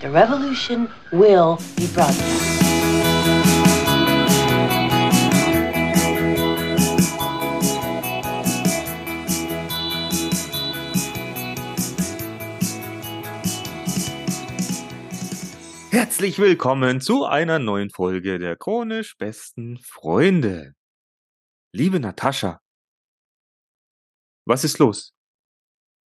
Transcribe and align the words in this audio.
The 0.00 0.08
revolution 0.08 0.88
will 1.12 1.58
be 1.76 1.86
broadcast. 1.88 2.16
Herzlich 15.90 16.38
willkommen 16.38 17.02
zu 17.02 17.26
einer 17.26 17.58
neuen 17.58 17.90
Folge 17.90 18.38
der 18.38 18.56
chronisch 18.56 19.18
besten 19.18 19.76
Freunde. 19.82 20.72
Liebe 21.74 22.00
Natascha, 22.00 22.58
was 24.46 24.64
ist 24.64 24.78
los? 24.78 25.12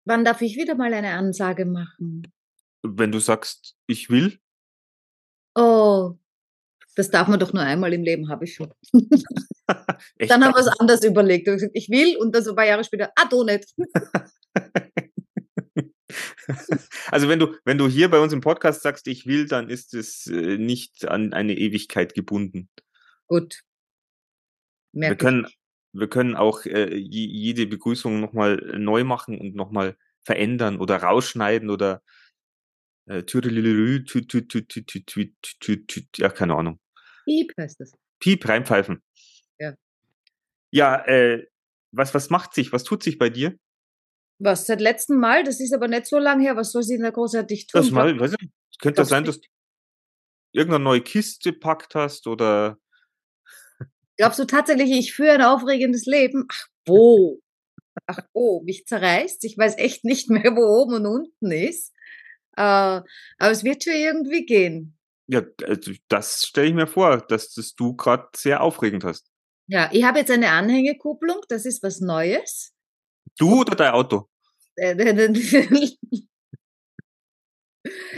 Wann 0.06 0.26
darf 0.26 0.42
ich 0.42 0.56
wieder 0.58 0.74
mal 0.74 0.96
eine 0.96 1.12
Ansage 1.12 1.66
machen? 1.66 2.34
Wenn 2.84 3.12
du 3.12 3.20
sagst, 3.20 3.76
ich 3.88 4.10
will, 4.10 4.40
Oh, 5.56 6.18
das 6.96 7.10
darf 7.12 7.28
man 7.28 7.40
doch 7.40 7.54
nur 7.54 7.62
einmal 7.64 7.94
im 7.94 8.04
Leben, 8.04 8.30
habe 8.30 8.46
ich 8.46 8.56
schon. 8.56 8.74
Dann 10.18 10.44
haben 10.44 10.54
wir 10.56 10.60
es 10.60 10.68
anders 10.80 11.04
überlegt. 11.04 11.48
Und 11.48 11.56
gesagt, 11.56 11.72
Ich 11.76 11.90
will 11.90 12.18
und 12.18 12.34
dann 12.36 12.44
so 12.44 12.52
ein 12.52 12.56
paar 12.56 12.66
Jahre 12.66 12.84
später, 12.84 13.12
ah, 13.16 13.26
du 13.30 13.44
nicht. 13.44 13.74
also 17.12 17.30
wenn 17.30 17.40
du, 17.40 17.56
wenn 17.66 17.78
du 17.78 17.88
hier 17.88 18.10
bei 18.10 18.20
uns 18.20 18.34
im 18.34 18.42
Podcast 18.42 18.82
sagst, 18.82 19.08
ich 19.08 19.26
will, 19.26 19.48
dann 19.48 19.70
ist 19.70 19.94
es 19.94 20.28
äh, 20.28 20.58
nicht 20.58 21.08
an 21.08 21.34
eine 21.34 21.56
Ewigkeit 21.58 22.14
gebunden. 22.14 22.70
Gut. 23.28 23.62
Wir 24.92 25.10
Merke 25.10 25.18
können, 25.18 25.48
wir 25.94 26.08
können 26.10 26.36
auch 26.36 26.66
äh, 26.66 26.96
je- 26.96 27.28
jede 27.28 27.66
Begrüßung 27.66 28.20
nochmal 28.20 28.58
neu 28.78 29.04
machen 29.04 29.40
und 29.40 29.56
nochmal 29.56 29.98
verändern 30.24 30.80
oder 30.80 30.98
rausschneiden 30.98 31.70
oder 31.70 32.02
ja, 36.18 36.30
keine 36.30 36.56
Ahnung. 36.56 36.80
Piep 37.26 37.54
heißt 37.58 37.80
das. 37.80 37.94
Piep, 38.20 38.48
reinpfeifen. 38.48 39.02
Ja. 39.60 39.76
Ja, 40.72 41.06
äh, 41.06 41.46
was, 41.92 42.14
was 42.14 42.30
macht 42.30 42.54
sich, 42.54 42.72
was 42.72 42.84
tut 42.84 43.04
sich 43.04 43.18
bei 43.18 43.30
dir? 43.30 43.58
Was, 44.40 44.66
seit 44.66 44.82
letztem 44.82 45.20
Mal? 45.20 45.44
Das 45.44 45.60
ist 45.60 45.74
aber 45.74 45.88
nicht 45.88 46.06
so 46.06 46.18
lange 46.18 46.44
her. 46.44 46.56
Was 46.56 46.72
soll 46.72 46.84
sie 46.84 46.96
denn 46.96 47.04
da 47.04 47.12
großartig 47.12 47.68
tun? 47.68 47.82
Das 47.82 47.92
Mal, 47.92 48.20
weiß 48.20 48.34
ich 48.40 48.50
Könnte 48.80 49.02
das 49.02 49.10
sein, 49.10 49.24
dass 49.24 49.40
du 49.40 49.48
irgendeine 50.54 50.84
neue 50.84 51.02
Kiste 51.02 51.54
packt 51.54 51.96
hast 51.96 52.28
oder. 52.28 52.78
Glaubst 54.18 54.40
du 54.40 54.46
tatsächlich, 54.46 54.92
ich 54.92 55.14
führe 55.14 55.34
ein 55.34 55.42
aufregendes 55.42 56.06
Leben? 56.06 56.46
Ach, 56.50 56.68
wo? 56.86 57.42
Ach, 58.06 58.20
oh, 58.34 58.62
mich 58.64 58.86
zerreißt. 58.86 59.44
Ich 59.44 59.58
weiß 59.58 59.78
echt 59.78 60.04
nicht 60.04 60.30
mehr, 60.30 60.56
wo 60.56 60.82
oben 60.82 60.96
und 60.96 61.06
unten 61.06 61.52
ist. 61.52 61.93
Äh, 62.56 62.62
aber 62.62 63.52
es 63.52 63.64
wird 63.64 63.84
schon 63.84 63.94
irgendwie 63.94 64.46
gehen. 64.46 64.98
ja, 65.28 65.42
also 65.66 65.92
das 66.08 66.46
stelle 66.46 66.68
ich 66.68 66.74
mir 66.74 66.88
vor, 66.88 67.18
dass 67.28 67.54
das 67.54 67.74
du 67.76 67.96
gerade 67.96 68.28
sehr 68.36 68.62
aufregend 68.62 69.04
hast. 69.04 69.30
Ja, 69.68 69.90
ich 69.92 70.04
habe 70.04 70.20
jetzt 70.20 70.32
eine 70.32 70.50
Anhängekupplung. 70.50 71.38
Das 71.50 71.66
ist 71.66 71.82
was 71.84 72.00
Neues. 72.02 72.74
Du 73.38 73.62
oder 73.62 73.76
dein 73.76 73.94
Auto? 73.94 74.28
Äh, 74.76 74.96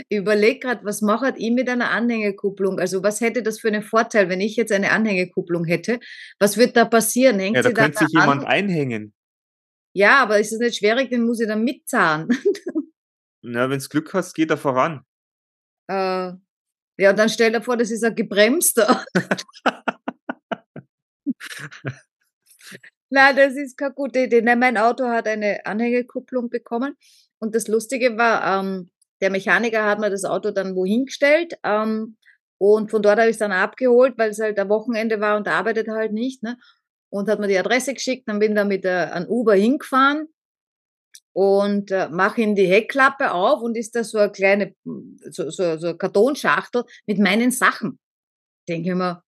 Ich 0.08 0.18
überlege 0.18 0.60
gerade, 0.60 0.84
was 0.84 1.02
macht 1.02 1.34
ich 1.38 1.50
mit 1.50 1.68
einer 1.68 1.90
Anhängekupplung? 1.90 2.78
Also 2.78 3.02
was 3.02 3.20
hätte 3.20 3.42
das 3.42 3.58
für 3.58 3.68
einen 3.68 3.82
Vorteil, 3.82 4.28
wenn 4.28 4.40
ich 4.40 4.54
jetzt 4.54 4.70
eine 4.70 4.92
Anhängekupplung 4.92 5.64
hätte? 5.64 5.98
Was 6.38 6.56
wird 6.56 6.76
da 6.76 6.84
passieren? 6.84 7.40
Hängt 7.40 7.56
Ja, 7.56 7.62
da 7.62 7.72
könnte 7.72 8.06
sich 8.06 8.16
an? 8.16 8.22
jemand 8.22 8.44
einhängen. 8.46 9.12
Ja, 9.92 10.22
aber 10.22 10.38
ist 10.38 10.52
es 10.52 10.60
nicht 10.60 10.76
schwierig, 10.76 11.10
den 11.10 11.24
muss 11.24 11.40
ich 11.40 11.48
dann 11.48 11.64
mitzahlen. 11.64 12.28
Na, 13.48 13.70
wenn 13.70 13.78
du 13.78 13.88
Glück 13.88 14.12
hast, 14.12 14.34
geht 14.34 14.50
er 14.50 14.56
voran. 14.56 15.02
äh, 15.88 16.32
ja, 16.98 17.12
dann 17.12 17.28
stell 17.28 17.52
dir 17.52 17.62
vor, 17.62 17.76
das 17.76 17.92
ist 17.92 18.02
ein 18.02 18.16
gebremster. 18.16 19.04
Nein, 23.08 23.36
das 23.36 23.54
ist 23.54 23.76
keine 23.78 23.94
gute 23.94 24.18
Idee. 24.20 24.42
Nein, 24.42 24.58
mein 24.58 24.76
Auto 24.76 25.04
hat 25.04 25.28
eine 25.28 25.64
Anhängekupplung 25.64 26.50
bekommen. 26.50 26.96
Und 27.38 27.54
das 27.54 27.68
Lustige 27.68 28.16
war, 28.16 28.64
ähm, 28.64 28.90
der 29.20 29.30
Mechaniker 29.30 29.84
hat 29.84 30.00
mir 30.00 30.10
das 30.10 30.24
Auto 30.24 30.50
dann 30.50 30.74
wohin 30.74 31.04
gestellt. 31.04 31.54
Ähm, 31.62 32.16
und 32.58 32.90
von 32.90 33.00
dort 33.00 33.20
habe 33.20 33.28
ich 33.28 33.34
es 33.34 33.38
dann 33.38 33.52
abgeholt, 33.52 34.18
weil 34.18 34.30
es 34.30 34.40
halt 34.40 34.58
ein 34.58 34.68
Wochenende 34.68 35.20
war 35.20 35.36
und 35.36 35.46
arbeitet 35.46 35.86
halt 35.86 36.12
nicht. 36.12 36.42
Ne? 36.42 36.58
Und 37.10 37.28
hat 37.28 37.38
mir 37.38 37.46
die 37.46 37.58
Adresse 37.58 37.94
geschickt. 37.94 38.26
Dann 38.26 38.40
bin 38.40 38.52
ich 38.52 38.56
da 38.56 38.64
mit 38.64 38.84
äh, 38.84 38.88
einem 38.88 39.28
Uber 39.28 39.54
hingefahren 39.54 40.26
und 41.32 41.90
äh, 41.90 42.08
mache 42.08 42.40
ihm 42.40 42.54
die 42.54 42.66
Heckklappe 42.66 43.32
auf 43.32 43.62
und 43.62 43.76
ist 43.76 43.94
da 43.94 44.04
so 44.04 44.18
eine 44.18 44.32
kleine, 44.32 44.74
so, 45.30 45.50
so, 45.50 45.76
so 45.78 45.88
eine 45.88 45.96
Kartonschachtel 45.96 46.84
mit 47.06 47.18
meinen 47.18 47.50
Sachen. 47.50 47.98
Denke 48.68 48.90
ich 48.90 48.94
mir, 48.96 49.22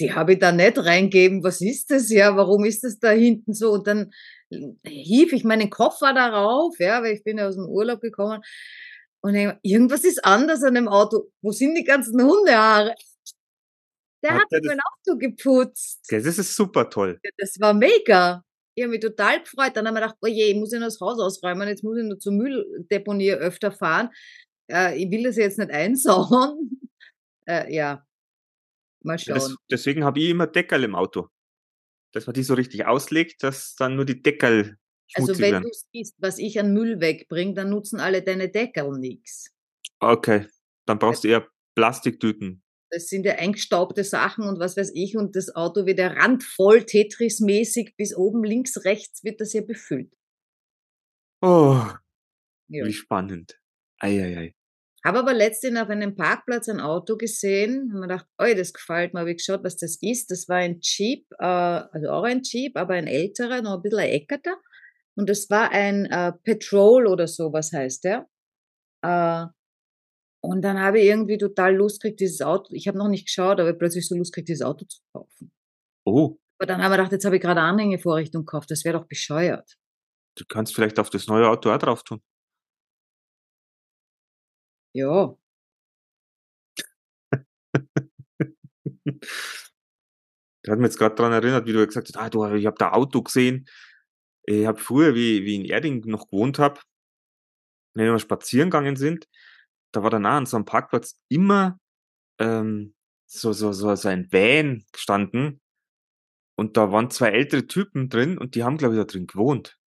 die 0.00 0.12
habe 0.12 0.34
ich 0.34 0.38
da 0.38 0.52
nicht 0.52 0.78
reingeben. 0.78 1.42
Was 1.42 1.60
ist 1.60 1.90
das? 1.90 2.10
Ja, 2.10 2.36
warum 2.36 2.64
ist 2.64 2.84
das 2.84 2.98
da 2.98 3.10
hinten 3.10 3.54
so? 3.54 3.72
Und 3.72 3.86
dann 3.86 4.12
hief 4.84 5.32
ich 5.32 5.44
meinen 5.44 5.70
Koffer 5.70 6.12
darauf, 6.14 6.78
ja, 6.78 7.02
weil 7.02 7.14
ich 7.14 7.24
bin 7.24 7.38
ja 7.38 7.48
aus 7.48 7.56
dem 7.56 7.66
Urlaub 7.66 8.00
gekommen. 8.00 8.42
Und 9.22 9.32
denk 9.32 9.54
mir, 9.54 9.58
irgendwas 9.62 10.04
ist 10.04 10.24
anders 10.24 10.62
an 10.62 10.74
dem 10.74 10.88
Auto. 10.88 11.30
Wo 11.42 11.50
sind 11.52 11.74
die 11.74 11.84
ganzen 11.84 12.22
Hundehaare? 12.22 12.94
Der 14.22 14.34
Hat 14.34 14.42
hat 14.42 14.50
der 14.52 14.60
mein 14.64 14.80
Auto 14.80 15.18
geputzt. 15.18 16.06
Das 16.10 16.24
ist 16.24 16.54
super 16.54 16.88
toll. 16.90 17.18
Ja, 17.22 17.30
Das 17.38 17.58
war 17.60 17.74
mega. 17.74 18.44
Ich 18.76 18.84
habe 18.84 18.90
mich 18.92 19.00
total 19.00 19.40
gefreut. 19.40 19.74
Dann 19.74 19.86
habe 19.88 19.98
ich 19.98 20.02
gedacht, 20.02 20.18
oh 20.20 20.26
je, 20.26 20.50
ich 20.50 20.54
muss 20.54 20.70
ja 20.70 20.78
noch 20.78 20.86
das 20.88 21.00
Haus 21.00 21.18
ausräumen, 21.18 21.66
jetzt 21.66 21.82
muss 21.82 21.96
ich 21.96 22.04
nur 22.04 22.18
zur 22.18 22.32
Mülldeponie 22.32 23.32
öfter 23.32 23.72
fahren. 23.72 24.10
Äh, 24.70 25.02
ich 25.02 25.10
will 25.10 25.24
das 25.24 25.36
jetzt 25.36 25.58
nicht 25.58 25.70
einsauen. 25.70 26.80
Äh, 27.48 27.72
ja, 27.72 28.04
mal 29.04 29.16
Ja, 29.18 29.34
das, 29.34 29.44
schauen. 29.46 29.56
deswegen 29.70 30.04
habe 30.04 30.18
ich 30.18 30.30
immer 30.30 30.48
Deckel 30.48 30.82
im 30.82 30.96
Auto. 30.96 31.28
Dass 32.10 32.26
man 32.26 32.34
die 32.34 32.42
so 32.42 32.54
richtig 32.54 32.86
auslegt, 32.86 33.44
dass 33.44 33.76
dann 33.76 33.94
nur 33.94 34.04
die 34.04 34.20
Deckel 34.20 34.76
Also 35.14 35.38
wenn 35.38 35.62
du 35.62 35.68
siehst, 35.92 36.16
was 36.18 36.40
ich 36.40 36.58
an 36.58 36.72
Müll 36.72 36.98
wegbringe, 37.00 37.54
dann 37.54 37.70
nutzen 37.70 38.00
alle 38.00 38.20
deine 38.20 38.48
Deckel 38.48 38.98
nix. 38.98 39.52
Okay, 40.00 40.48
dann 40.86 40.98
brauchst 40.98 41.22
du 41.22 41.28
eher 41.28 41.46
Plastiktüten. 41.76 42.64
Das 42.90 43.08
sind 43.08 43.26
ja 43.26 43.34
eingestaubte 43.34 44.04
Sachen 44.04 44.44
und 44.44 44.58
was 44.60 44.76
weiß 44.76 44.92
ich. 44.94 45.16
Und 45.16 45.34
das 45.36 45.54
Auto 45.54 45.86
wird 45.86 45.98
ja 45.98 46.08
randvoll, 46.08 46.84
Tetris-mäßig, 46.84 47.94
bis 47.96 48.16
oben 48.16 48.44
links, 48.44 48.84
rechts 48.84 49.24
wird 49.24 49.40
das 49.40 49.52
ja 49.52 49.62
befüllt. 49.62 50.12
Oh, 51.42 51.80
Ja. 52.68 52.84
wie 52.86 52.92
spannend. 52.92 53.58
Eieiei. 54.00 54.54
Habe 55.04 55.20
aber 55.20 55.34
letztens 55.34 55.78
auf 55.78 55.88
einem 55.88 56.16
Parkplatz 56.16 56.68
ein 56.68 56.80
Auto 56.80 57.16
gesehen, 57.16 57.90
habe 57.92 58.00
mir 58.00 58.08
gedacht, 58.08 58.26
oh, 58.38 58.54
das 58.56 58.72
gefällt 58.72 59.14
mir, 59.14 59.20
habe 59.20 59.30
ich 59.30 59.36
geschaut, 59.36 59.62
was 59.62 59.76
das 59.76 59.98
ist. 60.00 60.30
Das 60.32 60.48
war 60.48 60.56
ein 60.56 60.80
Jeep, 60.82 61.26
äh, 61.38 61.44
also 61.44 62.08
auch 62.10 62.24
ein 62.24 62.42
Jeep, 62.42 62.76
aber 62.76 62.94
ein 62.94 63.06
älterer, 63.06 63.62
noch 63.62 63.76
ein 63.76 63.82
bisschen 63.82 64.00
ein 64.00 64.08
eckerter. 64.10 64.56
Und 65.14 65.28
das 65.30 65.48
war 65.48 65.70
ein 65.70 66.06
äh, 66.06 66.32
Petrol 66.42 67.06
oder 67.06 67.28
so, 67.28 67.52
was 67.52 67.72
heißt 67.72 68.04
der. 68.04 68.28
Äh, 69.02 69.46
und 70.46 70.62
dann 70.62 70.78
habe 70.80 71.00
ich 71.00 71.06
irgendwie 71.06 71.38
total 71.38 71.74
Lust 71.76 72.00
gekriegt, 72.02 72.20
dieses 72.20 72.42
Auto, 72.42 72.72
ich 72.72 72.88
habe 72.88 72.98
noch 72.98 73.08
nicht 73.08 73.26
geschaut, 73.26 73.60
aber 73.60 73.72
plötzlich 73.74 74.06
so 74.08 74.16
Lust 74.16 74.32
gekriegt, 74.32 74.48
dieses 74.48 74.62
Auto 74.62 74.84
zu 74.86 75.00
kaufen. 75.12 75.52
Oh, 76.06 76.38
Aber 76.58 76.66
dann 76.66 76.82
habe 76.82 76.94
ich 76.94 76.98
gedacht, 76.98 77.12
jetzt 77.12 77.24
habe 77.24 77.36
ich 77.36 77.42
gerade 77.42 77.60
Anhängevorrichtung 77.60 78.44
gekauft, 78.44 78.70
das 78.70 78.84
wäre 78.84 78.98
doch 78.98 79.06
bescheuert. 79.08 79.76
du 80.38 80.44
kannst 80.48 80.74
vielleicht 80.74 80.98
auf 80.98 81.10
das 81.10 81.26
neue 81.26 81.48
Auto 81.48 81.70
auch 81.70 81.78
drauf 81.78 82.02
tun. 82.04 82.20
Ja, 84.94 85.36
Da 90.62 90.72
hat 90.72 90.78
mich 90.80 90.86
jetzt 90.88 90.98
gerade 90.98 91.14
dran 91.14 91.32
erinnert, 91.32 91.66
wie 91.66 91.72
du 91.72 91.86
gesagt 91.86 92.08
hast, 92.08 92.16
ah, 92.16 92.28
du, 92.28 92.44
ich 92.54 92.66
habe 92.66 92.76
da 92.78 92.90
Auto 92.92 93.22
gesehen. 93.22 93.68
Ich 94.44 94.66
habe 94.66 94.78
früher, 94.78 95.14
wie, 95.14 95.44
wie 95.44 95.54
in 95.56 95.64
Erding 95.64 96.02
noch 96.06 96.28
gewohnt 96.28 96.58
habe, 96.58 96.80
wenn 97.94 98.06
wir 98.10 98.18
spazieren 98.18 98.70
gegangen 98.70 98.96
sind, 98.96 99.28
da 99.96 100.02
war 100.02 100.10
dann 100.10 100.26
auch 100.26 100.32
an 100.32 100.46
so 100.46 100.56
einem 100.58 100.66
Parkplatz 100.66 101.18
immer 101.28 101.80
ähm, 102.38 102.94
so, 103.26 103.52
so, 103.54 103.72
so, 103.72 103.94
so 103.94 104.08
ein 104.08 104.30
Van 104.30 104.84
gestanden. 104.92 105.60
Und 106.58 106.76
da 106.76 106.92
waren 106.92 107.10
zwei 107.10 107.30
ältere 107.30 107.66
Typen 107.66 108.08
drin 108.10 108.36
und 108.38 108.54
die 108.54 108.62
haben, 108.62 108.76
glaube 108.76 108.94
ich, 108.94 109.00
da 109.00 109.04
drin 109.04 109.26
gewohnt. 109.26 109.78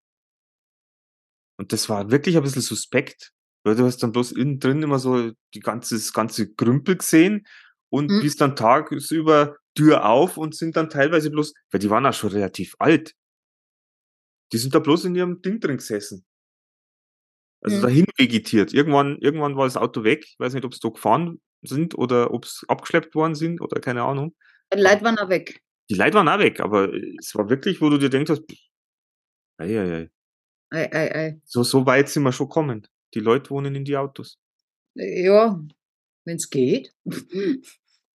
Und 1.59 1.73
das 1.73 1.89
war 1.89 2.11
wirklich 2.11 2.37
ein 2.37 2.43
bisschen 2.43 2.63
suspekt, 2.63 3.33
weil 3.65 3.75
du 3.75 3.85
hast 3.85 3.99
dann 4.03 4.13
bloß 4.13 4.33
innen 4.33 4.61
drin 4.61 4.83
immer 4.83 4.99
so 4.99 5.33
die 5.55 5.61
ganze, 5.61 5.97
das 5.97 6.13
ganze 6.13 6.53
Grümpel 6.55 6.97
gesehen 6.97 7.47
und 7.91 8.11
Mhm. 8.11 8.21
bis 8.21 8.37
dann 8.37 8.57
tagsüber 8.57 9.57
Tür 9.75 10.07
auf 10.07 10.37
und 10.39 10.55
sind 10.55 10.77
dann 10.77 10.89
teilweise 10.89 11.31
bloß, 11.31 11.53
weil 11.71 11.81
die 11.81 11.91
waren 11.91 12.07
auch 12.07 12.15
schon 12.15 12.31
relativ 12.31 12.75
alt. 12.79 13.15
Die 14.53 14.59
sind 14.59 14.75
da 14.75 14.79
bloß 14.79 15.05
in 15.07 15.15
ihrem 15.15 15.43
Ding 15.43 15.61
drin 15.61 15.77
gesessen. 15.77 16.25
Also 17.61 17.77
Mhm. 17.79 17.83
dahin 17.83 18.07
vegetiert. 18.17 18.73
Irgendwann, 18.73 19.19
irgendwann 19.19 19.57
war 19.57 19.65
das 19.67 19.77
Auto 19.77 20.05
weg. 20.05 20.25
Ich 20.27 20.39
weiß 20.39 20.55
nicht, 20.55 20.65
ob 20.65 20.73
es 20.73 20.81
da 20.81 20.89
gefahren 20.91 21.41
sind 21.63 21.97
oder 21.99 22.33
ob 22.33 22.45
es 22.45 22.65
abgeschleppt 22.69 23.15
worden 23.15 23.35
sind 23.35 23.61
oder 23.61 23.81
keine 23.81 24.03
Ahnung. 24.05 24.35
die 24.73 24.81
Leute 24.81 25.03
waren 25.03 25.19
auch 25.19 25.29
weg. 25.29 25.61
Die 25.91 25.95
Leute 25.95 26.15
waren 26.15 26.29
auch 26.29 26.39
weg, 26.39 26.61
aber 26.61 26.93
es 27.19 27.35
war 27.35 27.49
wirklich, 27.49 27.81
wo 27.81 27.89
du 27.89 27.97
dir 27.99 28.11
denkst, 28.11 28.31
ei, 29.59 29.65
ei, 29.81 29.93
ei. 29.95 30.11
Ei, 30.71 30.93
ei, 30.93 31.15
ei. 31.15 31.41
So, 31.45 31.63
so 31.63 31.87
weit 31.87 32.09
sind 32.11 32.23
wir 32.25 32.33
schon 32.33 32.49
gekommen. 32.49 32.87
Die 33.15 33.21
Leute 33.21 33.49
wohnen 33.51 33.75
in 33.75 33.85
die 33.85 33.97
Autos. 33.97 34.39
Ja, 34.95 35.59
wenn 36.25 36.37
es 36.37 36.51
geht. 36.51 36.93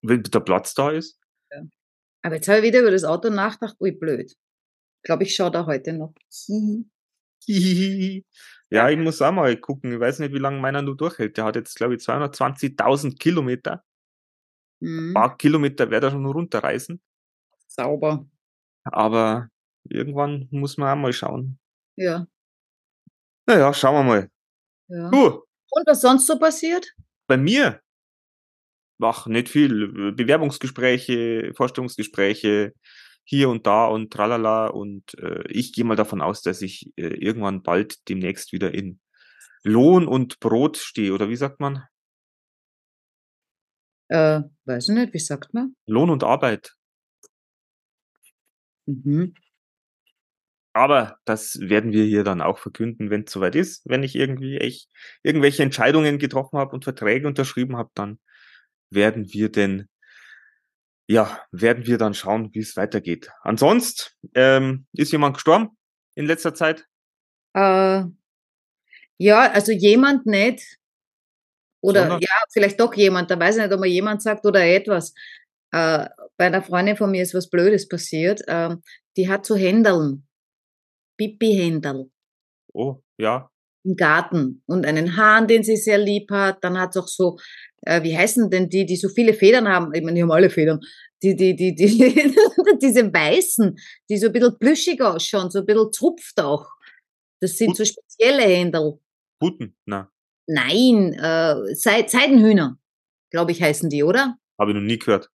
Wenn 0.06 0.22
der 0.22 0.40
Platz 0.42 0.74
da 0.76 0.92
ist. 0.92 1.18
Aber 2.22 2.36
jetzt 2.36 2.48
habe 2.48 2.60
ich 2.60 2.66
wieder 2.66 2.82
über 2.82 2.92
das 2.92 3.04
Auto 3.06 3.30
nachgedacht, 3.30 3.76
ui 3.80 3.92
blöd. 3.92 4.32
Ich 4.32 5.04
glaube, 5.04 5.24
ich 5.24 5.34
schaue 5.36 5.50
da 5.52 5.66
heute 5.66 5.94
noch. 5.94 6.14
Ja, 8.74 8.90
ich 8.90 8.98
muss 8.98 9.22
auch 9.22 9.32
mal 9.32 9.56
gucken. 9.58 9.94
Ich 9.94 10.00
weiß 10.00 10.20
nicht, 10.20 10.34
wie 10.34 10.40
lange 10.40 10.60
meiner 10.60 10.82
nur 10.82 10.98
durchhält. 10.98 11.38
Der 11.38 11.46
hat 11.46 11.56
jetzt, 11.56 11.76
glaube 11.76 11.96
ich, 11.96 12.02
220.000 12.02 13.20
Kilometer. 13.20 13.84
Ein 14.82 15.10
Mhm. 15.10 15.14
paar 15.14 15.38
Kilometer 15.38 15.90
wird 15.90 16.04
er 16.04 16.12
schon 16.12 16.26
runterreißen. 16.26 17.02
Sauber. 17.68 18.26
Aber 18.86 19.50
irgendwann 19.86 20.48
muss 20.52 20.78
man 20.78 20.90
auch 20.98 21.02
mal 21.02 21.14
schauen. 21.14 21.60
Ja, 21.98 22.28
Naja, 23.48 23.74
schauen 23.74 23.96
wir 23.96 24.04
mal. 24.04 24.30
ja. 24.90 25.10
Du, 25.12 25.44
Und 25.72 25.88
was 25.88 26.02
sonst 26.02 26.28
so 26.28 26.40
passiert? 26.40 26.94
bei 27.28 27.38
mir, 27.38 27.82
ach, 29.02 29.28
nicht 29.28 29.50
viel. 29.50 30.12
Bewerbungsgespräche, 30.14 31.54
Vorstellungsgespräche, 31.56 32.74
hier 33.24 33.50
und 33.50 33.66
da 33.68 33.88
und 33.88 34.12
tralala. 34.12 34.68
Und 34.68 35.18
äh, 35.20 35.44
ich 35.50 35.74
gehe 35.74 35.86
mal 35.86 35.96
davon 35.96 36.22
aus, 36.22 36.42
dass 36.42 36.62
ich 36.62 36.92
äh, 36.98 37.08
irgendwann 37.08 37.64
bald 37.64 38.08
demnächst 38.10 38.52
wieder 38.52 38.74
in 38.74 39.00
Lohn 39.64 40.08
und 40.08 40.40
Brot 40.40 40.78
stehe. 40.78 41.14
Oder 41.14 41.30
wie 41.30 41.36
sagt 41.36 41.60
man? 41.60 41.84
Äh, 44.10 44.42
weiß 44.66 44.90
ich 44.90 44.96
nicht, 44.96 45.14
wie 45.14 45.20
sagt 45.20 45.54
man? 45.54 45.76
Lohn 45.86 46.10
und 46.10 46.24
Arbeit. 46.24 46.76
Mhm. 48.86 49.34
Aber 50.74 51.18
das 51.26 51.60
werden 51.60 51.92
wir 51.92 52.04
hier 52.04 52.24
dann 52.24 52.42
auch 52.42 52.58
verkünden, 52.58 53.12
wenn 53.12 53.24
es 53.24 53.32
soweit 53.32 53.56
ist. 53.56 53.84
Wenn 53.86 54.02
ich 54.02 54.16
irgendwie 54.16 54.58
echt 54.58 54.90
irgendwelche 55.22 55.62
Entscheidungen 55.62 56.18
getroffen 56.18 56.58
habe 56.58 56.72
und 56.72 56.84
Verträge 56.84 57.28
unterschrieben 57.28 57.78
habe, 57.78 57.92
dann 57.94 58.20
werden 58.90 59.32
wir 59.32 59.52
denn, 59.52 59.88
ja, 61.08 61.40
werden 61.52 61.86
wir 61.86 61.98
dann 61.98 62.14
schauen, 62.14 62.50
wie 62.54 62.60
es 62.60 62.78
weitergeht. 62.78 63.30
Ansonsten 63.42 64.12
ähm, 64.36 64.86
ist 64.94 65.12
jemand 65.12 65.36
gestorben 65.36 65.78
in 66.16 66.26
letzter 66.26 66.54
Zeit. 66.54 66.86
Äh, 67.54 68.04
ja, 69.18 69.52
also 69.52 69.72
jemand 69.72 70.26
nicht. 70.26 70.78
Oder 71.82 72.02
Sondern? 72.02 72.22
ja, 72.22 72.36
vielleicht 72.52 72.80
doch 72.80 72.94
jemand. 72.94 73.30
Da 73.30 73.40
weiß 73.40 73.58
ich 73.58 73.64
nicht, 73.64 73.74
ob 73.74 73.80
man 73.80 73.90
jemand 73.90 74.22
sagt 74.22 74.46
oder 74.46 74.66
etwas. 74.66 75.14
Äh, 75.72 76.08
bei 76.38 76.46
einer 76.46 76.62
Freundin 76.62 76.96
von 76.96 77.12
mir 77.12 77.22
ist 77.22 77.34
was 77.34 77.50
Blödes 77.50 77.88
passiert. 77.90 78.42
Ähm, 78.48 78.82
die 79.18 79.30
hat 79.30 79.46
so 79.46 79.56
Händeln. 79.56 80.26
Pipi-Händel 81.18 82.10
Oh, 82.74 83.02
ja. 83.18 83.50
Im 83.84 83.96
Garten 83.96 84.64
und 84.66 84.86
einen 84.86 85.18
Hahn, 85.18 85.48
den 85.48 85.64
sie 85.64 85.78
sehr 85.78 85.98
lieb 85.98 86.32
hat. 86.32 86.64
Dann 86.64 86.80
hat 86.80 86.92
es 86.96 87.02
auch 87.02 87.08
so, 87.08 87.38
äh, 87.82 88.02
wie 88.04 88.18
heißen 88.18 88.50
denn 88.50 88.70
die, 88.70 88.86
die 88.86 88.96
so 88.96 89.10
viele 89.10 89.34
Federn 89.34 89.68
haben? 89.68 89.94
Ich 89.94 90.02
meine, 90.02 90.16
die 90.16 90.24
haben 90.24 90.32
alle 90.32 90.50
Federn. 90.50 90.80
Die, 91.22 91.36
die, 91.36 91.56
die, 91.56 91.74
die, 91.76 91.88
diese 92.82 93.14
weißen, 93.14 93.76
die 94.10 94.18
so 94.18 94.28
ein 94.28 94.34
bisschen 94.34 94.58
plüschig 94.60 95.02
ausschauen, 95.02 95.52
so 95.52 95.60
ein 95.60 95.66
bisschen 95.66 95.92
zupft 95.92 96.40
auch. 96.40 96.68
Das 97.40 97.58
sind 97.58 97.76
so 97.76 97.86
spezielle 97.86 98.44
Händel. 98.44 99.00
Puten, 99.40 99.76
na, 99.86 100.10
Nein, 100.48 101.14
äh, 101.14 101.74
Seid 101.76 102.10
Seidenhühner, 102.10 102.78
glaube 103.32 103.52
ich, 103.52 103.62
heißen 103.62 103.90
die, 103.90 104.04
oder? 104.04 104.38
habe 104.60 104.72
ich 104.72 104.76
noch 104.76 104.84
nie 104.84 105.00
gehört. 105.00 105.30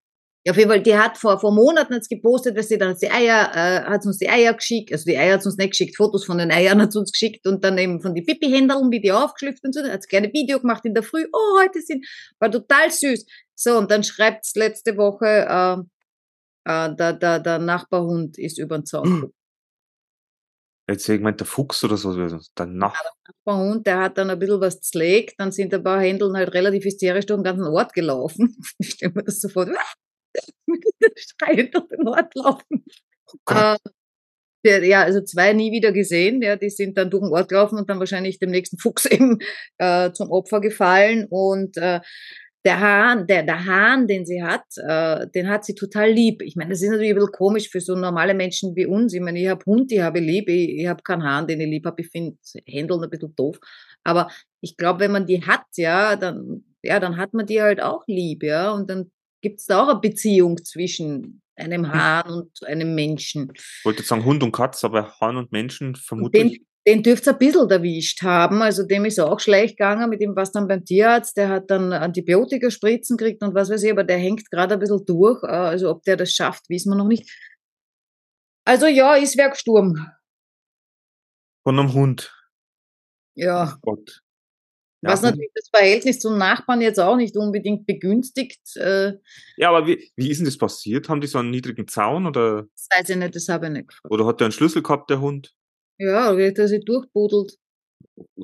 Ja, 0.49 0.53
auf 0.53 0.57
jeden 0.57 0.71
Fall, 0.71 0.81
die 0.81 0.97
hat 0.97 1.15
vor, 1.15 1.39
vor 1.39 1.51
Monaten 1.51 1.93
jetzt 1.93 2.09
gepostet, 2.09 2.57
dass 2.57 2.69
sie 2.69 2.79
dann 2.79 2.89
hat 2.89 2.99
sie 2.99 3.11
Eier, 3.11 3.51
äh, 3.53 3.83
hat 3.83 4.03
uns 4.07 4.17
die 4.17 4.29
Eier 4.29 4.55
geschickt, 4.55 4.91
also 4.91 5.05
die 5.05 5.15
Eier 5.15 5.35
hat 5.35 5.45
uns 5.45 5.57
nicht 5.57 5.69
geschickt, 5.69 5.95
Fotos 5.95 6.25
von 6.25 6.39
den 6.39 6.49
Eiern 6.49 6.81
hat 6.81 6.91
sie 6.91 6.97
uns 6.97 7.11
geschickt 7.11 7.45
und 7.45 7.63
dann 7.63 7.77
eben 7.77 8.01
von 8.01 8.15
die 8.15 8.23
Pipi-Händeln, 8.23 8.89
wie 8.89 8.99
die 8.99 9.11
aufgeschlüpft 9.11 9.63
und 9.63 9.75
so, 9.75 9.83
hat 9.83 10.01
sie 10.01 10.09
gerne 10.09 10.33
Video 10.33 10.59
gemacht 10.59 10.83
in 10.85 10.95
der 10.95 11.03
Früh, 11.03 11.27
oh, 11.31 11.59
heute 11.61 11.81
sind, 11.81 12.03
war 12.39 12.49
total 12.49 12.89
süß. 12.89 13.27
So, 13.53 13.77
und 13.77 13.91
dann 13.91 14.03
schreibt's 14.03 14.55
letzte 14.55 14.97
Woche, 14.97 15.27
äh, 15.27 15.73
äh, 16.65 16.95
der, 16.95 17.13
der, 17.13 17.39
der 17.41 17.59
Nachbarhund 17.59 18.39
ist 18.39 18.57
über 18.57 18.79
den 18.79 18.87
Zaun 18.87 19.03
gekommen. 19.03 19.33
Jetzt 20.89 21.03
hätte 21.03 21.13
ich 21.13 21.19
gemeint, 21.19 21.39
der 21.39 21.45
Fuchs 21.45 21.83
oder 21.83 21.95
so. 21.95 22.15
Der 22.57 22.65
Nach 22.65 22.99
Hund, 23.45 23.85
der 23.85 23.99
hat 23.99 24.17
dann 24.17 24.31
ein 24.31 24.39
bisschen 24.39 24.61
was 24.61 24.81
zlegt, 24.81 25.39
dann 25.39 25.51
sind 25.51 25.75
ein 25.75 25.83
paar 25.83 26.01
Händeln 26.01 26.35
halt 26.35 26.55
relativ 26.55 26.85
hysterisch 26.85 27.27
durch 27.27 27.37
den 27.37 27.43
ganzen 27.43 27.67
Ort 27.67 27.93
gelaufen. 27.93 28.57
Ich 28.79 28.93
stelle 28.93 29.13
mir 29.13 29.23
das 29.23 29.41
sofort, 29.41 29.67
mit 29.67 29.77
Schreien 31.17 31.71
durch 31.71 31.87
den 31.87 32.07
Ort 32.07 32.33
laufen. 32.35 32.85
Äh, 33.49 33.77
der, 34.65 34.83
ja, 34.83 35.03
also 35.03 35.21
zwei 35.21 35.53
nie 35.53 35.71
wieder 35.71 35.91
gesehen, 35.91 36.41
ja, 36.41 36.55
die 36.55 36.69
sind 36.69 36.97
dann 36.97 37.09
durch 37.09 37.23
den 37.23 37.31
Ort 37.31 37.49
gelaufen 37.49 37.77
und 37.77 37.89
dann 37.89 37.99
wahrscheinlich 37.99 38.39
dem 38.39 38.51
nächsten 38.51 38.77
Fuchs 38.77 39.05
eben 39.11 39.39
äh, 39.77 40.11
zum 40.11 40.31
Opfer 40.31 40.59
gefallen 40.59 41.27
und 41.29 41.77
äh, 41.77 42.01
der 42.65 42.79
Hahn, 42.81 43.25
der, 43.25 43.43
der 43.43 43.65
Hahn, 43.65 44.05
den 44.07 44.25
sie 44.25 44.43
hat, 44.43 44.65
äh, 44.75 45.27
den 45.33 45.47
hat 45.47 45.63
sie 45.63 45.75
total 45.75 46.11
lieb. 46.11 46.41
Ich 46.41 46.57
meine, 46.57 46.71
das 46.71 46.81
ist 46.81 46.89
natürlich 46.89 47.11
ein 47.11 47.15
bisschen 47.15 47.31
komisch 47.31 47.69
für 47.69 47.79
so 47.79 47.95
normale 47.95 48.33
Menschen 48.33 48.75
wie 48.75 48.85
uns. 48.85 49.13
Ich 49.13 49.21
meine, 49.21 49.39
ich 49.39 49.47
habe 49.47 49.63
Hund, 49.65 49.91
die 49.91 50.03
habe 50.03 50.19
ich 50.19 50.25
lieb, 50.25 50.49
ich, 50.49 50.79
ich 50.79 50.87
habe 50.87 51.01
keinen 51.01 51.23
Hahn, 51.23 51.47
den 51.47 51.61
ich 51.61 51.69
lieb 51.69 51.85
habe. 51.85 52.01
Ich 52.01 52.09
finde 52.09 52.37
Händeln 52.65 53.01
ein 53.01 53.09
bisschen 53.09 53.33
doof. 53.35 53.57
Aber 54.03 54.29
ich 54.59 54.75
glaube, 54.75 54.99
wenn 54.99 55.13
man 55.13 55.25
die 55.25 55.41
hat, 55.45 55.65
ja, 55.77 56.17
dann, 56.17 56.65
ja, 56.83 56.99
dann 56.99 57.15
hat 57.15 57.33
man 57.33 57.45
die 57.45 57.61
halt 57.61 57.81
auch 57.81 58.03
lieb, 58.07 58.43
ja. 58.43 58.71
Und 58.71 58.89
dann 58.89 59.09
gibt 59.41 59.59
es 59.59 59.65
da 59.65 59.83
auch 59.83 59.89
eine 59.89 59.99
Beziehung 59.99 60.63
zwischen 60.63 61.41
einem 61.55 61.91
Hahn 61.91 62.31
und 62.31 62.63
einem 62.65 62.95
Menschen. 62.95 63.51
Ich 63.53 63.81
wollte 63.83 63.99
jetzt 63.99 64.09
sagen 64.09 64.25
Hund 64.25 64.43
und 64.43 64.51
Katz, 64.51 64.83
aber 64.83 65.13
Hahn 65.19 65.37
und 65.37 65.51
Menschen 65.51 65.95
vermutlich. 65.95 66.53
den, 66.53 66.65
den 66.87 67.03
dürft 67.03 67.27
ihr 67.27 67.33
ein 67.33 67.37
bisschen 67.37 67.69
erwischt 67.69 68.21
haben. 68.23 68.61
Also 68.61 68.83
dem 68.83 69.05
ist 69.05 69.19
auch 69.19 69.39
schlecht 69.39 69.77
gegangen, 69.77 70.09
mit 70.09 70.21
dem 70.21 70.35
was 70.35 70.51
dann 70.51 70.67
beim 70.67 70.85
Tierarzt. 70.85 71.35
Der 71.37 71.49
hat 71.49 71.69
dann 71.69 71.91
Antibiotika 71.91 72.71
spritzen 72.71 73.17
gekriegt 73.17 73.43
und 73.43 73.53
was 73.53 73.69
weiß 73.69 73.83
ich, 73.83 73.91
aber 73.91 74.03
der 74.03 74.17
hängt 74.17 74.49
gerade 74.49 74.75
ein 74.75 74.79
bisschen 74.79 75.05
durch. 75.05 75.43
Äh, 75.43 75.47
Also 75.47 75.89
ob 75.91 76.03
der 76.03 76.17
das 76.17 76.33
schafft, 76.33 76.69
wissen 76.69 76.91
wir 76.91 76.95
noch 76.95 77.07
nicht. 77.07 77.29
Also 78.65 78.87
ja, 78.87 79.15
ist 79.15 79.37
Werksturm. 79.37 80.07
Von 81.63 81.79
einem 81.79 81.93
Hund. 81.93 82.33
Ja. 83.35 83.77
Gott. 83.81 84.21
Was 85.01 85.21
natürlich 85.21 85.51
das 85.55 85.69
Verhältnis 85.73 86.19
zum 86.19 86.37
Nachbarn 86.37 86.81
jetzt 86.81 86.99
auch 86.99 87.15
nicht 87.15 87.37
unbedingt 87.37 87.85
begünstigt. 87.87 88.59
Äh, 88.75 89.13
Ja, 89.57 89.69
aber 89.69 89.87
wie, 89.87 90.11
wie 90.15 90.29
ist 90.29 90.39
denn 90.39 90.45
das 90.45 90.57
passiert? 90.57 91.07
Haben 91.09 91.21
die 91.21 91.27
so 91.27 91.37
einen 91.39 91.51
niedrigen 91.51 91.87
Zaun 91.87 92.25
oder, 92.25 92.63
Das 92.73 92.87
weiß 92.91 93.09
ich 93.09 93.15
nicht, 93.15 93.35
das 93.35 93.47
habe 93.47 93.67
ich 93.67 93.71
nicht 93.71 93.87
gefragt. 93.89 94.11
oder 94.11 94.25
hat 94.25 94.39
der 94.41 94.45
einen 94.45 94.51
Schlüssel 94.51 94.81
gehabt, 94.83 95.09
der 95.09 95.21
Hund? 95.21 95.53
Ja, 95.97 96.31
oder 96.31 96.51
dass 96.51 96.69
sie 96.69 96.79
durchbudelt. 96.81 97.57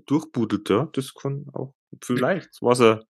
Durchbudelt, 0.05 0.69
ja, 0.69 0.87
das 0.93 1.13
kann 1.13 1.45
auch 1.53 1.73
vielleicht. 2.01 2.49
Was 2.61 2.79
er, 2.79 3.03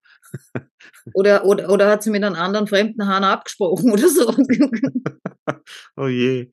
Oder, 1.13 1.45
oder, 1.45 1.69
oder 1.69 1.87
hat 1.89 2.03
sie 2.03 2.09
mit 2.09 2.23
einem 2.23 2.35
anderen 2.35 2.67
fremden 2.67 3.07
Hahn 3.07 3.23
abgesprochen 3.23 3.91
oder 3.93 4.09
so. 4.09 4.27
oh 5.97 6.07
je. 6.07 6.51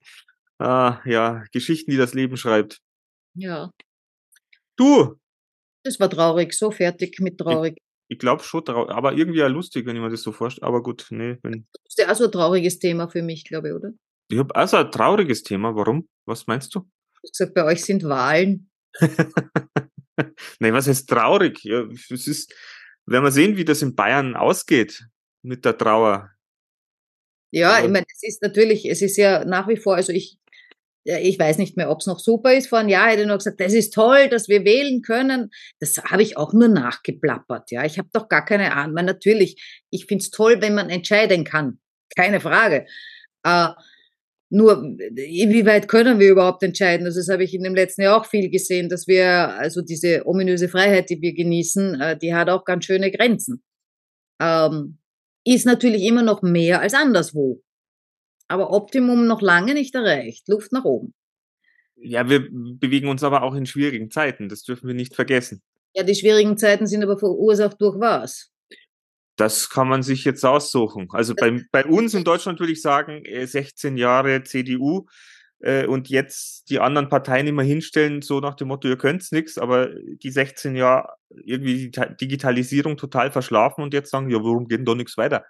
Ah, 0.59 1.01
ja, 1.07 1.43
Geschichten, 1.53 1.91
die 1.91 1.97
das 1.97 2.15
Leben 2.15 2.37
schreibt. 2.37 2.81
ja, 3.35 3.71
Du, 4.77 5.17
das 5.85 5.99
war 6.01 6.09
traurig, 6.11 6.53
so 6.55 6.71
fertig 6.71 7.19
mit 7.21 7.39
traurig. 7.39 7.79
ich 8.09 8.19
glaube 8.19 8.43
schon, 8.43 8.63
trau- 8.65 8.89
aber 8.91 9.13
irgendwie 9.15 9.39
ja 9.41 9.47
lustig, 9.49 9.87
wenn 9.87 9.97
ich 9.97 10.03
mir 10.03 10.11
das 10.11 10.23
so 10.23 10.33
vorstelle. 10.33 10.67
Aber 10.67 10.83
gut, 10.83 11.07
nee, 11.11 11.39
wenn, 11.43 11.67
Das 11.73 11.83
ist 11.95 11.99
ja 11.99 12.11
auch 12.13 12.17
so 12.17 12.25
ein 12.25 12.33
trauriges 12.33 12.79
Thema 12.79 13.09
für 13.09 13.23
mich, 13.23 13.45
glaube 13.45 13.69
ich, 13.69 13.75
oder? 13.75 13.93
ich 14.31 14.39
habe 14.39 14.55
also 14.55 14.77
ein 14.79 14.91
trauriges 14.91 15.43
Thema. 15.43 15.75
Warum? 15.75 16.09
Was 16.27 16.47
meinst 16.47 16.75
du? 16.75 16.81
Du 16.81 16.87
hast 17.25 17.33
gesagt, 17.39 17.55
bei 17.55 17.65
euch 17.65 17.85
sind 17.85 18.05
Wahlen. 18.05 18.71
nee, 20.61 20.73
was 20.73 20.89
heißt 20.89 21.09
traurig? 21.09 21.63
Ja, 21.65 21.85
es 22.11 22.27
ist, 22.27 22.55
wenn 23.07 23.23
wir 23.23 23.31
sehen, 23.31 23.57
wie 23.57 23.65
das 23.65 23.83
in 23.83 23.95
Bayern 23.95 24.37
ausgeht 24.37 25.07
mit 25.43 25.65
der 25.65 25.77
Trauer. 25.77 26.31
Ja, 27.55 27.85
ich 27.85 27.91
meine, 27.91 28.07
es 28.11 28.23
ist 28.23 28.43
natürlich, 28.43 28.87
es 28.89 29.03
ist 29.03 29.17
ja 29.19 29.45
nach 29.45 29.69
wie 29.69 29.77
vor, 29.77 29.97
also 29.97 30.13
ich, 30.13 30.39
ich 31.05 31.39
weiß 31.39 31.59
nicht 31.59 31.77
mehr, 31.77 31.91
ob 31.91 32.01
es 32.01 32.07
noch 32.07 32.19
super 32.19 32.55
ist. 32.55 32.69
Vor 32.69 32.79
einem 32.79 32.89
Jahr 32.89 33.11
hätte 33.11 33.23
ich 33.23 33.29
noch 33.29 33.39
gesagt, 33.39 33.61
das 33.61 33.73
ist 33.73 33.93
toll, 33.93 34.29
dass 34.29 34.49
wir 34.49 34.65
wählen 34.65 35.03
können. 35.03 35.51
Das 35.81 35.97
habe 35.99 36.23
ich 36.23 36.37
auch 36.37 36.53
nur 36.53 36.69
nachgeplappert. 36.69 37.71
Ja, 37.71 37.85
ich 37.85 37.99
habe 37.99 38.09
doch 38.13 38.29
gar 38.29 38.45
keine 38.45 38.73
Ahnung. 38.73 38.97
Weil 38.97 39.05
natürlich, 39.05 39.83
ich 39.91 40.07
finde 40.07 40.23
es 40.23 40.31
toll, 40.31 40.61
wenn 40.61 40.75
man 40.75 40.91
entscheiden 40.91 41.45
kann. 41.45 41.79
Keine 42.15 42.41
Frage. 42.41 42.87
Äh, 43.45 43.69
nur, 44.51 44.97
inwieweit 45.17 45.89
können 45.89 46.19
wir 46.19 46.31
überhaupt 46.31 46.63
entscheiden? 46.63 47.07
Also 47.07 47.21
das 47.21 47.29
habe 47.29 47.43
ich 47.43 47.55
in 47.55 47.63
dem 47.63 47.75
letzten 47.75 48.03
Jahr 48.03 48.21
auch 48.21 48.27
viel 48.27 48.51
gesehen, 48.51 48.91
dass 48.91 49.09
wir, 49.09 49.27
also 49.29 49.81
diese 49.81 50.27
ominöse 50.27 50.69
Freiheit, 50.69 51.09
die 51.09 51.23
wir 51.23 51.33
genießen, 51.33 52.01
äh, 52.01 52.19
die 52.19 52.35
hat 52.35 52.51
auch 52.51 52.65
ganz 52.65 52.85
schöne 52.85 53.11
Grenzen. 53.11 53.63
Ähm, 54.41 54.99
ist 55.45 55.67
natürlich 55.67 56.03
immer 56.03 56.23
noch 56.23 56.43
mehr 56.43 56.81
als 56.81 56.95
anderswo. 56.95 57.63
Aber 58.53 58.71
Optimum 58.71 59.27
noch 59.27 59.41
lange 59.41 59.73
nicht 59.73 59.95
erreicht. 59.95 60.47
Luft 60.49 60.73
nach 60.73 60.85
oben. 60.85 61.15
Ja, 61.97 62.29
wir 62.29 62.49
bewegen 62.51 63.09
uns 63.09 63.23
aber 63.23 63.43
auch 63.43 63.55
in 63.55 63.65
schwierigen 63.65 64.11
Zeiten. 64.11 64.49
Das 64.49 64.63
dürfen 64.63 64.89
wir 64.89 64.95
nicht 64.95 65.15
vergessen. 65.15 65.63
Ja, 65.95 66.03
die 66.03 66.15
schwierigen 66.15 66.59
Zeiten 66.59 66.87
sind 66.87 67.03
aber 67.03 67.19
verursacht 67.19 67.81
durch 67.81 67.99
was? 67.99 68.51
Das 69.37 69.71
kann 69.71 69.89
man 69.89 70.03
sich 70.03 70.25
jetzt 70.25 70.45
aussuchen. 70.45 71.09
Also 71.13 71.35
bei, 71.35 71.65
bei 71.73 71.87
uns 71.87 72.13
in 72.13 72.25
Deutschland 72.25 72.61
würde 72.61 72.73
ich 72.73 72.83
sagen, 72.83 73.25
äh, 73.25 73.47
16 73.47 73.97
Jahre 73.97 74.43
CDU, 74.43 75.07
äh, 75.63 75.87
und 75.87 76.09
jetzt 76.09 76.69
die 76.71 76.81
anderen 76.81 77.09
Parteien 77.09 77.47
immer 77.47 77.63
hinstellen, 77.63 78.21
so 78.21 78.41
nach 78.41 78.57
dem 78.57 78.69
Motto, 78.69 78.89
ihr 78.89 78.99
könnt's 78.99 79.33
nix, 79.33 79.59
aber 79.59 79.91
die 80.23 80.31
16 80.31 80.75
Jahre 80.77 81.15
irgendwie 81.31 81.91
die 81.91 82.17
Digitalisierung 82.21 82.97
total 82.97 83.31
verschlafen 83.31 83.83
und 83.83 83.95
jetzt 83.95 84.11
sagen, 84.11 84.29
ja, 84.29 84.39
warum 84.39 84.67
geht 84.67 84.81
denn 84.81 84.85
da 84.85 84.95
nichts 84.95 85.17
weiter? 85.17 85.47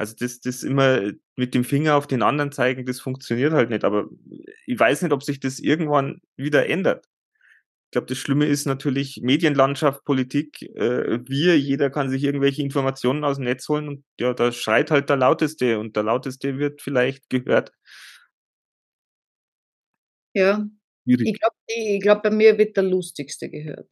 Also 0.00 0.14
das, 0.18 0.40
das 0.40 0.62
immer 0.62 1.12
mit 1.36 1.52
dem 1.52 1.62
Finger 1.62 1.94
auf 1.94 2.06
den 2.06 2.22
anderen 2.22 2.52
zeigen, 2.52 2.86
das 2.86 3.00
funktioniert 3.00 3.52
halt 3.52 3.68
nicht. 3.68 3.84
Aber 3.84 4.08
ich 4.64 4.80
weiß 4.80 5.02
nicht, 5.02 5.12
ob 5.12 5.22
sich 5.22 5.40
das 5.40 5.58
irgendwann 5.58 6.22
wieder 6.38 6.66
ändert. 6.70 7.04
Ich 7.84 7.90
glaube, 7.90 8.06
das 8.06 8.16
Schlimme 8.16 8.46
ist 8.46 8.64
natürlich 8.64 9.20
Medienlandschaft, 9.22 10.02
Politik. 10.06 10.62
Äh, 10.74 11.20
wir, 11.28 11.58
jeder 11.58 11.90
kann 11.90 12.08
sich 12.08 12.24
irgendwelche 12.24 12.62
Informationen 12.62 13.24
aus 13.24 13.36
dem 13.36 13.44
Netz 13.44 13.68
holen 13.68 13.88
und 13.88 14.04
ja, 14.18 14.32
da 14.32 14.52
schreit 14.52 14.90
halt 14.90 15.10
der 15.10 15.18
Lauteste 15.18 15.78
und 15.78 15.96
der 15.96 16.04
Lauteste 16.04 16.56
wird 16.56 16.80
vielleicht 16.80 17.28
gehört. 17.28 17.70
Ja. 20.32 20.66
Schwierig. 21.04 21.28
Ich 21.28 21.40
glaube, 21.40 21.56
ich 21.66 22.00
glaub, 22.00 22.22
bei 22.22 22.30
mir 22.30 22.56
wird 22.56 22.74
der 22.74 22.84
Lustigste 22.84 23.50
gehört. 23.50 23.90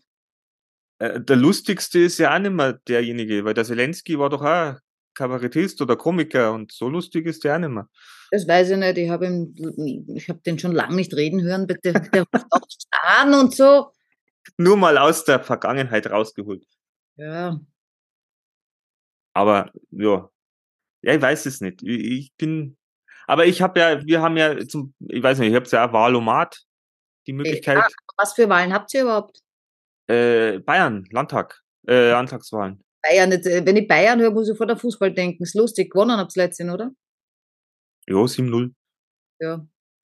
Äh, 1.01 1.21
der 1.21 1.37
Lustigste 1.37 1.99
ist 1.99 2.17
ja 2.17 2.35
auch 2.35 2.39
nicht 2.39 2.53
mehr 2.53 2.73
derjenige, 2.89 3.45
weil 3.45 3.53
der 3.53 3.65
Zelensky 3.65 4.19
war 4.19 4.31
doch 4.31 4.41
auch 4.41 4.77
Kabarettist 5.19 5.83
oder 5.83 5.97
Komiker 5.97 6.53
und 6.53 6.71
so 6.71 6.89
lustig 6.89 7.27
ist 7.27 7.43
der 7.43 7.57
auch 7.57 7.59
nicht 7.59 7.71
mehr. 7.71 7.89
Das 8.31 8.47
weiß 8.47 8.71
ich 8.71 8.77
nicht. 8.77 8.99
Ich 8.99 9.11
habe 9.11 9.27
hab 10.29 10.45
den 10.45 10.59
schon 10.61 10.73
lange 10.73 10.95
nicht 10.95 11.13
reden 11.15 11.43
hören. 11.43 11.67
Der, 11.67 11.77
der 11.93 12.23
ruft 12.23 12.47
auch 12.51 12.61
an 13.03 13.35
und 13.35 13.55
so. 13.55 13.91
Nur 14.57 14.77
mal 14.77 14.97
aus 14.97 15.25
der 15.25 15.41
Vergangenheit 15.41 16.09
rausgeholt. 16.09 16.65
Ja. 17.17 17.59
Aber 19.35 19.73
ja, 19.91 20.31
ja, 21.03 21.15
ich 21.15 21.23
weiß 21.23 21.47
es 21.47 21.61
nicht. 21.61 21.83
Ich, 21.83 22.33
bin, 22.37 22.77
aber 23.27 23.47
ich 23.47 23.61
habe 23.61 23.81
ja, 23.81 24.05
wir 24.05 24.23
haben 24.23 24.37
ja 24.37 24.67
zum, 24.67 24.95
ich 25.01 25.23
weiß 25.23 25.39
nicht, 25.39 25.51
ich 25.51 25.55
habe 25.57 25.69
ja 25.69 25.89
auch 25.89 25.93
Wahlomat, 25.93 26.65
die 27.27 27.33
Möglichkeit. 27.33 27.79
Ja, 27.79 27.89
was 28.17 28.35
für 28.35 28.49
Wahlen 28.49 28.73
habt 28.73 28.95
ihr 28.95 29.03
überhaupt? 29.03 29.41
Äh, 30.07 30.61
Bayern, 30.61 31.07
Landtag, 31.11 31.61
äh, 31.89 32.11
Landtagswahlen. 32.11 32.85
Bayern, 33.03 33.33
äh, 33.33 33.67
wenn 33.67 33.77
ich 33.77 33.89
Bayern 33.89 34.21
höre, 34.21 34.31
muss 34.31 34.49
ich 34.49 34.57
vor 34.57 34.67
der 34.67 34.77
Fußball 34.77 35.13
denken. 35.13 35.43
Ist 35.43 35.55
lustig, 35.55 35.91
gewonnen 35.91 36.19
habt 36.19 36.37
ihr 36.37 36.45
letztens, 36.45 36.73
oder? 36.73 36.91
Ja, 38.07 38.17
7-0. 38.17 38.75
Ja, 39.41 39.67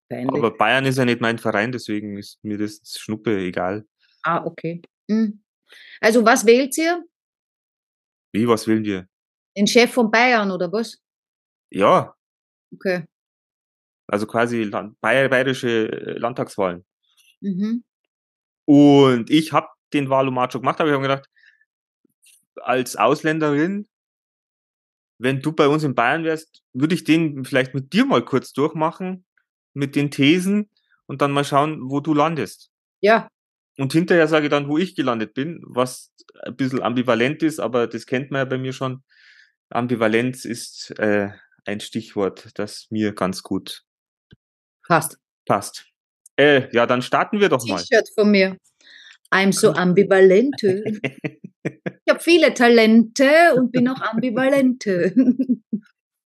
peinlich. 0.10 0.36
Aber 0.36 0.58
Bayern 0.58 0.86
ist 0.86 0.98
ja 0.98 1.06
nicht 1.06 1.22
mein 1.22 1.38
Verein, 1.38 1.72
deswegen 1.72 2.18
ist 2.18 2.44
mir 2.44 2.58
das 2.58 2.82
Schnuppe 2.98 3.38
egal. 3.38 3.86
Ah, 4.24 4.44
okay. 4.46 4.82
Hm. 5.10 5.44
Also, 6.00 6.26
was 6.26 6.46
wählt 6.46 6.78
ihr? 6.78 7.04
Wie, 8.34 8.48
was 8.48 8.68
wählen 8.68 8.84
wir? 8.84 9.08
Den 9.58 9.68
Chef 9.68 9.92
von 9.92 10.10
Bayern, 10.10 10.52
oder 10.52 10.72
was? 10.72 10.98
Ja. 11.70 12.16
Okay. 12.74 13.06
Also 14.08 14.28
quasi 14.28 14.64
Land 14.64 15.00
bayerische 15.00 15.90
äh, 15.90 16.18
Landtagswahlen. 16.18 16.86
Mhm. 17.40 17.84
Und 18.66 19.30
ich 19.30 19.54
habe 19.54 19.68
den 19.94 20.10
Wahlomat 20.10 20.52
schon 20.52 20.62
gemacht, 20.62 20.80
aber 20.80 20.90
ich 20.90 20.94
habe 20.94 21.04
gedacht, 21.04 21.30
als 22.56 22.96
Ausländerin, 22.96 23.88
wenn 25.18 25.42
du 25.42 25.52
bei 25.52 25.68
uns 25.68 25.84
in 25.84 25.96
Bayern 25.96 26.24
wärst, 26.24 26.64
würde 26.74 26.96
ich 26.96 27.04
den 27.04 27.46
vielleicht 27.46 27.74
mit 27.74 27.94
dir 27.94 28.06
mal 28.06 28.26
kurz 28.26 28.54
durchmachen, 28.54 29.26
mit 29.74 29.96
den 29.96 30.10
Thesen 30.10 30.70
und 31.06 31.22
dann 31.22 31.32
mal 31.32 31.46
schauen, 31.46 31.90
wo 31.90 32.00
du 32.00 32.14
landest. 32.14 32.72
Ja. 33.02 33.28
Und 33.78 33.94
hinterher 33.94 34.28
sage 34.28 34.48
ich 34.48 34.50
dann, 34.50 34.68
wo 34.68 34.78
ich 34.78 34.96
gelandet 34.96 35.34
bin, 35.34 35.62
was 35.64 36.12
ein 36.44 36.56
bisschen 36.56 36.82
ambivalent 36.82 37.44
ist, 37.44 37.60
aber 37.60 37.88
das 37.88 38.06
kennt 38.06 38.32
man 38.32 38.40
ja 38.40 38.46
bei 38.46 38.58
mir 38.58 38.74
schon. 38.74 39.04
Ambivalenz 39.70 40.46
ist 40.46 40.92
äh, 41.00 41.30
ein 41.66 41.80
Stichwort, 41.80 42.50
das 42.56 42.88
mir 42.90 43.14
ganz 43.14 43.44
gut 43.44 43.84
passt. 44.88 45.18
Passt. 45.46 45.86
Äh, 46.36 46.74
ja, 46.74 46.86
dann 46.86 47.02
starten 47.02 47.40
wir 47.40 47.50
doch 47.50 47.66
mal. 47.66 47.82
T-Shirt 47.82 48.10
von 48.16 48.32
mir. 48.32 48.58
I'm 49.32 49.54
so 49.54 49.72
ambivalente. 49.72 50.84
ich 51.64 52.10
habe 52.10 52.20
viele 52.20 52.54
Talente 52.54 53.54
und 53.56 53.72
bin 53.72 53.88
auch 53.88 54.02
ambivalente. 54.02 55.14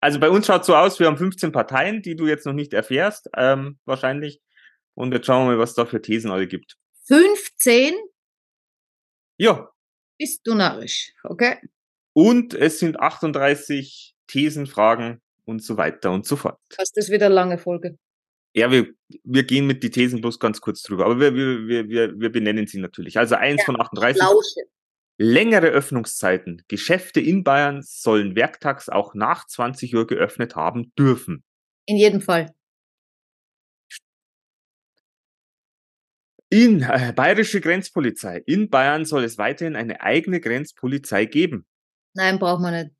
Also 0.03 0.19
bei 0.19 0.31
uns 0.31 0.47
schaut 0.47 0.65
so 0.65 0.75
aus, 0.75 0.99
wir 0.99 1.05
haben 1.05 1.17
15 1.17 1.51
Parteien, 1.51 2.01
die 2.01 2.15
du 2.15 2.25
jetzt 2.25 2.47
noch 2.47 2.53
nicht 2.53 2.73
erfährst, 2.73 3.29
ähm, 3.37 3.77
wahrscheinlich. 3.85 4.41
Und 4.95 5.13
jetzt 5.13 5.27
schauen 5.27 5.45
wir 5.45 5.53
mal, 5.53 5.59
was 5.59 5.75
da 5.75 5.85
für 5.85 6.01
Thesen 6.01 6.31
alle 6.31 6.47
gibt. 6.47 6.75
15? 7.05 7.93
Ja. 9.37 9.69
Bist 10.17 10.41
du 10.45 10.55
narrisch, 10.55 11.13
okay? 11.23 11.57
Und 12.13 12.55
es 12.55 12.79
sind 12.79 12.99
38 12.99 14.15
Thesen, 14.25 14.65
Fragen 14.65 15.21
und 15.45 15.63
so 15.63 15.77
weiter 15.77 16.11
und 16.11 16.25
so 16.25 16.35
fort. 16.35 16.59
Fast 16.73 16.97
ist 16.97 17.11
wieder 17.11 17.27
eine 17.27 17.35
lange 17.35 17.57
Folge. 17.57 17.97
Ja, 18.53 18.69
wir, 18.69 18.87
wir 19.23 19.43
gehen 19.43 19.65
mit 19.65 19.81
die 19.83 19.91
Thesen 19.91 20.19
bloß 20.19 20.39
ganz 20.39 20.61
kurz 20.61 20.81
drüber, 20.81 21.05
aber 21.05 21.19
wir, 21.19 21.35
wir, 21.35 21.87
wir, 21.87 22.19
wir 22.19 22.31
benennen 22.31 22.67
sie 22.67 22.79
natürlich. 22.79 23.17
Also 23.17 23.35
eins 23.35 23.61
ja, 23.61 23.65
von 23.65 23.79
38. 23.79 24.21
Lausche. 24.21 24.61
Längere 25.23 25.67
Öffnungszeiten. 25.67 26.63
Geschäfte 26.67 27.21
in 27.21 27.43
Bayern 27.43 27.83
sollen 27.83 28.35
werktags 28.35 28.89
auch 28.89 29.13
nach 29.13 29.45
20 29.45 29.93
Uhr 29.95 30.07
geöffnet 30.07 30.55
haben 30.55 30.95
dürfen. 30.95 31.43
In 31.85 31.97
jedem 31.97 32.21
Fall. 32.21 32.55
In 36.49 36.81
äh, 36.81 37.13
bayerische 37.15 37.61
Grenzpolizei. 37.61 38.41
In 38.47 38.71
Bayern 38.71 39.05
soll 39.05 39.23
es 39.23 39.37
weiterhin 39.37 39.75
eine 39.75 40.01
eigene 40.01 40.41
Grenzpolizei 40.41 41.25
geben. 41.25 41.67
Nein, 42.15 42.39
braucht 42.39 42.63
man 42.63 42.73
nicht. 42.73 42.95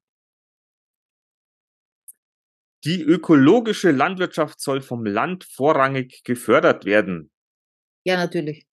Die 2.86 3.02
ökologische 3.02 3.90
Landwirtschaft 3.90 4.62
soll 4.62 4.82
vom 4.82 5.06
Land 5.06 5.44
vorrangig 5.44 6.24
gefördert 6.24 6.86
werden. 6.86 7.32
Ja, 8.04 8.16
natürlich. 8.16 8.68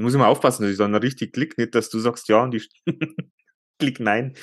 Ich 0.00 0.02
muss 0.02 0.14
immer 0.14 0.28
aufpassen, 0.28 0.62
dass 0.62 0.72
ich 0.72 0.78
dann 0.78 0.94
richtig 0.94 1.34
klick, 1.34 1.58
nicht, 1.58 1.74
dass 1.74 1.90
du 1.90 1.98
sagst 1.98 2.26
ja 2.30 2.42
und 2.42 2.54
ich 2.54 2.70
klick 3.78 4.00
nein. 4.00 4.34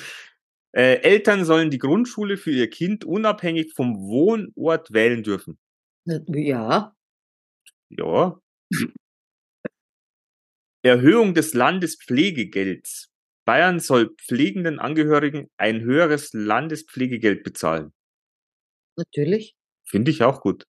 Äh, 0.70 1.00
Eltern 1.02 1.44
sollen 1.44 1.68
die 1.70 1.78
Grundschule 1.78 2.36
für 2.36 2.52
ihr 2.52 2.70
Kind 2.70 3.04
unabhängig 3.04 3.72
vom 3.74 3.96
Wohnort 3.96 4.92
wählen 4.92 5.24
dürfen. 5.24 5.58
Ja. 6.04 6.94
Ja. 7.88 8.40
Erhöhung 10.84 11.34
des 11.34 11.54
Landespflegegelds. 11.54 13.10
Bayern 13.44 13.80
soll 13.80 14.14
pflegenden 14.14 14.78
Angehörigen 14.78 15.50
ein 15.56 15.80
höheres 15.80 16.32
Landespflegegeld 16.34 17.42
bezahlen. 17.42 17.92
Natürlich. 18.96 19.56
Finde 19.84 20.12
ich 20.12 20.22
auch 20.22 20.40
gut. 20.40 20.68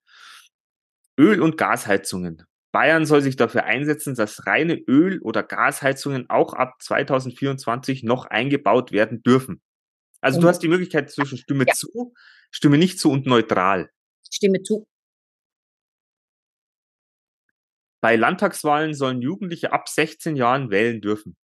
Öl- 1.15 1.41
und 1.41 1.57
Gasheizungen. 1.57 2.48
Bayern 2.71 3.05
soll 3.05 3.21
sich 3.21 3.35
dafür 3.35 3.63
einsetzen, 3.63 4.15
dass 4.15 4.45
reine 4.45 4.75
Öl- 4.75 5.21
oder 5.21 5.43
Gasheizungen 5.43 6.29
auch 6.29 6.53
ab 6.53 6.81
2024 6.81 8.03
noch 8.03 8.25
eingebaut 8.25 8.91
werden 8.91 9.23
dürfen. 9.23 9.61
Also 10.21 10.39
du 10.39 10.47
hast 10.47 10.59
die 10.59 10.67
Möglichkeit 10.67 11.09
zwischen 11.09 11.37
Stimme 11.37 11.65
ja. 11.67 11.73
zu, 11.73 12.13
Stimme 12.51 12.77
nicht 12.77 12.99
zu 12.99 13.11
und 13.11 13.25
neutral. 13.25 13.89
Stimme 14.29 14.61
zu. 14.61 14.85
Bei 18.01 18.15
Landtagswahlen 18.15 18.93
sollen 18.93 19.21
Jugendliche 19.21 19.73
ab 19.73 19.89
16 19.89 20.35
Jahren 20.35 20.69
wählen 20.69 21.01
dürfen. 21.01 21.35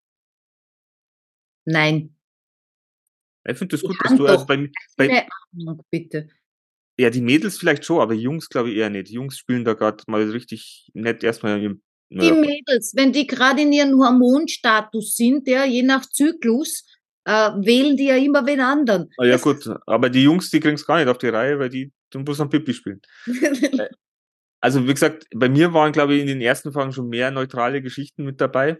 Nein. 1.64 2.16
Ich 3.46 3.58
finde 3.58 3.76
das 3.76 3.82
gut, 3.82 3.96
dass 4.02 4.16
du 4.16 4.26
also 4.26 4.46
bei, 4.46 4.70
Ahnung, 5.52 5.84
bitte. 5.90 6.28
Ja, 6.96 7.10
die 7.10 7.22
Mädels 7.22 7.58
vielleicht 7.58 7.84
schon, 7.84 8.00
aber 8.00 8.14
Jungs 8.14 8.48
glaube 8.48 8.70
ich 8.70 8.76
eher 8.76 8.90
nicht. 8.90 9.10
Jungs 9.10 9.36
spielen 9.36 9.64
da 9.64 9.74
gerade 9.74 10.04
mal 10.06 10.22
richtig 10.30 10.88
nett 10.94 11.24
erstmal. 11.24 11.60
Die 11.60 11.76
ja. 12.10 12.34
Mädels, 12.34 12.92
wenn 12.94 13.12
die 13.12 13.26
gerade 13.26 13.62
in 13.62 13.72
ihrem 13.72 13.98
Hormonstatus 14.00 15.16
sind, 15.16 15.48
ja, 15.48 15.64
je 15.64 15.82
nach 15.82 16.06
Zyklus, 16.06 16.84
äh, 17.24 17.32
wählen 17.32 17.96
die 17.96 18.06
ja 18.06 18.16
immer 18.16 18.46
wen 18.46 18.60
anderen. 18.60 19.10
Ah, 19.18 19.24
ja, 19.24 19.32
das 19.32 19.42
gut, 19.42 19.68
aber 19.86 20.10
die 20.10 20.22
Jungs, 20.22 20.50
die 20.50 20.60
kriegen 20.60 20.74
es 20.74 20.86
gar 20.86 20.98
nicht 20.98 21.08
auf 21.08 21.18
die 21.18 21.28
Reihe, 21.28 21.58
weil 21.58 21.70
die 21.70 21.92
zum 22.12 22.24
bloß 22.24 22.40
am 22.40 22.50
Pipi 22.50 22.72
spielen. 22.74 23.00
Äh, 23.26 23.88
also, 24.60 24.86
wie 24.86 24.94
gesagt, 24.94 25.26
bei 25.34 25.48
mir 25.48 25.72
waren, 25.72 25.92
glaube 25.92 26.14
ich, 26.14 26.20
in 26.20 26.28
den 26.28 26.40
ersten 26.40 26.72
Fragen 26.72 26.92
schon 26.92 27.08
mehr 27.08 27.30
neutrale 27.30 27.82
Geschichten 27.82 28.24
mit 28.24 28.40
dabei. 28.40 28.78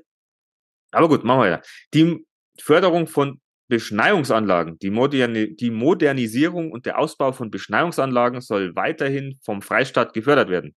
Aber 0.92 1.08
gut, 1.08 1.24
machen 1.24 1.40
wir 1.40 1.48
ja. 1.48 1.62
Die 1.92 2.24
Förderung 2.60 3.08
von 3.08 3.40
Beschneiungsanlagen. 3.68 4.78
Die, 4.78 4.90
Moderni 4.90 5.56
die 5.56 5.70
Modernisierung 5.70 6.70
und 6.70 6.86
der 6.86 6.98
Ausbau 6.98 7.32
von 7.32 7.50
Beschneiungsanlagen 7.50 8.40
soll 8.40 8.74
weiterhin 8.76 9.38
vom 9.42 9.62
Freistaat 9.62 10.12
gefördert 10.12 10.50
werden. 10.50 10.74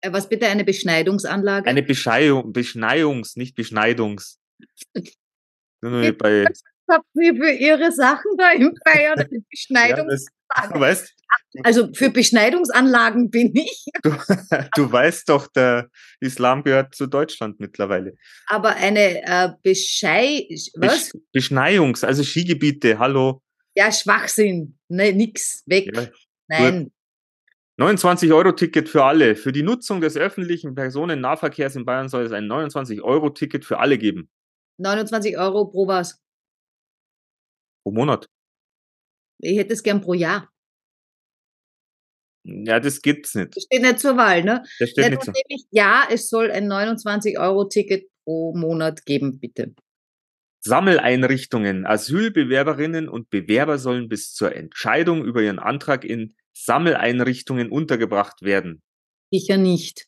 Äh, 0.00 0.12
was 0.12 0.28
bitte 0.28 0.46
eine 0.48 0.64
Beschneidungsanlage? 0.64 1.68
Eine 1.68 1.82
Bescheiung, 1.82 2.52
Beschneiungs, 2.52 3.36
nicht 3.36 3.54
Beschneidungs. 3.54 4.38
bei 5.80 6.46
habt 6.88 7.06
ihr 7.14 7.34
für 7.34 7.50
ihre 7.50 7.92
Sachen 7.92 8.30
da 8.36 8.52
im 8.52 8.74
Bayern? 8.84 9.16
Beschneidungsanlagen. 9.50 10.18
Ja, 10.18 10.35
du 10.72 10.80
weißt, 10.80 11.14
also 11.62 11.92
für 11.92 12.10
Beschneidungsanlagen 12.10 13.30
bin 13.30 13.54
ich. 13.54 13.86
Du, 14.02 14.14
du, 14.76 14.92
weißt 14.92 15.28
doch, 15.28 15.48
der 15.48 15.90
Islam 16.20 16.62
gehört 16.62 16.94
zu 16.94 17.06
Deutschland 17.06 17.58
mittlerweile. 17.58 18.16
Aber 18.46 18.76
eine 18.76 19.22
äh, 19.24 19.50
Beschei... 19.62 20.46
Was? 20.74 21.12
Beschneiungs-, 21.34 22.04
also 22.04 22.22
Skigebiete, 22.22 22.98
hallo. 22.98 23.42
Ja, 23.74 23.90
Schwachsinn. 23.90 24.78
Ne, 24.88 25.12
nix, 25.12 25.64
weg. 25.66 25.90
Ja, 25.92 26.08
Nein. 26.48 26.92
29-Euro-Ticket 27.78 28.88
für 28.88 29.04
alle. 29.04 29.34
Für 29.34 29.52
die 29.52 29.62
Nutzung 29.62 30.00
des 30.00 30.16
öffentlichen 30.16 30.74
Personennahverkehrs 30.74 31.76
in 31.76 31.84
Bayern 31.84 32.08
soll 32.08 32.24
es 32.24 32.32
ein 32.32 32.46
29-Euro-Ticket 32.46 33.64
für 33.64 33.78
alle 33.78 33.98
geben. 33.98 34.30
29 34.78 35.36
Euro 35.36 35.66
pro 35.66 35.86
was? 35.86 36.20
Pro 37.82 37.92
Monat. 37.92 38.28
Ich 39.38 39.58
hätte 39.58 39.72
es 39.74 39.82
gern 39.82 40.00
pro 40.00 40.14
Jahr. 40.14 40.50
Ja, 42.44 42.78
das 42.78 43.02
gibt's 43.02 43.34
nicht. 43.34 43.56
Das 43.56 43.64
steht 43.64 43.82
nicht 43.82 43.98
zur 43.98 44.16
Wahl, 44.16 44.44
ne? 44.44 44.62
Das 44.78 44.90
steht 44.90 45.04
Ja, 45.04 45.10
nicht 45.10 45.26
nehme 45.26 45.36
ich, 45.48 45.64
ja, 45.70 46.06
es 46.10 46.28
soll 46.28 46.50
ein 46.50 46.70
29-Euro-Ticket 46.70 48.08
pro 48.24 48.54
Monat 48.54 49.04
geben, 49.04 49.40
bitte. 49.40 49.74
Sammeleinrichtungen. 50.60 51.86
Asylbewerberinnen 51.86 53.08
und 53.08 53.30
Bewerber 53.30 53.78
sollen 53.78 54.08
bis 54.08 54.32
zur 54.32 54.54
Entscheidung 54.54 55.24
über 55.24 55.42
ihren 55.42 55.58
Antrag 55.58 56.04
in 56.04 56.34
Sammeleinrichtungen 56.52 57.70
untergebracht 57.70 58.42
werden. 58.42 58.82
Sicher 59.32 59.56
nicht. 59.56 60.06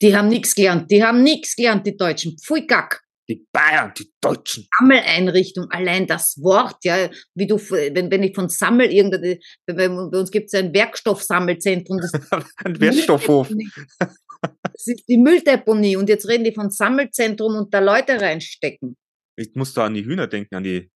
Die 0.00 0.16
haben 0.16 0.28
nichts 0.28 0.54
gelernt. 0.54 0.90
Die 0.90 1.02
haben 1.02 1.22
nichts 1.22 1.56
gelernt, 1.56 1.86
die 1.86 1.96
Deutschen. 1.96 2.38
Pfui 2.38 2.66
Gack. 2.66 3.02
Die 3.28 3.46
Bayern, 3.52 3.92
die 3.98 4.10
Deutschen. 4.20 4.66
Sammeleinrichtung, 4.78 5.66
allein 5.70 6.06
das 6.06 6.38
Wort, 6.42 6.76
ja, 6.84 7.10
wie 7.34 7.46
du, 7.46 7.56
wenn, 7.56 8.10
wenn 8.10 8.22
ich 8.22 8.34
von 8.34 8.48
Sammel 8.48 8.90
irgendeine, 8.90 9.38
bei, 9.66 9.88
bei 9.88 10.18
uns 10.18 10.30
gibt 10.30 10.46
es 10.46 10.54
ein 10.54 10.72
Werkstoffsammelzentrum, 10.72 11.98
das 11.98 12.12
Ein 12.64 12.80
Wertstoffhof. 12.80 13.50
Mülldeponie. 13.50 13.70
Das 14.40 14.86
ist 14.86 15.04
die 15.08 15.18
Mülldeponie 15.18 15.96
und 15.96 16.08
jetzt 16.08 16.28
reden 16.28 16.44
die 16.44 16.54
von 16.54 16.70
Sammelzentrum 16.70 17.56
und 17.56 17.74
da 17.74 17.80
Leute 17.80 18.20
reinstecken. 18.20 18.96
Ich 19.36 19.54
muss 19.54 19.74
da 19.74 19.86
an 19.86 19.94
die 19.94 20.04
Hühner 20.04 20.26
denken, 20.26 20.54
an 20.54 20.64
die 20.64 20.90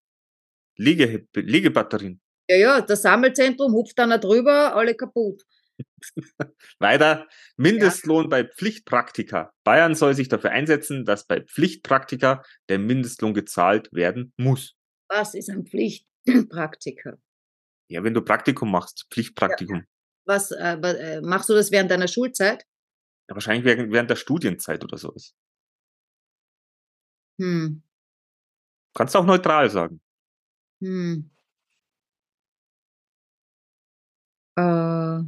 Lege, 0.77 1.27
Legebatterien. 1.35 2.19
Ja, 2.49 2.57
ja, 2.57 2.81
das 2.81 3.03
Sammelzentrum 3.03 3.73
hupft 3.73 3.97
dann 3.99 4.09
da 4.09 4.17
drüber, 4.17 4.75
alle 4.75 4.95
kaputt. 4.95 5.43
Weiter. 6.79 7.27
Mindestlohn 7.57 8.29
bei 8.29 8.43
Pflichtpraktika. 8.43 9.53
Bayern 9.63 9.95
soll 9.95 10.13
sich 10.13 10.29
dafür 10.29 10.51
einsetzen, 10.51 11.05
dass 11.05 11.25
bei 11.25 11.41
Pflichtpraktika 11.41 12.43
der 12.69 12.79
Mindestlohn 12.79 13.33
gezahlt 13.33 13.89
werden 13.91 14.33
muss. 14.37 14.75
Was 15.09 15.33
ist 15.33 15.49
ein 15.49 15.65
Pflichtpraktiker? 15.65 17.17
Ja, 17.89 18.03
wenn 18.03 18.13
du 18.13 18.21
Praktikum 18.21 18.71
machst, 18.71 19.07
Pflichtpraktikum. 19.11 19.83
Was, 20.25 20.51
äh, 20.51 20.77
äh, 20.77 21.21
machst 21.21 21.49
du 21.49 21.53
das 21.53 21.71
während 21.71 21.91
deiner 21.91 22.07
Schulzeit? 22.07 22.65
Ja, 23.29 23.35
wahrscheinlich 23.35 23.65
während, 23.65 23.91
während 23.91 24.09
der 24.09 24.15
Studienzeit 24.15 24.83
oder 24.83 24.97
sowas. 24.97 25.33
Hm, 27.39 27.83
Kannst 28.95 29.15
auch 29.15 29.25
neutral 29.25 29.69
sagen. 29.69 29.99
hm. 30.81 31.29
Äh, 34.55 35.23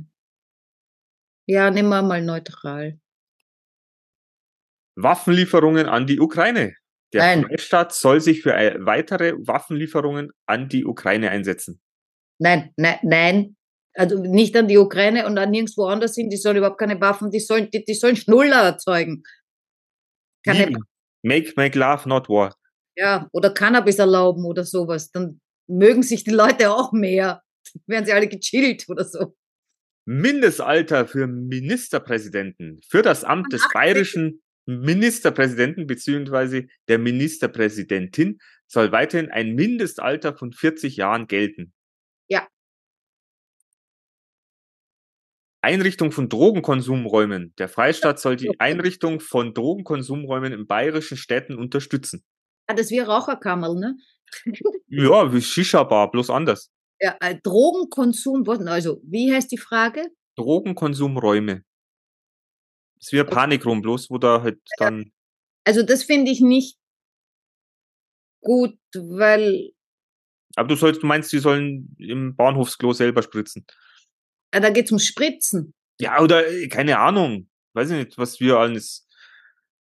ja, 1.48 1.70
nehmen 1.72 1.90
wir 1.90 2.02
mal 2.02 2.22
neutral. 2.22 3.00
Waffenlieferungen 4.96 5.88
an 5.88 6.08
die 6.08 6.20
Ukraine. 6.20 6.76
Der 7.14 7.22
Nein. 7.22 7.46
Freistaat 7.46 7.94
soll 7.94 8.22
sich 8.22 8.42
für 8.42 8.54
äh, 8.54 8.78
weitere 8.80 9.34
Waffenlieferungen 9.34 10.32
an 10.48 10.70
die 10.70 10.86
Ukraine 10.86 11.30
einsetzen. 11.30 11.80
Nein, 12.40 12.74
nein, 12.78 13.00
nein. 13.04 13.56
Also 13.94 14.20
nicht 14.20 14.56
an 14.58 14.68
die 14.68 14.78
Ukraine 14.78 15.26
und 15.26 15.38
an 15.38 15.52
nirgendwo 15.52 15.86
anders 15.86 16.16
hin. 16.16 16.30
Die 16.30 16.38
sollen 16.38 16.58
überhaupt 16.58 16.80
keine 16.80 17.00
Waffen, 17.00 17.32
die 17.32 17.40
sollen, 17.40 17.70
die, 17.72 17.86
die 17.86 17.94
sollen 17.94 18.18
Schnuller 18.18 18.64
erzeugen. 18.64 19.24
Keine, 20.46 20.66
Lieben. 20.66 20.84
Make, 21.24 21.54
make 21.56 21.78
love, 21.78 22.08
not 22.08 22.28
war. 22.30 22.56
ja, 22.98 23.28
oder 23.32 23.54
Cannabis 23.54 24.00
erlauben 24.00 24.46
oder 24.46 24.64
sowas. 24.64 25.12
Dann 25.12 25.40
mögen 25.68 26.04
sich 26.04 26.24
die 26.24 26.32
Leute 26.32 26.72
auch 26.72 26.92
mehr. 26.92 27.42
Werden 27.88 28.06
sie 28.06 28.14
alle 28.14 28.28
gechillt 28.28 28.88
oder 28.90 29.06
so. 29.06 29.36
Mindestalter 30.06 31.08
für 31.08 31.28
Ministerpräsidenten. 31.28 32.80
Für 32.88 33.02
das 33.02 33.24
Amt 33.24 33.52
des 33.52 33.64
80. 33.64 33.74
bayerischen 33.74 34.42
Ministerpräsidenten 34.68 35.88
beziehungsweise 35.88 36.68
der 36.88 37.00
Ministerpräsidentin 37.00 38.40
soll 38.68 38.92
weiterhin 38.92 39.30
ein 39.30 39.54
Mindestalter 39.54 40.36
von 40.36 40.54
40 40.54 40.96
Jahren 40.98 41.28
gelten. 41.28 41.74
Ja. 42.28 42.48
Einrichtung 45.62 46.12
von 46.12 46.30
Drogenkonsumräumen. 46.30 47.54
Der 47.58 47.70
Freistaat 47.70 48.20
soll 48.20 48.36
die 48.36 48.52
Einrichtung 48.60 49.20
von 49.20 49.54
Drogenkonsumräumen 49.54 50.54
in 50.54 50.68
bayerischen 50.68 51.18
Städten 51.18 51.58
unterstützen. 51.58 52.24
Ah, 52.68 52.74
das 52.74 52.88
ist 52.88 52.92
wie 52.92 53.00
Raucherkammerl, 53.00 53.76
ne? 53.76 53.98
Ja, 54.88 55.32
wie 55.32 55.42
Shisha-Bar, 55.42 56.12
bloß 56.12 56.30
anders. 56.32 56.72
Ja, 57.02 57.18
äh, 57.20 57.36
Drogenkonsum, 57.44 58.48
was- 58.48 58.60
also 58.66 59.02
wie 59.04 59.34
heißt 59.34 59.52
die 59.52 59.58
Frage? 59.58 60.08
Drogenkonsumräume. 60.38 61.64
Ist 63.00 63.12
wie 63.12 63.20
ein 63.20 63.26
Okay. 63.26 63.36
Panikrum, 63.36 63.82
bloß 63.82 64.10
wo 64.10 64.18
da 64.18 64.42
halt 64.42 64.60
dann 64.78 65.12
Also 65.66 65.84
das 65.84 66.04
finde 66.04 66.32
ich 66.32 66.42
nicht 66.42 66.78
gut, 68.42 68.78
weil 68.94 69.72
Aber 70.56 70.68
du 70.70 70.76
sollst, 70.76 71.04
du 71.04 71.08
meinst, 71.08 71.32
die 71.34 71.40
sollen 71.40 71.96
im 72.00 72.36
Bahnhofsklo 72.36 72.94
selber 72.94 73.22
spritzen. 73.24 73.66
äh, 74.52 74.62
da 74.62 74.70
geht 74.70 74.86
es 74.86 74.92
um 74.92 75.00
Spritzen. 75.00 75.74
Ja, 76.00 76.22
oder 76.22 76.48
äh, 76.48 76.68
keine 76.70 76.98
Ahnung. 77.00 77.50
Weiß 77.74 77.90
ich 77.92 77.98
nicht, 78.06 78.18
was 78.18 78.40
wir 78.40 78.58
alles 78.58 79.08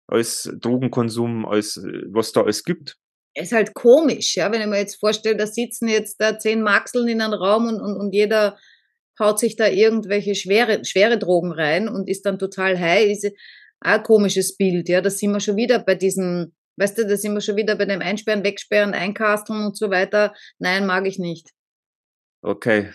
als 0.07 0.51
Drogenkonsum, 0.59 1.45
als 1.45 1.77
äh, 1.77 2.03
was 2.07 2.31
da 2.33 2.41
alles 2.41 2.63
gibt. 2.63 2.97
Ist 3.35 3.51
halt 3.51 3.73
komisch, 3.73 4.35
ja, 4.35 4.51
wenn 4.51 4.61
ich 4.61 4.67
mir 4.67 4.79
jetzt 4.79 4.99
vorstelle, 4.99 5.35
da 5.35 5.45
sitzen 5.45 5.87
jetzt 5.89 6.21
da 6.21 6.39
zehn 6.39 6.61
Maxeln 6.61 7.07
in 7.07 7.21
einem 7.21 7.33
Raum 7.33 7.67
und, 7.67 7.81
und, 7.81 7.97
und 7.97 8.13
jeder 8.13 8.57
haut 9.19 9.39
sich 9.39 9.55
da 9.55 9.67
irgendwelche 9.67 10.35
schwere, 10.35 10.83
schwere 10.85 11.17
Drogen 11.17 11.51
rein 11.51 11.87
und 11.87 12.09
ist 12.09 12.25
dann 12.25 12.39
total 12.39 12.79
high, 12.79 13.11
ist 13.11 13.29
ein 13.81 14.03
komisches 14.03 14.55
Bild, 14.55 14.89
ja, 14.89 15.01
da 15.01 15.09
sind 15.09 15.31
wir 15.31 15.39
schon 15.41 15.57
wieder 15.57 15.79
bei 15.79 15.95
diesen, 15.95 16.55
weißt 16.77 16.97
du, 16.97 17.07
da 17.07 17.17
sind 17.17 17.33
wir 17.33 17.41
schon 17.41 17.57
wieder 17.57 17.75
bei 17.75 17.85
dem 17.85 18.01
Einsperren, 18.01 18.43
Wegsperren, 18.43 18.93
Einkasteln 18.93 19.65
und 19.65 19.77
so 19.77 19.89
weiter. 19.89 20.33
Nein, 20.59 20.85
mag 20.85 21.05
ich 21.05 21.19
nicht. 21.19 21.49
Okay. 22.41 22.93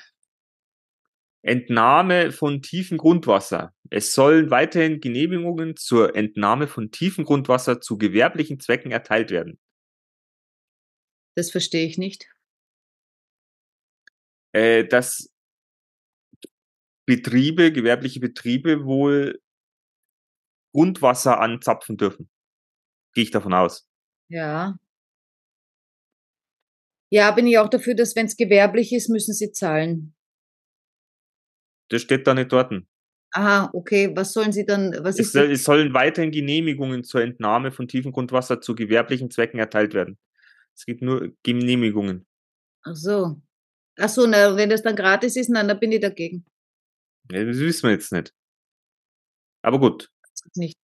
Entnahme 1.43 2.33
von 2.33 2.61
tiefem 2.61 2.99
Grundwasser. 2.99 3.73
Es 3.89 4.13
sollen 4.13 4.51
weiterhin 4.51 5.01
Genehmigungen 5.01 5.77
zur 5.77 6.15
Entnahme 6.15 6.67
von 6.67 6.91
tiefem 6.91 7.25
Grundwasser 7.25 7.81
zu 7.81 7.97
gewerblichen 7.97 8.61
Zwecken 8.61 8.91
erteilt 8.91 9.31
werden. 9.31 9.59
Das 11.37 11.51
verstehe 11.51 11.87
ich 11.87 11.99
nicht. 11.99 12.29
Äh, 14.53 14.85
dass 14.85 15.31
Betriebe, 17.07 17.73
gewerbliche 17.73 18.21
Betriebe 18.21 18.85
wohl 18.85 19.41
Grundwasser 20.73 21.41
anzapfen 21.41 21.97
dürfen. 21.97 22.29
Gehe 23.15 23.25
ich 23.25 23.31
davon 23.31 23.55
aus. 23.55 23.89
Ja. 24.29 24.79
Ja, 27.13 27.33
bin 27.33 27.47
ich 27.47 27.59
auch 27.59 27.69
dafür, 27.69 27.95
dass 27.95 28.15
wenn 28.15 28.27
es 28.27 28.37
gewerblich 28.37 28.93
ist, 28.93 29.09
müssen 29.09 29.35
sie 29.35 29.51
zahlen. 29.51 30.15
Das 31.89 32.03
steht 32.03 32.27
da 32.27 32.35
nicht 32.35 32.53
dort. 32.53 32.73
Aha, 33.33 33.71
okay, 33.73 34.11
was 34.15 34.33
sollen 34.33 34.53
sie 34.53 34.65
dann, 34.65 34.97
was 35.03 35.19
Es, 35.19 35.35
ist 35.35 35.35
es 35.35 35.65
sollen 35.65 35.93
weiterhin 35.95 36.31
Genehmigungen 36.31 37.03
zur 37.05 37.23
Entnahme 37.23 37.73
von 37.73 37.89
tiefem 37.89 38.13
Grundwasser 38.13 38.61
zu 38.61 38.75
gewerblichen 38.75 39.31
Zwecken 39.31 39.59
erteilt 39.59 39.95
werden. 39.95 40.19
Es 40.81 40.87
gibt 40.87 41.03
nur 41.03 41.31
Genehmigungen. 41.43 42.27
Ach 42.85 42.97
so. 42.97 43.39
Ach 43.99 44.09
so, 44.09 44.27
na, 44.27 44.57
wenn 44.57 44.71
das 44.71 44.81
dann 44.81 44.97
gratis 44.97 45.37
ist, 45.37 45.51
nein, 45.51 45.69
dann 45.69 45.79
bin 45.79 45.93
ich 45.93 46.01
dagegen. 46.01 46.47
Ja, 47.31 47.45
Das 47.45 47.59
wissen 47.59 47.83
wir 47.83 47.91
jetzt 47.91 48.13
nicht. 48.13 48.33
Aber 49.61 49.79
gut. 49.79 50.11
Nicht. 50.55 50.79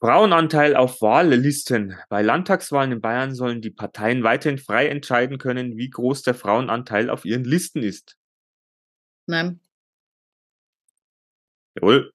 Frauenanteil 0.00 0.76
auf 0.76 1.02
Wahllisten. 1.02 1.96
Bei 2.08 2.22
Landtagswahlen 2.22 2.92
in 2.92 3.00
Bayern 3.00 3.34
sollen 3.34 3.60
die 3.60 3.72
Parteien 3.72 4.22
weiterhin 4.22 4.58
frei 4.58 4.86
entscheiden 4.86 5.38
können, 5.38 5.76
wie 5.76 5.90
groß 5.90 6.22
der 6.22 6.34
Frauenanteil 6.34 7.10
auf 7.10 7.24
ihren 7.24 7.42
Listen 7.42 7.82
ist. 7.82 8.16
Nein. 9.26 9.58
Jawohl. 11.74 12.12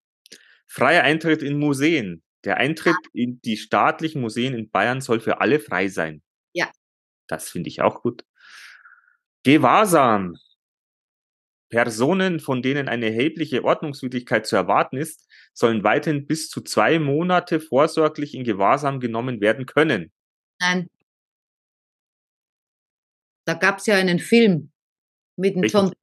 Freier 0.67 1.03
Eintritt 1.03 1.43
in 1.43 1.59
Museen. 1.59 2.22
Der 2.43 2.57
Eintritt 2.57 2.97
in 3.13 3.41
die 3.41 3.57
staatlichen 3.57 4.21
Museen 4.21 4.53
in 4.53 4.69
Bayern 4.69 5.01
soll 5.01 5.19
für 5.19 5.39
alle 5.41 5.59
frei 5.59 5.87
sein. 5.87 6.21
Ja. 6.53 6.69
Das 7.27 7.49
finde 7.49 7.69
ich 7.69 7.81
auch 7.81 8.01
gut. 8.01 8.25
Gewahrsam. 9.43 10.37
Personen, 11.69 12.39
von 12.39 12.61
denen 12.61 12.87
eine 12.87 13.07
erhebliche 13.07 13.63
Ordnungswidrigkeit 13.63 14.45
zu 14.45 14.55
erwarten 14.55 14.97
ist, 14.97 15.27
sollen 15.53 15.83
weiterhin 15.83 16.27
bis 16.27 16.49
zu 16.49 16.61
zwei 16.61 16.99
Monate 16.99 17.59
vorsorglich 17.59 18.35
in 18.35 18.43
Gewahrsam 18.43 18.99
genommen 18.99 19.41
werden 19.41 19.65
können. 19.65 20.11
Nein. 20.59 20.89
Da 23.45 23.55
gab 23.55 23.79
es 23.79 23.87
ja 23.87 23.95
einen 23.95 24.19
Film 24.19 24.71
mit 25.35 25.55
dem 25.55 25.63
Welchen? 25.63 25.77
Tom, 25.77 25.93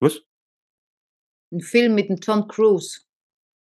Was? 0.00 0.22
einen 1.50 1.60
Film 1.60 1.94
mit 1.94 2.08
dem 2.08 2.20
Tom 2.20 2.48
Cruise, 2.48 3.00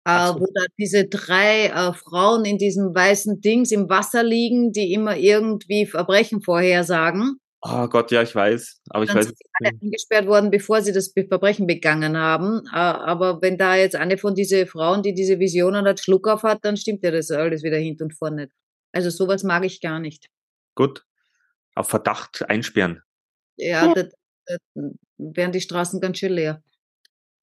äh, 0.09 0.39
wo 0.39 0.45
da 0.53 0.65
diese 0.77 1.07
drei 1.07 1.67
äh, 1.67 1.93
Frauen 1.93 2.45
in 2.45 2.57
diesem 2.57 2.93
weißen 2.93 3.41
Dings 3.41 3.71
im 3.71 3.89
Wasser 3.89 4.23
liegen, 4.23 4.71
die 4.71 4.93
immer 4.93 5.17
irgendwie 5.17 5.85
Verbrechen 5.85 6.41
vorhersagen. 6.41 7.39
Oh 7.61 7.87
Gott, 7.87 8.11
ja, 8.11 8.21
ich 8.21 8.33
weiß. 8.33 8.81
Aber 8.89 9.03
ich 9.03 9.09
Dann 9.09 9.17
weiß 9.17 9.25
sind 9.25 9.37
alle 9.59 9.77
eingesperrt 9.81 10.27
worden, 10.27 10.49
bevor 10.49 10.81
sie 10.81 10.93
das 10.93 11.11
Verbrechen 11.11 11.67
begangen 11.67 12.17
haben. 12.17 12.61
Äh, 12.67 12.77
aber 12.77 13.41
wenn 13.41 13.57
da 13.57 13.75
jetzt 13.75 13.95
eine 13.95 14.17
von 14.17 14.33
diese 14.33 14.65
Frauen, 14.65 15.03
die 15.03 15.13
diese 15.13 15.39
Visionen 15.39 15.85
hat, 15.85 15.99
Schluck 15.99 16.27
auf 16.27 16.43
hat, 16.43 16.59
dann 16.63 16.77
stimmt 16.77 17.03
ja 17.03 17.11
das 17.11 17.31
alles 17.31 17.63
wieder 17.63 17.77
hinten 17.77 18.03
und 18.03 18.17
vorne 18.17 18.43
nicht. 18.43 18.53
Also 18.93 19.09
sowas 19.09 19.43
mag 19.43 19.65
ich 19.65 19.81
gar 19.81 19.99
nicht. 19.99 20.27
Gut. 20.75 21.03
Auf 21.75 21.89
Verdacht 21.89 22.49
einsperren. 22.49 23.01
Ja, 23.57 23.93
da, 23.93 24.03
da 24.45 24.57
wären 25.17 25.51
die 25.51 25.61
Straßen 25.61 25.99
ganz 25.99 26.17
schön 26.17 26.33
leer. 26.33 26.63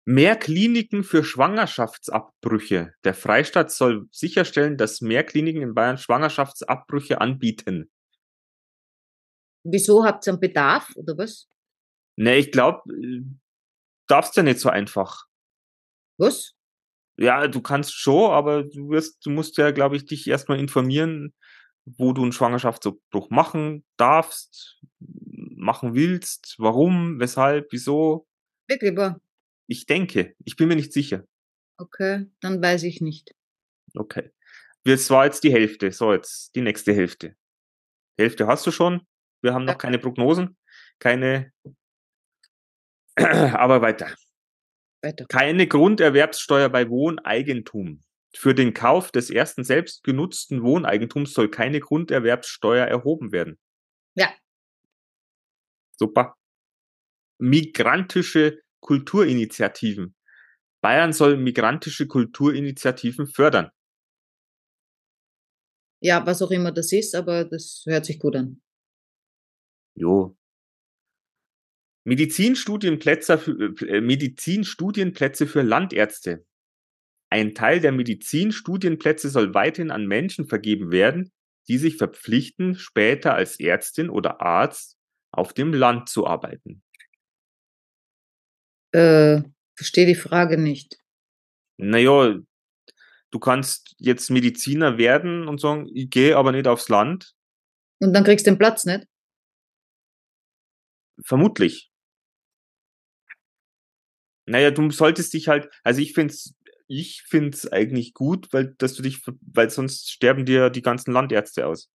Mehr 0.05 0.35
Kliniken 0.35 1.03
für 1.03 1.23
Schwangerschaftsabbrüche. 1.23 2.93
Der 3.05 3.13
Freistaat 3.13 3.71
soll 3.71 4.07
sicherstellen, 4.11 4.77
dass 4.77 4.99
mehr 4.99 5.23
Kliniken 5.23 5.61
in 5.61 5.73
Bayern 5.73 5.97
Schwangerschaftsabbrüche 5.97 7.21
anbieten. 7.21 7.89
Wieso 9.63 10.03
habt 10.03 10.27
ihr 10.27 10.33
einen 10.33 10.41
Bedarf 10.41 10.93
oder 10.95 11.17
was? 11.17 11.47
Ne, 12.17 12.35
ich 12.35 12.51
glaube, 12.51 12.81
darfst 14.07 14.35
ja 14.35 14.43
nicht 14.43 14.59
so 14.59 14.69
einfach. 14.69 15.25
Was? 16.17 16.53
Ja, 17.17 17.47
du 17.47 17.61
kannst 17.61 17.93
schon, 17.93 18.31
aber 18.31 18.63
du 18.63 18.89
wirst, 18.89 19.25
du 19.25 19.29
musst 19.29 19.57
ja, 19.57 19.71
glaube 19.71 19.95
ich, 19.95 20.05
dich 20.05 20.27
erstmal 20.27 20.59
informieren, 20.59 21.33
wo 21.85 22.11
du 22.11 22.23
einen 22.23 22.31
Schwangerschaftsabbruch 22.31 23.29
machen 23.29 23.85
darfst, 23.97 24.81
machen 24.99 25.95
willst, 25.95 26.55
warum, 26.57 27.19
weshalb, 27.19 27.71
wieso. 27.71 28.27
Wirklich? 28.67 28.97
Ich 29.67 29.85
denke, 29.85 30.35
ich 30.43 30.55
bin 30.55 30.67
mir 30.67 30.75
nicht 30.75 30.93
sicher. 30.93 31.25
Okay, 31.77 32.27
dann 32.41 32.61
weiß 32.61 32.83
ich 32.83 33.01
nicht. 33.01 33.33
Okay. 33.95 34.31
Das 34.85 35.09
war 35.09 35.25
jetzt 35.25 35.43
die 35.43 35.51
Hälfte. 35.51 35.91
So, 35.91 36.13
jetzt 36.13 36.55
die 36.55 36.61
nächste 36.61 36.93
Hälfte. 36.93 37.35
Hälfte 38.17 38.47
hast 38.47 38.67
du 38.67 38.71
schon. 38.71 39.07
Wir 39.41 39.53
haben 39.53 39.65
noch 39.65 39.77
keine 39.77 39.99
Prognosen, 39.99 40.57
keine. 40.99 41.51
Aber 43.15 43.81
weiter. 43.81 44.13
Weiter. 45.01 45.25
Keine 45.27 45.67
Grunderwerbssteuer 45.67 46.69
bei 46.69 46.89
Wohneigentum. 46.89 48.01
Für 48.35 48.55
den 48.55 48.73
Kauf 48.73 49.11
des 49.11 49.29
ersten 49.29 49.63
selbstgenutzten 49.63 50.63
Wohneigentums 50.63 51.33
soll 51.33 51.49
keine 51.49 51.79
Grunderwerbssteuer 51.79 52.87
erhoben 52.87 53.31
werden. 53.31 53.59
Ja. 54.15 54.33
Super. 55.97 56.35
Migrantische 57.37 58.62
Kulturinitiativen. 58.83 60.15
Bayern 60.81 61.13
soll 61.13 61.37
migrantische 61.37 62.07
Kulturinitiativen 62.07 63.25
fördern. 63.25 63.71
Ja, 66.01 66.25
was 66.25 66.41
auch 66.41 66.51
immer 66.51 66.71
das 66.71 66.91
ist, 66.91 67.15
aber 67.15 67.45
das 67.45 67.83
hört 67.87 68.05
sich 68.05 68.19
gut 68.19 68.35
an. 68.35 68.61
Jo. 69.95 70.37
Medizinstudienplätze 72.05 73.37
für, 73.37 73.87
äh, 73.87 74.01
Medizinstudienplätze 74.01 75.47
für 75.47 75.61
Landärzte. 75.61 76.45
Ein 77.29 77.55
Teil 77.55 77.79
der 77.79 77.93
Medizinstudienplätze 77.93 79.29
soll 79.29 79.53
weiterhin 79.53 79.91
an 79.91 80.05
Menschen 80.05 80.45
vergeben 80.45 80.91
werden, 80.91 81.31
die 81.69 81.77
sich 81.77 81.95
verpflichten, 81.95 82.75
später 82.75 83.33
als 83.33 83.57
Ärztin 83.59 84.09
oder 84.09 84.41
Arzt 84.41 84.97
auf 85.31 85.53
dem 85.53 85.73
Land 85.73 86.09
zu 86.09 86.27
arbeiten. 86.27 86.83
Äh, 88.93 89.41
verstehe 89.75 90.05
die 90.05 90.15
Frage 90.15 90.57
nicht. 90.57 90.97
Naja, 91.77 92.37
du 93.31 93.39
kannst 93.39 93.95
jetzt 93.97 94.29
Mediziner 94.29 94.97
werden 94.97 95.47
und 95.47 95.59
sagen, 95.59 95.89
ich 95.93 96.09
gehe 96.09 96.37
aber 96.37 96.51
nicht 96.51 96.67
aufs 96.67 96.89
Land. 96.89 97.33
Und 97.99 98.13
dann 98.13 98.23
kriegst 98.23 98.45
du 98.45 98.51
den 98.51 98.59
Platz 98.59 98.85
nicht? 98.85 99.07
Vermutlich. 101.25 101.91
Naja, 104.45 104.71
du 104.71 104.91
solltest 104.91 105.33
dich 105.33 105.47
halt, 105.47 105.69
also 105.83 106.01
ich 106.01 106.13
find's, 106.13 106.53
ich 106.87 107.23
find's 107.23 107.71
eigentlich 107.71 108.13
gut, 108.13 108.51
weil, 108.51 108.75
dass 108.77 108.93
du 108.93 109.01
dich, 109.01 109.21
weil 109.41 109.69
sonst 109.69 110.11
sterben 110.11 110.45
dir 110.45 110.69
die 110.69 110.81
ganzen 110.81 111.13
Landärzte 111.13 111.65
aus. 111.65 111.89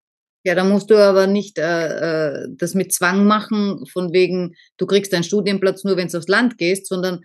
Ja, 0.47 0.55
da 0.55 0.63
musst 0.63 0.89
du 0.89 0.95
aber 0.95 1.27
nicht 1.27 1.57
äh, 1.57 2.43
äh, 2.45 2.47
das 2.49 2.73
mit 2.73 2.93
Zwang 2.93 3.25
machen, 3.25 3.86
von 3.91 4.13
wegen, 4.13 4.55
du 4.77 4.86
kriegst 4.86 5.13
einen 5.13 5.25
Studienplatz 5.25 5.83
nur, 5.83 5.97
wenn 5.97 6.07
du 6.07 6.17
aufs 6.17 6.29
Land 6.29 6.57
gehst, 6.57 6.88
sondern 6.88 7.19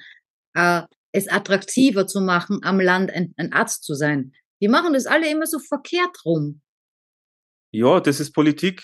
äh, 0.54 0.82
es 1.12 1.28
attraktiver 1.28 2.08
zu 2.08 2.20
machen, 2.20 2.58
am 2.64 2.80
Land 2.80 3.12
ein, 3.12 3.32
ein 3.37 3.52
Arzt 3.52 3.85
zu 3.85 3.94
sein. 3.94 4.32
Die 4.61 4.66
machen 4.66 4.92
das 4.92 5.06
alle 5.06 5.30
immer 5.30 5.46
so 5.46 5.61
verkehrt 5.61 6.24
rum. 6.24 6.62
Ja, 7.70 8.00
das 8.00 8.18
ist 8.18 8.32
Politik. 8.32 8.82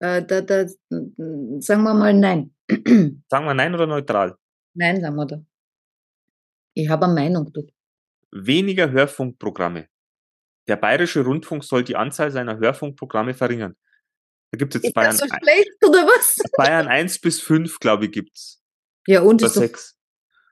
Äh, 0.00 0.22
da, 0.26 0.42
da, 0.42 0.66
sagen 0.68 1.82
wir 1.84 1.94
mal 1.94 2.12
nein. 2.12 2.54
Sagen 3.30 3.46
wir 3.46 3.54
nein 3.54 3.74
oder 3.74 3.86
neutral? 3.86 4.36
nein, 4.74 5.00
sagen 5.00 5.16
wir 5.16 5.24
da. 5.24 5.42
Ich 6.74 6.86
habe 6.90 7.06
eine 7.06 7.14
Meinung, 7.14 7.50
du. 7.50 7.66
Weniger 8.30 8.90
Hörfunkprogramme. 8.90 9.88
Der 10.68 10.76
Bayerische 10.76 11.24
Rundfunk 11.24 11.64
soll 11.64 11.82
die 11.82 11.96
Anzahl 11.96 12.30
seiner 12.30 12.58
Hörfunkprogramme 12.58 13.34
verringern. 13.34 13.74
Da 14.50 14.58
gibt's 14.58 14.76
jetzt 14.76 14.86
Ist 14.86 14.94
Bayern, 14.94 15.16
das 15.16 15.28
so 15.28 15.36
schlecht 15.42 15.84
oder 15.84 16.06
was? 16.06 16.36
Bayern 16.56 16.86
1 16.86 17.20
bis 17.20 17.40
5, 17.40 17.80
glaube 17.80 18.06
ich, 18.06 18.12
gibt's. 18.12 18.62
Ja, 19.06 19.22
und 19.22 19.42
Oder 19.42 19.46
ist 19.46 19.56
doch, 19.56 19.62
6. 19.62 19.96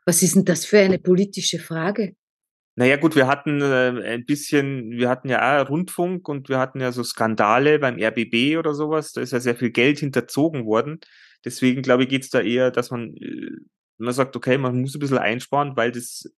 was 0.06 0.22
ist 0.22 0.36
denn 0.36 0.44
das 0.44 0.64
für 0.64 0.78
eine 0.78 0.98
politische 0.98 1.58
Frage? 1.58 2.16
Naja 2.78 2.96
gut, 2.96 3.16
wir 3.16 3.26
hatten 3.26 3.62
äh, 3.62 4.12
ein 4.12 4.26
bisschen, 4.26 4.90
wir 4.90 5.08
hatten 5.08 5.30
ja 5.30 5.62
auch 5.62 5.70
Rundfunk 5.70 6.28
und 6.28 6.50
wir 6.50 6.58
hatten 6.58 6.80
ja 6.80 6.92
so 6.92 7.02
Skandale 7.02 7.78
beim 7.78 7.98
RBB 7.98 8.58
oder 8.58 8.74
sowas. 8.74 9.12
Da 9.12 9.22
ist 9.22 9.32
ja 9.32 9.40
sehr 9.40 9.56
viel 9.56 9.70
Geld 9.70 9.98
hinterzogen 9.98 10.66
worden. 10.66 11.00
Deswegen 11.44 11.80
glaube 11.80 12.02
ich, 12.02 12.10
geht's 12.10 12.28
da 12.28 12.40
eher, 12.40 12.70
dass 12.70 12.90
man, 12.90 13.14
äh, 13.16 13.50
man 13.96 14.12
sagt, 14.12 14.36
okay, 14.36 14.58
man 14.58 14.80
muss 14.80 14.94
ein 14.94 15.00
bisschen 15.00 15.16
einsparen, 15.16 15.74
weil 15.74 15.90
das 15.90 16.30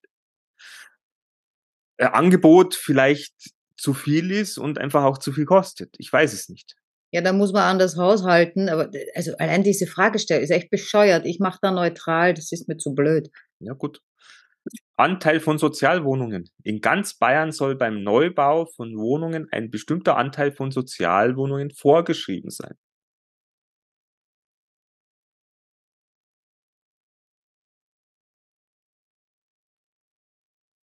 äh, 1.97 2.05
Angebot 2.07 2.77
vielleicht 2.77 3.35
zu 3.79 3.95
viel 3.95 4.31
ist 4.33 4.59
und 4.59 4.79
einfach 4.79 5.05
auch 5.05 5.19
zu 5.19 5.33
viel 5.33 5.47
kostet. 5.47 5.95
Ich 5.99 6.13
weiß 6.13 6.33
es 6.35 6.49
nicht. 6.51 6.77
Ja, 7.13 7.23
da 7.23 7.33
muss 7.33 7.53
man 7.53 7.63
anders 7.63 7.97
haushalten, 7.97 8.69
aber 8.69 8.87
d- 8.89 9.07
also 9.15 9.35
allein 9.39 9.63
diese 9.63 9.87
Fragestellung 9.87 10.45
ist 10.45 10.51
echt 10.51 10.71
bescheuert. 10.71 11.25
Ich 11.27 11.41
mache 11.41 11.59
da 11.63 11.71
neutral, 11.71 12.35
das 12.35 12.53
ist 12.53 12.69
mir 12.69 12.77
zu 12.77 12.95
blöd. 12.95 13.31
Ja 13.61 13.73
gut. 13.75 14.03
Anteil 14.97 15.41
von 15.41 15.59
Sozialwohnungen. 15.59 16.51
In 16.65 16.81
ganz 16.83 17.15
Bayern 17.15 17.53
soll 17.53 17.77
beim 17.77 18.03
Neubau 18.03 18.67
von 18.67 18.97
Wohnungen 18.99 19.49
ein 19.53 19.71
bestimmter 19.71 20.17
Anteil 20.19 20.53
von 20.53 20.71
Sozialwohnungen 20.73 21.71
vorgeschrieben 21.71 22.51
sein. 22.51 22.75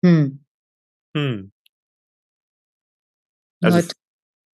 Hm. 0.04 0.40
Hm. 1.16 1.52
Also 3.62 3.80
Neut- 3.80 3.92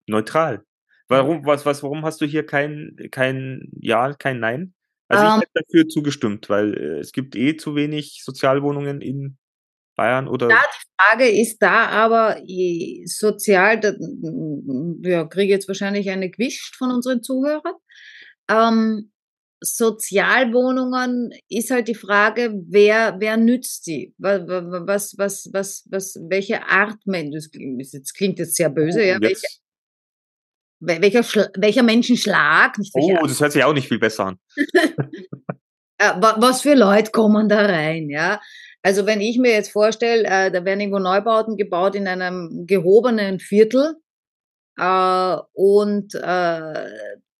neutral. 0.07 0.65
Warum, 1.09 1.45
was, 1.45 1.65
was, 1.65 1.83
warum 1.83 2.03
hast 2.05 2.21
du 2.21 2.25
hier 2.25 2.45
kein, 2.45 2.95
kein 3.11 3.69
Ja, 3.79 4.13
kein 4.13 4.39
Nein? 4.39 4.73
Also 5.09 5.25
Ähm. 5.25 5.31
ich 5.35 5.41
hätte 5.41 5.51
dafür 5.65 5.87
zugestimmt, 5.89 6.49
weil 6.49 6.73
äh, 6.73 6.99
es 6.99 7.11
gibt 7.11 7.35
eh 7.35 7.55
zu 7.55 7.75
wenig 7.75 8.21
Sozialwohnungen 8.23 9.01
in 9.01 9.37
Bayern 9.95 10.27
oder 10.27 10.49
Ja, 10.49 10.61
Frage 10.97 11.29
ist 11.29 11.59
da 11.59 11.87
aber 11.89 12.41
sozial, 13.05 13.79
da, 13.79 13.93
ja, 15.07 15.25
kriege 15.25 15.53
jetzt 15.53 15.67
wahrscheinlich 15.67 16.09
eine 16.09 16.31
gewischt 16.31 16.75
von 16.75 16.89
unseren 16.89 17.21
Zuhörern. 17.21 17.75
Ähm, 18.49 19.11
Sozialwohnungen 19.65 21.31
ist 21.49 21.71
halt 21.71 21.87
die 21.87 21.95
Frage, 21.95 22.53
wer, 22.67 23.15
wer 23.19 23.37
nützt 23.37 23.87
die? 23.87 24.13
Was, 24.17 25.17
was, 25.17 25.49
was, 25.53 25.87
was, 25.89 26.19
welche 26.29 26.67
Art 26.67 26.97
Mensch, 27.05 27.33
das 27.35 27.49
klingt 27.49 27.81
jetzt, 27.93 28.13
klingt 28.13 28.39
jetzt 28.39 28.55
sehr 28.55 28.69
böse, 28.69 29.03
ja, 29.03 29.15
Und 29.15 29.21
welche, 29.21 29.47
welcher, 30.79 31.21
Schla- 31.21 31.51
welcher 31.57 31.83
Menschenschlag, 31.83 32.77
nicht 32.77 32.91
oh, 32.93 33.25
das 33.25 33.39
hört 33.39 33.53
sich 33.53 33.63
auch 33.63 33.73
nicht 33.73 33.87
viel 33.87 33.99
besser 33.99 34.25
an. 34.25 34.39
äh, 35.97 36.11
wa- 36.19 36.35
was 36.39 36.61
für 36.61 36.75
Leute 36.75 37.11
kommen 37.11 37.47
da 37.47 37.65
rein, 37.65 38.09
ja? 38.09 38.41
Also 38.81 39.05
wenn 39.05 39.21
ich 39.21 39.37
mir 39.39 39.51
jetzt 39.51 39.71
vorstelle, 39.71 40.25
äh, 40.25 40.51
da 40.51 40.65
werden 40.65 40.81
irgendwo 40.81 40.99
Neubauten 40.99 41.55
gebaut 41.55 41.95
in 41.95 42.05
einem 42.07 42.65
gehobenen 42.67 43.39
Viertel 43.39 43.95
äh, 44.77 45.37
und 45.53 46.13
äh, 46.15 46.89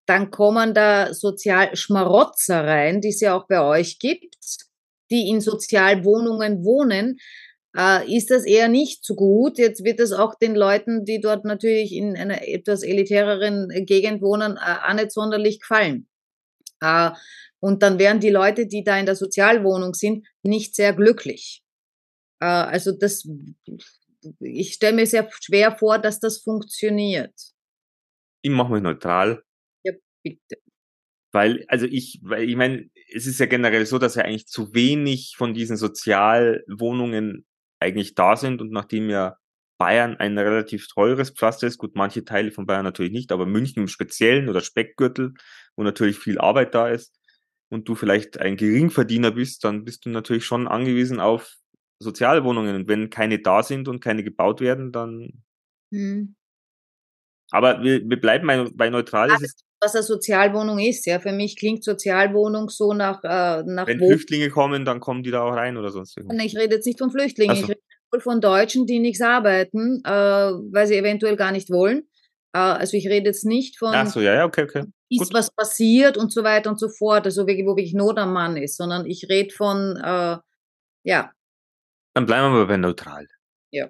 dann 0.06 0.32
kommen 0.32 0.74
da 0.74 1.14
Sozialschmarotzer 1.14 2.66
rein, 2.66 3.02
die 3.02 3.10
es 3.10 3.22
ja 3.22 3.36
auch 3.36 3.48
bei 3.48 3.62
euch 3.62 4.00
gibt, 4.00 4.36
die 5.10 5.30
in 5.30 5.42
Sozialwohnungen 5.42 6.64
wohnen, 6.66 7.18
äh, 7.76 8.16
ist 8.16 8.30
das 8.30 8.46
eher 8.46 8.68
nicht 8.68 9.06
so 9.06 9.16
gut. 9.16 9.58
Jetzt 9.58 9.84
wird 9.84 10.00
es 10.00 10.12
auch 10.12 10.36
den 10.36 10.56
Leuten, 10.56 11.06
die 11.06 11.22
dort 11.22 11.46
natürlich 11.46 11.94
in 11.94 12.16
einer 12.16 12.48
etwas 12.48 12.84
elitäreren 12.84 13.70
Gegend 13.86 14.22
wohnen, 14.22 14.58
äh, 14.58 14.90
auch 14.90 14.94
nicht 14.94 15.12
sonderlich 15.12 15.60
gefallen. 15.60 16.08
Äh, 16.82 17.12
und 17.60 17.82
dann 17.82 17.98
wären 17.98 18.20
die 18.20 18.30
Leute, 18.30 18.68
die 18.68 18.84
da 18.84 19.00
in 19.00 19.06
der 19.06 19.16
Sozialwohnung 19.16 19.94
sind, 19.94 20.28
nicht 20.44 20.76
sehr 20.76 20.94
glücklich. 20.94 21.64
Äh, 22.42 22.46
also 22.46 22.92
das, 22.92 23.28
ich 24.40 24.74
stelle 24.74 24.96
mir 24.96 25.08
sehr 25.08 25.30
schwer 25.32 25.76
vor, 25.78 25.98
dass 25.98 26.20
das 26.20 26.40
funktioniert. 26.40 27.34
Ich 28.42 28.52
mache 28.52 28.74
mich 28.74 28.82
neutral. 28.82 29.44
Weil, 31.32 31.66
also 31.68 31.86
ich, 31.88 32.20
weil 32.24 32.48
ich 32.48 32.56
meine, 32.56 32.90
es 33.12 33.26
ist 33.26 33.40
ja 33.40 33.48
generell 33.48 33.86
so, 33.86 33.98
dass 33.98 34.16
ja 34.16 34.24
eigentlich 34.24 34.48
zu 34.48 34.74
wenig 34.74 35.36
von 35.36 35.54
diesen 35.54 35.78
Sozialwohnungen 35.78 37.46
eigentlich 37.80 38.14
da 38.14 38.36
sind 38.36 38.62
und 38.62 38.72
nachdem 38.72 39.10
ja 39.10 39.38
Bayern 39.78 40.16
ein 40.18 40.38
relativ 40.38 40.88
teures 40.88 41.32
Pflaster 41.32 41.68
ist, 41.68 41.80
gut, 41.80 41.96
manche 41.96 42.24
Teile 42.24 42.52
von 42.52 42.66
Bayern 42.66 42.86
natürlich 42.86 43.12
nicht, 43.12 43.32
aber 43.32 43.46
München 43.46 43.82
im 43.82 43.88
Speziellen 43.88 44.48
oder 44.48 44.62
Speckgürtel, 44.62 45.34
wo 45.76 45.84
natürlich 45.84 46.20
viel 46.20 46.40
Arbeit 46.40 46.76
da 46.76 46.88
ist 46.88 47.20
und 47.70 47.88
du 47.90 47.96
vielleicht 47.96 48.40
ein 48.40 48.56
Geringverdiener 48.56 49.32
bist, 49.32 49.64
dann 49.64 49.84
bist 49.84 50.06
du 50.06 50.10
natürlich 50.10 50.46
schon 50.46 50.68
angewiesen 50.68 51.20
auf 51.20 51.56
Sozialwohnungen. 52.00 52.76
Und 52.76 52.88
wenn 52.88 53.10
keine 53.10 53.40
da 53.40 53.64
sind 53.64 53.88
und 53.88 54.00
keine 54.00 54.24
gebaut 54.24 54.62
werden, 54.62 54.92
dann. 54.92 55.44
Hm. 55.92 56.36
Aber 57.50 57.82
wir, 57.84 58.08
wir 58.08 58.20
bleiben 58.20 58.48
bei, 58.48 58.70
bei 58.74 58.90
neutral. 58.90 59.30
Ja, 59.30 59.38
was 59.84 59.96
eine 59.96 60.04
Sozialwohnung 60.04 60.80
ist, 60.80 61.06
ja. 61.06 61.20
Für 61.20 61.32
mich 61.32 61.58
klingt 61.58 61.84
Sozialwohnung 61.84 62.70
so 62.70 62.94
nach, 62.94 63.24
äh, 63.24 63.64
nach 63.64 63.88
Wenn 63.88 64.00
Flüchtlinge 64.00 64.50
kommen, 64.50 64.86
dann 64.86 65.00
kommen 65.00 65.24
die 65.24 65.32
da 65.32 65.42
auch 65.42 65.54
rein 65.54 65.78
oder 65.78 65.92
sonst 65.92 66.18
irgendwas. 66.18 66.46
Ich 66.46 66.58
rede 66.58 66.76
jetzt 66.76 66.86
nicht 66.86 67.00
von 67.00 67.12
Flüchtlingen, 67.12 67.56
so. 67.56 67.64
ich 67.64 67.70
rede 67.70 68.22
von 68.22 68.42
Deutschen, 68.42 68.86
die 68.86 69.00
nichts 69.00 69.22
arbeiten, 69.22 70.02
äh, 70.06 70.10
weil 70.10 70.88
sie 70.88 70.96
eventuell 70.96 71.36
gar 71.36 71.52
nicht 71.52 71.70
wollen. 71.70 72.08
Äh, 72.54 72.60
also 72.60 72.96
ich 72.96 73.08
rede 73.08 73.28
jetzt 73.28 73.46
nicht 73.46 73.78
von, 73.78 73.94
Ach 73.94 74.08
so, 74.08 74.22
ja, 74.22 74.34
ja, 74.34 74.46
okay, 74.46 74.64
okay. 74.64 74.84
ist 75.10 75.30
Gut. 75.30 75.34
was 75.34 75.52
passiert 75.52 76.18
und 76.18 76.32
so 76.32 76.44
weiter 76.44 76.70
und 76.70 76.80
so 76.80 76.90
fort, 76.90 77.26
also 77.26 77.44
wo 77.44 77.48
wirklich 77.48 77.94
Not 77.94 78.18
am 78.20 78.34
Mann 78.34 78.58
ist, 78.58 78.78
sondern 78.78 79.06
ich 79.06 79.28
rede 79.30 79.54
von, 79.54 79.98
äh, 79.98 80.38
ja. 81.04 81.32
Dann 82.14 82.26
bleiben 82.26 82.54
wir 82.54 82.68
bei 82.68 82.78
neutral. 82.78 83.28
Ja. 83.72 83.90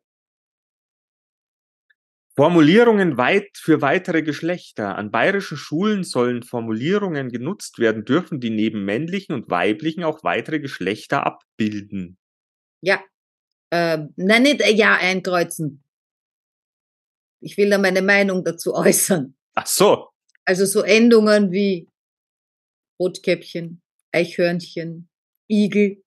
Formulierungen 2.36 3.18
weit 3.18 3.50
für 3.56 3.82
weitere 3.82 4.24
Geschlechter. 4.24 4.96
An 4.96 5.12
bayerischen 5.12 5.56
Schulen 5.56 6.04
sollen 6.04 6.42
Formulierungen 6.42 7.30
genutzt 7.30 7.78
werden 7.78 8.06
dürfen, 8.06 8.40
die 8.40 8.50
neben 8.50 8.86
männlichen 8.86 9.36
und 9.36 9.50
weiblichen 9.52 10.04
auch 10.04 10.24
weitere 10.24 10.60
Geschlechter 10.60 11.26
abbilden. 11.26 12.18
Ja. 12.82 13.04
Äh, 13.70 14.08
nein, 14.16 14.44
nicht 14.44 14.64
Ja 14.74 14.96
einkreuzen. 14.96 15.84
Ich 17.40 17.58
will 17.58 17.70
da 17.70 17.78
meine 17.78 18.02
Meinung 18.02 18.44
dazu 18.44 18.74
äußern. 18.76 19.36
Ach 19.54 19.68
so. 19.68 20.10
Also 20.46 20.66
so 20.66 20.82
Endungen 20.82 21.52
wie 21.52 21.88
Rotkäppchen, 23.00 23.82
Eichhörnchen, 24.12 25.08
Igel. 25.48 26.04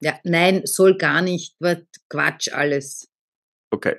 Ja, 0.00 0.18
nein, 0.24 0.62
soll 0.64 0.96
gar 0.96 1.22
nicht. 1.22 1.56
Was 1.60 1.78
Quatsch 2.08 2.52
alles. 2.52 3.08
Okay. 3.70 3.96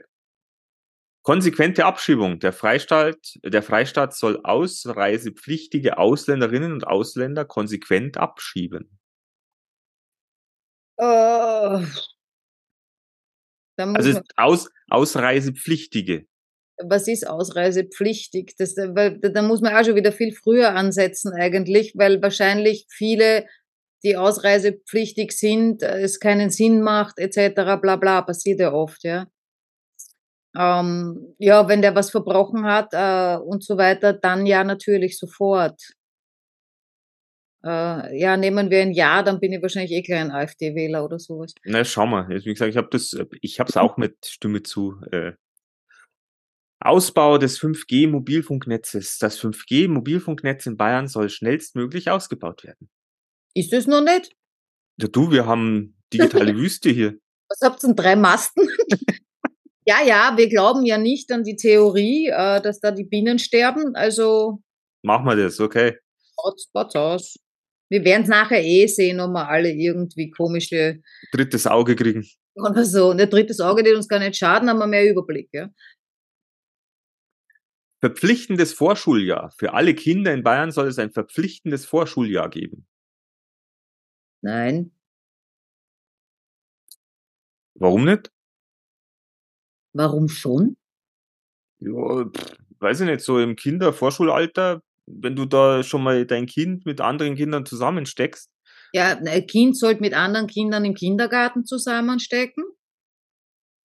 Konsequente 1.30 1.86
Abschiebung. 1.86 2.40
Der 2.40 2.52
Freistaat, 2.52 3.38
der 3.44 3.62
Freistaat 3.62 4.16
soll 4.16 4.40
ausreisepflichtige 4.44 6.00
Ausländerinnen 6.00 6.74
und 6.74 6.88
Ausländer 6.88 7.46
konsequent 7.46 8.18
abschieben. 8.18 8.98
Uh, 11.00 11.86
also 13.78 14.22
aus, 14.38 14.72
Ausreisepflichtige. 14.90 16.26
Was 16.84 17.08
ist 17.08 17.28
ausreisepflichtig? 17.28 18.56
Das, 18.58 18.76
weil, 18.76 19.20
da 19.20 19.44
muss 19.44 19.62
man 19.62 19.76
auch 19.76 19.86
schon 19.86 19.94
wieder 19.96 20.12
viel 20.12 20.34
früher 20.34 20.74
ansetzen 20.74 21.32
eigentlich, 21.34 21.94
weil 21.96 22.24
wahrscheinlich 22.24 22.88
viele, 22.90 23.46
die 24.04 24.18
ausreisepflichtig 24.18 25.34
sind, 25.34 25.84
äh, 25.84 26.02
es 26.02 26.20
keinen 26.20 26.50
Sinn 26.50 26.82
macht, 26.82 27.20
etc. 27.20 27.80
bla 27.80 27.98
bla, 27.98 28.24
passiert 28.24 28.60
ja 28.60 28.74
oft, 28.74 29.04
ja. 29.04 29.28
Ähm, 30.56 31.36
ja, 31.38 31.68
wenn 31.68 31.82
der 31.82 31.96
was 31.96 32.10
verbrochen 32.12 32.66
hat 32.66 32.90
äh, 32.92 33.38
und 33.38 33.64
so 33.64 33.78
weiter, 33.78 34.14
dann 34.14 34.46
ja 34.46 34.64
natürlich 34.64 35.18
sofort. 35.18 35.80
Äh, 37.64 38.18
ja, 38.18 38.38
nehmen 38.38 38.70
wir 38.70 38.82
ein 38.82 38.94
Jahr, 38.94 39.24
dann 39.24 39.40
bin 39.40 39.52
ich 39.52 39.62
wahrscheinlich 39.62 39.92
eh 39.92 40.02
kein 40.02 40.32
AfD-Wähler 40.32 41.04
oder 41.04 41.20
sowas. 41.20 41.54
Na, 41.66 41.84
schau 41.84 42.06
mal. 42.06 42.30
Wie 42.30 42.54
gesagt, 42.54 42.70
ich 42.70 42.78
habe 42.78 42.90
das, 42.90 43.16
ich 43.42 43.60
habe 43.60 43.70
es 43.70 43.78
auch 43.78 43.98
mit 43.98 44.26
Stimme 44.26 44.64
zu. 44.64 45.02
Äh, 45.12 45.34
Ausbau 46.82 47.38
des 47.38 47.60
5G-Mobilfunknetzes. 47.60 49.18
Das 49.20 49.40
5G-Mobilfunknetz 49.42 50.66
in 50.66 50.78
Bayern 50.78 51.08
soll 51.08 51.30
schnellstmöglich 51.30 52.10
ausgebaut 52.10 52.64
werden. 52.64 52.90
Ist 53.54 53.74
das 53.74 53.86
noch 53.86 54.02
nicht? 54.02 54.34
Ja, 54.98 55.08
du, 55.08 55.32
wir 55.32 55.46
haben 55.46 55.98
digitale 56.14 56.56
Wüste 56.56 56.90
hier. 56.90 57.20
Was 57.50 57.60
habt 57.62 57.84
ihr 57.84 57.88
denn? 57.88 57.96
Drei 57.98 58.16
Masten? 58.16 58.70
ja, 59.90 60.04
ja, 60.06 60.38
wir 60.38 60.48
glauben 60.50 60.86
ja 60.86 61.00
nicht 61.00 61.32
an 61.32 61.44
die 61.44 61.56
Theorie, 61.56 62.28
äh, 62.28 62.62
dass 62.62 62.80
da 62.80 62.92
die 62.92 63.06
Bienen 63.06 63.40
sterben. 63.40 63.96
Also. 63.96 64.62
Machen 65.02 65.26
wir 65.26 65.36
das, 65.36 65.60
okay. 65.60 65.98
Hotspots 66.38 66.96
aus. 66.96 67.36
Wir 67.90 68.04
werden 68.06 68.22
es 68.24 68.30
nachher 68.30 68.64
eh 68.64 68.86
sehen, 68.86 69.20
ob 69.20 69.32
wir 69.32 69.50
alle 69.50 69.72
irgendwie 69.72 70.30
komische. 70.30 71.02
Drittes 71.32 71.66
Auge 71.66 71.96
kriegen. 71.96 72.24
Oder 72.54 72.86
so. 72.86 73.10
Und 73.10 73.20
ein 73.20 73.30
drittes 73.30 73.60
Auge, 73.60 73.82
die 73.82 73.94
uns 73.94 74.08
gar 74.08 74.20
nicht 74.20 74.38
schaden, 74.38 74.70
haben 74.70 74.78
wir 74.78 74.86
mehr 74.86 75.10
Überblick, 75.10 75.50
ja. 75.54 75.70
Verpflichtendes 78.00 78.74
Vorschuljahr. 78.74 79.52
Für 79.58 79.74
alle 79.74 79.96
Kinder 79.96 80.32
in 80.34 80.44
Bayern 80.44 80.72
soll 80.72 80.88
es 80.88 81.00
ein 81.00 81.12
verpflichtendes 81.12 81.86
Vorschuljahr 81.86 82.50
geben. 82.50 82.88
Nein. 84.42 84.92
Warum 87.74 88.06
nicht? 88.06 88.32
Warum 89.94 90.28
schon? 90.30 90.78
Ja, 91.80 92.26
pff, 92.26 92.58
weiß 92.80 93.02
ich 93.02 93.08
nicht, 93.08 93.22
so 93.22 93.40
im 93.40 93.56
Kindervorschulalter 93.56 94.82
wenn 95.10 95.36
du 95.36 95.46
da 95.46 95.84
schon 95.84 96.04
mal 96.04 96.26
dein 96.26 96.46
Kind 96.46 96.86
mit 96.86 97.02
anderen 97.02 97.36
Kindern 97.36 97.66
zusammensteckst. 97.66 98.50
Ja, 98.94 99.18
ein 99.18 99.48
Kind 99.48 99.78
sollte 99.78 100.02
mit 100.02 100.14
anderen 100.14 100.48
Kindern 100.48 100.86
im 100.86 100.94
Kindergarten 100.94 101.66
zusammenstecken. 101.66 102.64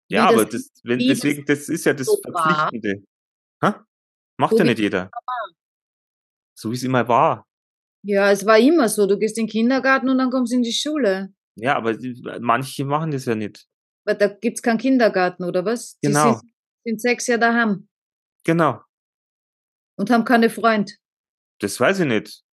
Ja, 0.09 0.27
aber 0.27 0.45
das, 0.45 0.69
wenn, 0.83 0.99
deswegen, 0.99 1.45
das 1.45 1.69
ist 1.69 1.85
ja 1.85 1.93
das 1.93 2.07
so 2.07 2.17
Verpflichtende. 2.21 3.03
Ha? 3.63 3.85
Macht 4.37 4.51
so 4.51 4.57
ja 4.57 4.63
nicht 4.65 4.79
jeder. 4.79 5.09
So 6.53 6.71
wie 6.71 6.75
es 6.75 6.83
immer 6.83 7.07
war. 7.07 7.47
Ja, 8.03 8.31
es 8.31 8.45
war 8.45 8.59
immer 8.59 8.89
so. 8.89 9.07
Du 9.07 9.17
gehst 9.17 9.37
in 9.37 9.45
den 9.45 9.51
Kindergarten 9.51 10.09
und 10.09 10.17
dann 10.17 10.29
kommst 10.29 10.51
du 10.51 10.57
in 10.57 10.63
die 10.63 10.73
Schule. 10.73 11.33
Ja, 11.55 11.77
aber 11.77 11.97
manche 12.39 12.83
machen 12.83 13.11
das 13.11 13.25
ja 13.25 13.35
nicht. 13.35 13.67
Weil 14.05 14.15
da 14.15 14.27
gibt 14.27 14.57
es 14.57 14.61
keinen 14.61 14.77
Kindergarten, 14.77 15.43
oder 15.43 15.63
was? 15.65 15.97
Genau. 16.01 16.33
Die 16.33 16.39
sind, 16.39 16.51
sind 16.85 17.01
sechs 17.01 17.27
Jahre 17.27 17.41
daheim. 17.41 17.87
Genau. 18.43 18.81
Und 19.97 20.09
haben 20.09 20.25
keine 20.25 20.49
Freund. 20.49 20.97
Das 21.59 21.79
weiß 21.79 21.99
ich 21.99 22.07
nicht. 22.07 22.43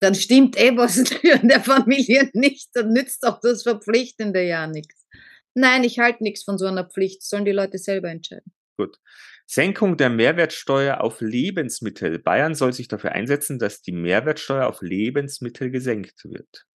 Dann 0.00 0.14
stimmt 0.14 0.58
eh 0.58 0.76
was 0.76 0.96
in 1.22 1.48
der 1.48 1.60
Familie 1.60 2.30
nicht. 2.32 2.70
Dann 2.74 2.92
nützt 2.92 3.26
auch 3.26 3.40
das 3.40 3.64
Verpflichtende 3.64 4.42
ja 4.42 4.66
nichts. 4.66 5.06
Nein, 5.54 5.84
ich 5.84 5.98
halte 5.98 6.22
nichts 6.22 6.44
von 6.44 6.56
so 6.56 6.66
einer 6.66 6.84
Pflicht. 6.84 7.22
Sollen 7.22 7.44
die 7.44 7.52
Leute 7.52 7.78
selber 7.78 8.08
entscheiden. 8.08 8.52
Gut. 8.78 8.98
Senkung 9.46 9.96
der 9.96 10.10
Mehrwertsteuer 10.10 11.00
auf 11.00 11.20
Lebensmittel. 11.20 12.20
Bayern 12.20 12.54
soll 12.54 12.72
sich 12.72 12.86
dafür 12.86 13.12
einsetzen, 13.12 13.58
dass 13.58 13.82
die 13.82 13.92
Mehrwertsteuer 13.92 14.68
auf 14.68 14.80
Lebensmittel 14.80 15.70
gesenkt 15.70 16.24
wird. 16.24 16.66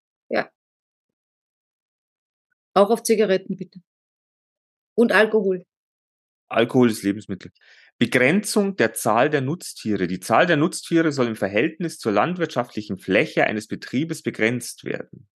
Auch 2.75 2.89
auf 2.91 3.03
Zigaretten 3.03 3.55
bitte. 3.55 3.79
Und 4.95 5.11
Alkohol. 5.11 5.65
Alkohol 6.47 6.91
ist 6.91 7.03
Lebensmittel. 7.03 7.51
Begrenzung 7.97 8.75
der 8.75 8.93
Zahl 8.93 9.29
der 9.29 9.41
Nutztiere. 9.41 10.07
Die 10.07 10.19
Zahl 10.19 10.45
der 10.45 10.57
Nutztiere 10.57 11.11
soll 11.11 11.27
im 11.27 11.35
Verhältnis 11.35 11.97
zur 11.97 12.11
landwirtschaftlichen 12.11 12.97
Fläche 12.97 13.45
eines 13.45 13.67
Betriebes 13.67 14.21
begrenzt 14.21 14.83
werden. 14.83 15.27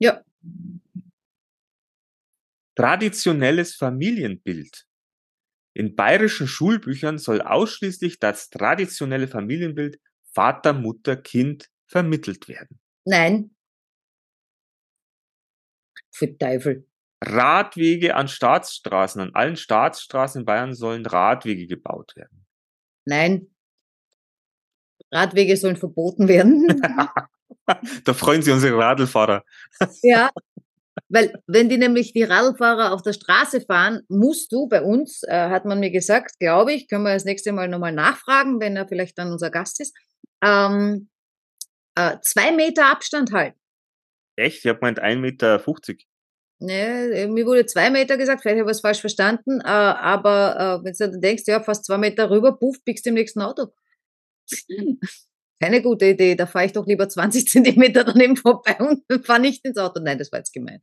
Ja. 0.00 0.22
Traditionelles 2.74 3.74
Familienbild. 3.76 4.86
In 5.74 5.94
bayerischen 5.94 6.48
Schulbüchern 6.48 7.18
soll 7.18 7.40
ausschließlich 7.40 8.18
das 8.18 8.50
traditionelle 8.50 9.28
Familienbild 9.28 10.00
Vater, 10.32 10.72
Mutter, 10.72 11.16
Kind 11.16 11.70
vermittelt 11.86 12.48
werden. 12.48 12.80
Nein. 13.04 13.54
Für 16.18 16.36
Teufel. 16.36 16.84
Radwege 17.24 18.16
an 18.16 18.26
Staatsstraßen, 18.26 19.20
an 19.20 19.34
allen 19.34 19.56
Staatsstraßen 19.56 20.40
in 20.40 20.44
Bayern 20.44 20.74
sollen 20.74 21.06
Radwege 21.06 21.66
gebaut 21.66 22.14
werden. 22.16 22.44
Nein. 23.04 23.48
Radwege 25.12 25.56
sollen 25.56 25.76
verboten 25.76 26.26
werden. 26.26 26.66
da 28.04 28.14
freuen 28.14 28.42
sich 28.42 28.52
unsere 28.52 28.76
Radlfahrer. 28.76 29.44
ja, 30.02 30.30
weil 31.08 31.32
wenn 31.46 31.68
die 31.68 31.78
nämlich 31.78 32.12
die 32.12 32.24
Radlfahrer 32.24 32.92
auf 32.92 33.02
der 33.02 33.12
Straße 33.12 33.60
fahren, 33.60 34.02
musst 34.08 34.52
du 34.52 34.68
bei 34.68 34.82
uns, 34.82 35.22
äh, 35.22 35.48
hat 35.50 35.64
man 35.64 35.80
mir 35.80 35.90
gesagt, 35.90 36.38
glaube 36.40 36.72
ich, 36.72 36.88
können 36.88 37.04
wir 37.04 37.14
das 37.14 37.24
nächste 37.24 37.52
Mal 37.52 37.68
nochmal 37.68 37.92
nachfragen, 37.92 38.60
wenn 38.60 38.76
er 38.76 38.88
vielleicht 38.88 39.18
dann 39.18 39.32
unser 39.32 39.50
Gast 39.50 39.80
ist, 39.80 39.96
ähm, 40.42 41.08
äh, 41.94 42.16
zwei 42.22 42.52
Meter 42.52 42.86
Abstand 42.90 43.32
halten. 43.32 43.58
Echt? 44.38 44.64
Ich 44.64 44.68
habe 44.68 44.78
meint 44.82 45.02
1,50 45.02 45.16
Meter. 45.16 45.62
Ne, 46.60 47.28
mir 47.28 47.46
wurde 47.46 47.66
zwei 47.66 47.90
Meter 47.90 48.16
gesagt, 48.16 48.42
vielleicht 48.42 48.60
habe 48.60 48.70
ich 48.70 48.76
es 48.76 48.80
falsch 48.80 49.00
verstanden, 49.00 49.60
äh, 49.60 49.64
aber 49.64 50.80
äh, 50.80 50.84
wenn 50.84 50.92
du 50.92 51.10
dann 51.10 51.20
denkst, 51.20 51.44
ja, 51.46 51.60
fast 51.60 51.84
zwei 51.84 51.98
Meter 51.98 52.30
rüber, 52.30 52.56
puff, 52.56 52.82
biegst 52.84 53.04
du 53.04 53.10
im 53.10 53.14
nächsten 53.14 53.42
Auto. 53.42 53.72
Keine 55.60 55.82
gute 55.82 56.06
Idee, 56.06 56.36
da 56.36 56.46
fahre 56.46 56.66
ich 56.66 56.72
doch 56.72 56.86
lieber 56.86 57.08
20 57.08 57.46
Zentimeter 57.48 58.04
daneben 58.04 58.36
vorbei 58.36 58.76
und 58.78 59.26
fahre 59.26 59.40
nicht 59.40 59.64
ins 59.64 59.78
Auto. 59.78 60.00
Nein, 60.00 60.18
das 60.18 60.32
war 60.32 60.38
jetzt 60.38 60.52
gemein. 60.52 60.82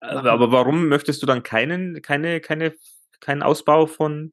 Aber, 0.00 0.30
aber 0.30 0.52
warum 0.52 0.88
möchtest 0.88 1.22
du 1.22 1.26
dann 1.26 1.42
keinen, 1.42 2.02
keine, 2.02 2.40
keine, 2.40 2.74
keinen 3.20 3.42
Ausbau 3.42 3.86
von 3.86 4.32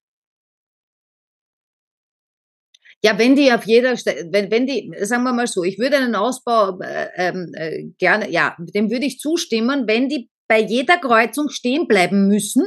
Ja, 3.05 3.17
wenn 3.17 3.35
die 3.35 3.51
auf 3.51 3.65
jeder, 3.65 3.97
Ste- 3.97 4.29
wenn, 4.31 4.49
wenn 4.49 4.65
die, 4.65 4.89
sagen 5.01 5.23
wir 5.23 5.33
mal 5.33 5.47
so, 5.47 5.63
ich 5.63 5.77
würde 5.77 5.97
einen 5.97 6.15
Ausbau 6.15 6.79
äh, 6.79 7.09
ähm, 7.17 7.51
äh, 7.53 7.83
gerne, 7.97 8.29
ja, 8.29 8.55
dem 8.59 8.89
würde 8.89 9.05
ich 9.05 9.19
zustimmen, 9.19 9.87
wenn 9.87 10.07
die 10.07 10.29
bei 10.47 10.61
jeder 10.61 10.97
Kreuzung 10.97 11.49
stehen 11.49 11.87
bleiben 11.87 12.27
müssen 12.29 12.65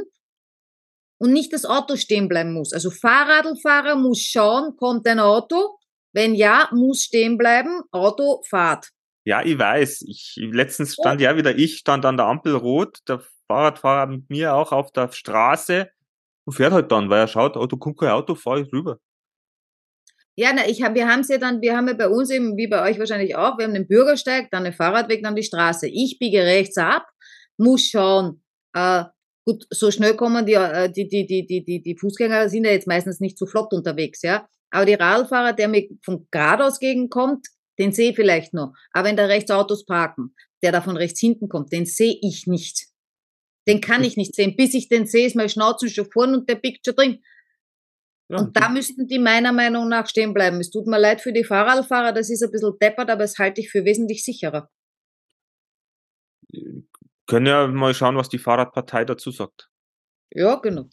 und 1.19 1.33
nicht 1.33 1.53
das 1.53 1.65
Auto 1.65 1.95
stehen 1.95 2.27
bleiben 2.27 2.53
muss. 2.53 2.71
Also 2.71 2.91
Fahrradlfahrer 2.91 3.95
muss 3.95 4.19
schauen, 4.21 4.75
kommt 4.77 5.07
ein 5.07 5.19
Auto, 5.19 5.79
wenn 6.13 6.35
ja, 6.35 6.69
muss 6.71 7.01
stehen 7.03 7.37
bleiben, 7.39 7.81
Auto, 7.91 8.43
Fahrt. 8.47 8.89
Ja, 9.25 9.43
ich 9.43 9.57
weiß. 9.57 10.03
Ich, 10.07 10.35
letztens 10.37 10.93
stand 10.93 11.19
ja 11.19 11.35
wieder 11.35 11.55
ich, 11.57 11.79
stand 11.79 12.05
an 12.05 12.15
der 12.15 12.27
Ampel 12.27 12.55
rot, 12.55 12.99
der 13.07 13.23
Fahrradfahrer 13.47 14.05
mit 14.05 14.29
mir 14.29 14.53
auch 14.53 14.71
auf 14.71 14.91
der 14.91 15.11
Straße 15.11 15.89
und 16.45 16.53
fährt 16.53 16.73
halt 16.73 16.91
dann, 16.91 17.09
weil 17.09 17.21
er 17.21 17.27
schaut, 17.27 17.57
oh, 17.57 17.65
du 17.65 17.77
kommt 17.77 17.97
kein 17.97 18.09
Auto, 18.11 18.35
fahr 18.35 18.59
ich 18.59 18.71
rüber. 18.71 18.99
Ja, 20.39 20.51
na, 20.53 20.67
ich 20.67 20.83
hab, 20.83 20.93
wir 20.93 21.07
haben 21.07 21.21
es 21.21 21.29
ja 21.29 21.39
dann, 21.39 21.61
wir 21.61 21.75
haben 21.75 21.87
ja 21.87 21.95
bei 21.95 22.07
uns 22.07 22.29
eben, 22.29 22.57
wie 22.57 22.67
bei 22.67 22.87
euch 22.87 22.99
wahrscheinlich 22.99 23.35
auch, 23.35 23.57
wir 23.57 23.65
haben 23.65 23.73
den 23.73 23.87
Bürgersteig, 23.87 24.51
dann 24.51 24.65
den 24.65 24.73
Fahrradweg, 24.73 25.23
dann 25.23 25.35
die 25.35 25.41
Straße. 25.41 25.87
Ich 25.87 26.19
biege 26.19 26.43
rechts 26.43 26.77
ab, 26.77 27.07
muss 27.57 27.87
schauen. 27.87 28.43
Äh, 28.75 29.05
gut, 29.45 29.65
so 29.71 29.89
schnell 29.89 30.15
kommen 30.15 30.45
die, 30.45 30.53
äh, 30.53 30.91
die, 30.91 31.07
die, 31.07 31.25
die, 31.25 31.47
die, 31.47 31.63
die, 31.63 31.81
die 31.81 31.97
Fußgänger 31.97 32.49
sind 32.49 32.65
ja 32.65 32.71
jetzt 32.71 32.85
meistens 32.85 33.19
nicht 33.19 33.39
so 33.39 33.47
flott 33.47 33.73
unterwegs, 33.73 34.21
ja. 34.21 34.47
Aber 34.69 34.85
die 34.85 34.93
Radfahrer, 34.93 35.53
der 35.53 35.69
mir 35.69 35.87
von 36.05 36.27
geradeaus 36.29 36.79
gegenkommt, 36.79 37.47
den 37.79 37.91
sehe 37.91 38.11
ich 38.11 38.15
vielleicht 38.15 38.53
noch. 38.53 38.73
Aber 38.91 39.07
wenn 39.07 39.17
da 39.17 39.25
rechts 39.25 39.49
Autos 39.49 39.87
parken, 39.87 40.35
der 40.61 40.71
da 40.71 40.81
von 40.81 40.97
rechts 40.97 41.19
hinten 41.19 41.49
kommt, 41.49 41.71
den 41.71 41.87
sehe 41.87 42.15
ich 42.21 42.45
nicht. 42.45 42.87
Den 43.67 43.81
kann 43.81 44.03
ich 44.03 44.17
nicht 44.17 44.35
sehen. 44.35 44.55
Bis 44.55 44.75
ich 44.75 44.87
den 44.87 45.07
sehe, 45.07 45.25
ist 45.25 45.35
mein 45.35 45.49
Schnauzen 45.49 45.89
schon 45.89 46.11
vorn 46.11 46.35
und 46.35 46.47
der 46.47 46.55
biegt 46.55 46.85
schon 46.85 46.95
drin. 46.95 47.23
Ja, 48.29 48.39
Und 48.39 48.57
da 48.57 48.67
müssten 48.69 49.07
die 49.07 49.19
meiner 49.19 49.53
Meinung 49.53 49.87
nach 49.87 50.07
stehen 50.07 50.33
bleiben. 50.33 50.59
Es 50.59 50.69
tut 50.69 50.85
mir 50.85 50.99
leid 50.99 51.21
für 51.21 51.31
die 51.31 51.45
Fahrradfahrer, 51.45 52.11
das 52.11 52.29
ist 52.29 52.43
ein 52.43 52.51
bisschen 52.51 52.77
deppert, 52.81 53.09
aber 53.09 53.21
das 53.21 53.37
halte 53.37 53.61
ich 53.61 53.71
für 53.71 53.85
wesentlich 53.85 54.23
sicherer. 54.23 54.69
können 57.25 57.45
ja 57.45 57.67
mal 57.67 57.93
schauen, 57.93 58.17
was 58.17 58.29
die 58.29 58.39
Fahrradpartei 58.39 59.05
dazu 59.05 59.31
sagt. 59.31 59.69
Ja, 60.31 60.55
genau. 60.55 60.89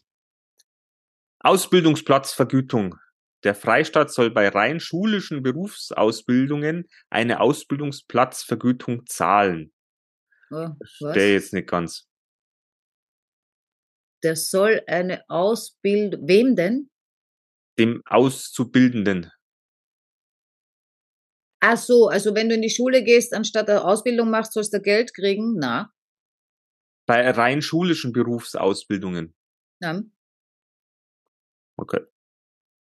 Ausbildungsplatzvergütung. 1.39 2.95
Der 3.43 3.53
Freistaat 3.53 4.11
soll 4.11 4.31
bei 4.31 4.49
rein 4.49 4.79
schulischen 4.79 5.43
Berufsausbildungen 5.43 6.87
eine 7.09 7.41
Ausbildungsplatzvergütung 7.41 9.05
zahlen. 9.05 9.71
Was? 10.49 10.73
Der 11.13 11.33
jetzt 11.33 11.53
nicht 11.53 11.69
ganz. 11.69 12.07
Der 14.23 14.35
soll 14.35 14.81
eine 14.87 15.23
Ausbildung. 15.29 16.27
Wem 16.27 16.55
denn? 16.55 16.89
Dem 17.79 18.01
Auszubildenden. 18.05 19.31
Ach 21.61 21.77
so, 21.77 22.07
also 22.07 22.35
wenn 22.35 22.49
du 22.49 22.55
in 22.55 22.61
die 22.61 22.69
Schule 22.69 23.03
gehst, 23.03 23.33
anstatt 23.33 23.69
eine 23.69 23.83
Ausbildung 23.83 24.29
machst, 24.29 24.53
sollst 24.53 24.73
du 24.73 24.81
Geld 24.81 25.13
kriegen? 25.13 25.55
Na, 25.57 25.91
Bei 27.07 27.29
rein 27.31 27.61
schulischen 27.61 28.11
Berufsausbildungen. 28.13 29.33
na. 29.79 30.03
Okay. 31.77 32.01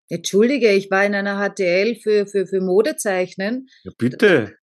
Entschuldige, 0.10 0.72
ich 0.72 0.92
war 0.92 1.04
in 1.06 1.16
einer 1.16 1.40
HTL 1.40 1.96
für, 1.96 2.28
für, 2.28 2.46
für 2.46 2.62
Modezeichnen. 2.62 3.68
Ja, 3.84 3.92
bitte. 3.98 4.58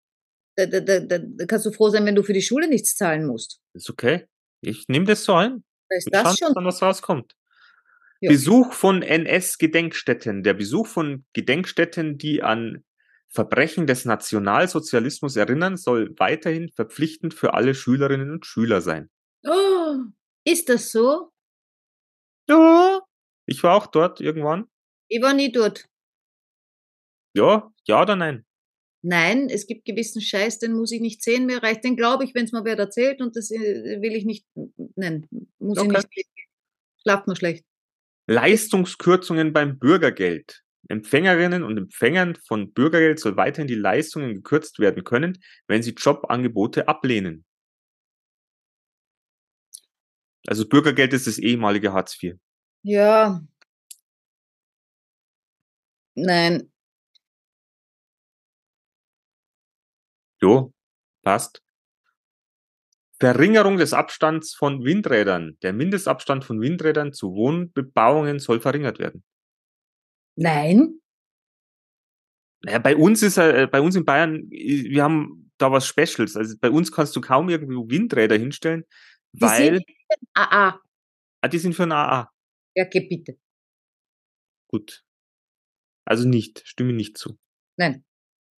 Da, 0.56 0.66
da, 0.66 0.80
da, 0.80 1.00
da 1.18 1.46
kannst 1.46 1.66
du 1.66 1.72
froh 1.72 1.88
sein, 1.88 2.04
wenn 2.06 2.14
du 2.14 2.22
für 2.22 2.32
die 2.34 2.42
Schule 2.42 2.68
nichts 2.68 2.94
zahlen 2.94 3.26
musst. 3.26 3.60
Ist 3.72 3.90
okay. 3.90 4.28
Ich 4.60 4.86
nehme 4.88 5.06
das 5.06 5.24
so 5.24 5.34
ein. 5.34 5.64
Da 5.88 5.96
ist 5.96 6.06
Wir 6.06 6.22
das 6.22 6.38
schon. 6.38 6.52
dann, 6.54 6.64
was 6.64 6.80
rauskommt. 6.82 7.34
Ja. 8.20 8.30
Besuch 8.30 8.72
von 8.72 9.02
NS-Gedenkstätten. 9.02 10.42
Der 10.42 10.54
Besuch 10.54 10.86
von 10.86 11.24
Gedenkstätten, 11.32 12.18
die 12.18 12.42
an 12.42 12.84
Verbrechen 13.28 13.86
des 13.86 14.04
Nationalsozialismus 14.04 15.36
erinnern, 15.36 15.76
soll 15.76 16.14
weiterhin 16.18 16.68
verpflichtend 16.70 17.32
für 17.34 17.54
alle 17.54 17.74
Schülerinnen 17.74 18.30
und 18.30 18.44
Schüler 18.46 18.80
sein. 18.80 19.08
Oh, 19.46 19.96
ist 20.44 20.68
das 20.68 20.90
so? 20.92 21.30
Ja. 22.48 23.00
Ich 23.46 23.62
war 23.62 23.74
auch 23.76 23.86
dort 23.86 24.20
irgendwann. 24.20 24.66
Ich 25.08 25.22
war 25.22 25.32
nie 25.34 25.50
dort. 25.52 25.86
Ja, 27.34 27.70
ja 27.86 28.02
oder 28.02 28.16
nein? 28.16 28.44
Nein, 29.02 29.48
es 29.48 29.66
gibt 29.66 29.86
gewissen 29.86 30.20
Scheiß, 30.20 30.58
den 30.58 30.72
muss 30.72 30.92
ich 30.92 31.00
nicht 31.00 31.22
sehen. 31.22 31.46
Mir 31.46 31.62
reicht 31.62 31.84
den 31.84 31.96
glaube 31.96 32.24
ich, 32.24 32.34
wenn 32.34 32.44
es 32.44 32.52
mir 32.52 32.64
wer 32.64 32.78
erzählt 32.78 33.20
und 33.22 33.34
das 33.34 33.50
äh, 33.50 34.02
will 34.02 34.14
ich 34.14 34.24
nicht 34.26 34.46
nennen. 34.96 35.26
Muss 35.58 35.78
Okay. 35.78 35.88
ich 35.88 36.16
nicht. 36.16 36.28
sehen. 36.36 36.46
Schlaft 37.02 37.26
mir 37.26 37.36
schlecht. 37.36 37.64
Leistungskürzungen 38.30 39.52
beim 39.52 39.80
Bürgergeld. 39.80 40.62
Empfängerinnen 40.88 41.64
und 41.64 41.76
Empfängern 41.76 42.36
von 42.36 42.72
Bürgergeld 42.72 43.18
soll 43.18 43.36
weiterhin 43.36 43.66
die 43.66 43.74
Leistungen 43.74 44.34
gekürzt 44.34 44.78
werden 44.78 45.02
können, 45.02 45.42
wenn 45.66 45.82
sie 45.82 45.94
Jobangebote 45.98 46.86
ablehnen. 46.86 47.44
Also 50.46 50.68
Bürgergeld 50.68 51.12
ist 51.12 51.26
das 51.26 51.38
ehemalige 51.38 51.92
Hartz 51.92 52.22
IV. 52.22 52.36
Ja. 52.82 53.40
Nein. 56.14 56.70
Jo, 60.42 60.72
passt. 61.22 61.62
Verringerung 63.20 63.76
des 63.76 63.92
Abstands 63.92 64.54
von 64.54 64.82
Windrädern. 64.82 65.58
Der 65.62 65.72
Mindestabstand 65.74 66.44
von 66.44 66.60
Windrädern 66.60 67.12
zu 67.12 67.34
Wohnbebauungen 67.34 68.38
soll 68.38 68.60
verringert 68.60 68.98
werden. 68.98 69.22
Nein. 70.36 71.00
Naja, 72.62 72.78
bei 72.78 72.96
uns 72.96 73.22
ist 73.22 73.36
er, 73.36 73.54
äh, 73.54 73.66
bei 73.66 73.80
uns 73.80 73.94
in 73.94 74.04
Bayern, 74.04 74.50
äh, 74.50 74.84
wir 74.90 75.02
haben 75.02 75.50
da 75.58 75.70
was 75.70 75.86
Specials. 75.86 76.36
Also 76.36 76.56
bei 76.58 76.70
uns 76.70 76.90
kannst 76.90 77.14
du 77.14 77.20
kaum 77.20 77.48
irgendwo 77.50 77.88
Windräder 77.90 78.36
hinstellen, 78.38 78.84
Die 79.32 79.40
weil 79.42 79.74
sind 79.76 79.84
AA. 80.34 80.80
ah, 81.42 81.48
die 81.48 81.58
sind 81.58 81.74
für 81.74 81.82
ein 81.84 81.92
AA. 81.92 82.30
Ja, 82.74 82.84
geh 82.84 83.00
bitte. 83.00 83.38
Gut. 84.68 85.04
Also 86.06 86.26
nicht, 86.26 86.62
stimme 86.64 86.92
nicht 86.92 87.18
zu. 87.18 87.38
Nein. 87.76 88.04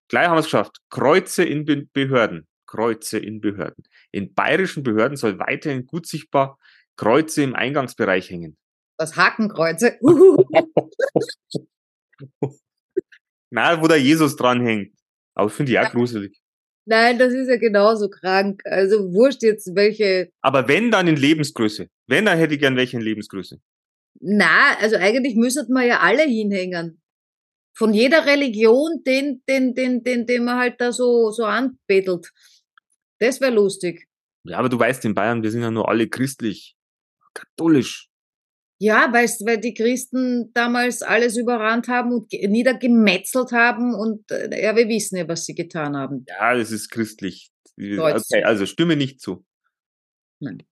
Gleich 0.07 0.27
haben 0.27 0.35
wir 0.35 0.39
es 0.39 0.45
geschafft. 0.45 0.81
Kreuze 0.89 1.43
in 1.43 1.65
Be 1.65 1.87
Behörden. 1.93 2.47
Kreuze 2.71 3.19
in 3.19 3.41
Behörden. 3.41 3.83
In 4.11 4.33
bayerischen 4.33 4.83
Behörden 4.83 5.17
soll 5.17 5.37
weiterhin 5.39 5.85
gut 5.85 6.07
sichtbar 6.07 6.57
Kreuze 6.95 7.43
im 7.43 7.53
Eingangsbereich 7.53 8.29
hängen. 8.29 8.55
Was 8.97 9.17
Hakenkreuze. 9.17 9.97
Uhuhu. 10.01 10.45
Na, 13.51 13.81
wo 13.81 13.87
der 13.87 13.97
Jesus 13.97 14.37
dran 14.37 14.61
hängt. 14.61 14.93
Aber 15.35 15.49
finde 15.49 15.73
ich 15.73 15.79
auch 15.79 15.83
Ja. 15.83 15.89
gruselig. 15.89 16.39
Nein, 16.85 17.19
das 17.19 17.33
ist 17.33 17.49
ja 17.49 17.57
genauso 17.57 18.09
krank. 18.09 18.61
Also 18.65 19.11
wurscht 19.13 19.43
jetzt 19.43 19.75
welche. 19.75 20.31
Aber 20.41 20.67
wenn, 20.69 20.91
dann 20.91 21.07
in 21.07 21.17
Lebensgröße. 21.17 21.87
Wenn, 22.07 22.25
dann 22.25 22.37
hätte 22.37 22.53
ich 22.53 22.59
gern 22.59 22.77
welche 22.77 22.97
in 22.97 23.03
Lebensgröße. 23.03 23.59
Na, 24.21 24.77
also 24.79 24.95
eigentlich 24.95 25.35
müssten 25.35 25.73
wir 25.73 25.85
ja 25.85 25.99
alle 25.99 26.23
hinhängen. 26.23 27.01
Von 27.77 27.93
jeder 27.93 28.25
Religion, 28.25 29.01
den, 29.05 29.43
den, 29.47 29.73
den, 29.73 30.03
den, 30.03 30.25
den 30.25 30.45
man 30.45 30.57
halt 30.57 30.79
da 30.79 30.91
so, 30.91 31.31
so 31.31 31.45
anbetelt. 31.45 32.29
Das 33.21 33.39
wäre 33.39 33.53
lustig. 33.53 34.07
Ja, 34.43 34.57
aber 34.57 34.67
du 34.69 34.79
weißt, 34.79 35.05
in 35.05 35.13
Bayern, 35.13 35.43
wir 35.43 35.51
sind 35.51 35.61
ja 35.61 35.69
nur 35.69 35.87
alle 35.87 36.09
christlich. 36.09 36.75
Katholisch. 37.35 38.09
Ja, 38.79 39.13
weißt, 39.13 39.45
weil 39.45 39.59
die 39.59 39.75
Christen 39.75 40.51
damals 40.53 41.03
alles 41.03 41.37
überrannt 41.37 41.87
haben 41.87 42.11
und 42.13 42.29
ge- 42.29 42.47
niedergemetzelt 42.47 43.51
haben 43.51 43.93
und 43.93 44.31
äh, 44.31 44.59
ja, 44.63 44.75
wir 44.75 44.87
wissen 44.87 45.17
ja, 45.17 45.27
was 45.27 45.45
sie 45.45 45.53
getan 45.53 45.95
haben. 45.95 46.25
Ja, 46.27 46.55
das 46.55 46.71
ist 46.71 46.89
christlich. 46.89 47.51
Okay, 47.77 48.43
also 48.43 48.65
stimme 48.65 48.95
nicht 48.95 49.21
zu. 49.21 49.45
Nein. 50.39 50.63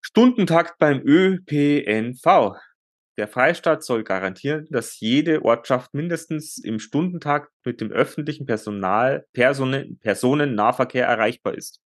Stundentakt 0.00 0.78
beim 0.78 1.00
ÖPNV. 1.04 2.56
Der 3.18 3.26
Freistaat 3.26 3.82
soll 3.82 4.04
garantieren, 4.04 4.68
dass 4.70 5.00
jede 5.00 5.44
Ortschaft 5.44 5.92
mindestens 5.92 6.56
im 6.56 6.78
Stundentakt 6.78 7.50
mit 7.64 7.80
dem 7.80 7.90
öffentlichen 7.90 8.46
Personal, 8.46 9.26
Personen, 9.32 9.98
Personennahverkehr 9.98 11.04
erreichbar 11.04 11.54
ist. 11.54 11.80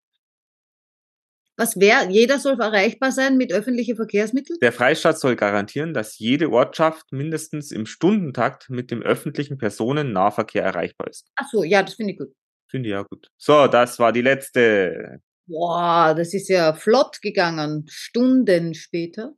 Was 1.55 1.79
wäre, 1.79 2.09
jeder 2.09 2.37
soll 2.37 2.59
erreichbar 2.59 3.13
sein 3.13 3.37
mit 3.37 3.53
öffentlichen 3.53 3.95
Verkehrsmitteln? 3.95 4.59
Der 4.61 4.73
Freistaat 4.73 5.19
soll 5.19 5.37
garantieren, 5.37 5.93
dass 5.93 6.19
jede 6.19 6.49
Ortschaft 6.49 7.13
mindestens 7.13 7.71
im 7.71 7.85
Stundentakt 7.85 8.69
mit 8.69 8.91
dem 8.91 9.01
öffentlichen 9.01 9.57
Personennahverkehr 9.57 10.63
erreichbar 10.63 11.07
ist. 11.07 11.29
Ach 11.37 11.47
so, 11.49 11.63
ja, 11.63 11.81
das 11.81 11.93
finde 11.93 12.11
ich 12.11 12.19
gut. 12.19 12.33
Finde 12.69 12.89
ich 12.89 12.93
ja 12.93 13.03
gut. 13.03 13.27
So, 13.37 13.67
das 13.67 13.99
war 13.99 14.11
die 14.11 14.21
letzte. 14.21 15.21
Boah, 15.47 16.13
das 16.13 16.33
ist 16.33 16.49
ja 16.49 16.73
flott 16.73 17.21
gegangen. 17.21 17.85
Stunden 17.89 18.73
später. 18.73 19.33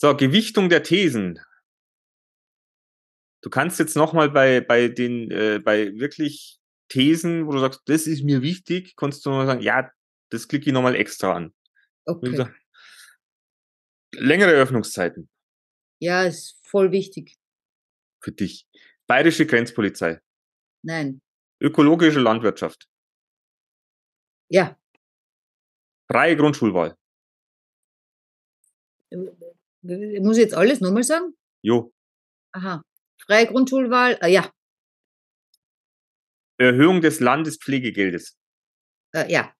So, 0.00 0.16
Gewichtung 0.16 0.70
der 0.70 0.82
Thesen. 0.82 1.38
Du 3.42 3.50
kannst 3.50 3.78
jetzt 3.78 3.96
nochmal 3.96 4.30
bei, 4.30 4.62
bei 4.62 4.88
den, 4.88 5.30
äh, 5.30 5.58
bei 5.62 5.92
wirklich 5.98 6.58
Thesen, 6.88 7.46
wo 7.46 7.52
du 7.52 7.58
sagst, 7.58 7.82
das 7.84 8.06
ist 8.06 8.22
mir 8.24 8.40
wichtig, 8.40 8.96
kannst 8.96 9.26
du 9.26 9.30
noch 9.30 9.44
sagen, 9.44 9.60
ja, 9.60 9.90
das 10.30 10.48
klicke 10.48 10.70
ich 10.70 10.72
nochmal 10.72 10.96
extra 10.96 11.34
an. 11.34 11.54
Okay. 12.06 12.46
Längere 14.14 14.52
Öffnungszeiten 14.52 15.28
Ja, 15.98 16.24
ist 16.24 16.58
voll 16.62 16.92
wichtig. 16.92 17.36
für 18.22 18.32
dich. 18.32 18.66
Bayerische 19.06 19.44
Grenzpolizei. 19.44 20.22
Nein. 20.82 21.20
Ökologische 21.60 22.20
Landwirtschaft. 22.20 22.88
Ja. 24.48 24.78
Freie 26.10 26.36
Grundschulwahl. 26.36 26.96
Muss 29.82 30.36
ich 30.36 30.44
jetzt 30.44 30.54
alles 30.54 30.80
nochmal 30.80 31.02
sagen? 31.02 31.34
Jo. 31.62 31.92
Aha. 32.52 32.82
Freie 33.24 33.46
Grundschulwahl, 33.46 34.18
äh, 34.22 34.32
ja. 34.32 34.50
Erhöhung 36.58 37.00
des 37.00 37.20
Landespflegegeldes. 37.20 38.36
Äh, 39.14 39.32
ja. 39.32 39.54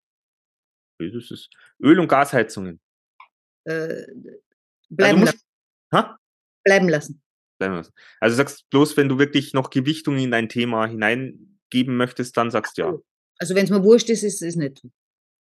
Das 0.99 1.31
ist. 1.31 1.49
Öl- 1.83 1.99
und 1.99 2.09
Gasheizungen. 2.09 2.81
Äh, 3.65 3.73
Also 3.73 4.39
bleiben, 4.91 5.21
musst, 5.21 5.47
lassen, 5.93 6.17
bleiben 6.65 6.89
lassen. 6.89 7.23
Bleiben 7.59 7.75
wir's. 7.77 7.93
Also 8.21 8.37
sagst 8.37 8.69
bloß, 8.71 8.97
wenn 8.97 9.09
du 9.09 9.19
wirklich 9.19 9.55
noch 9.55 9.71
Gewichtung 9.71 10.19
in 10.19 10.35
ein 10.35 10.49
Thema 10.49 10.87
hineingeben 10.87 11.97
möchtest, 11.97 12.37
dann 12.37 12.51
sagst 12.51 12.77
du 12.77 12.83
ja. 12.83 12.99
Also 13.39 13.55
wenn 13.55 13.65
es 13.65 13.71
mir 13.71 13.83
wurscht 13.83 14.11
ist, 14.11 14.23
ist 14.23 14.43
es 14.43 14.57
nicht. 14.57 14.83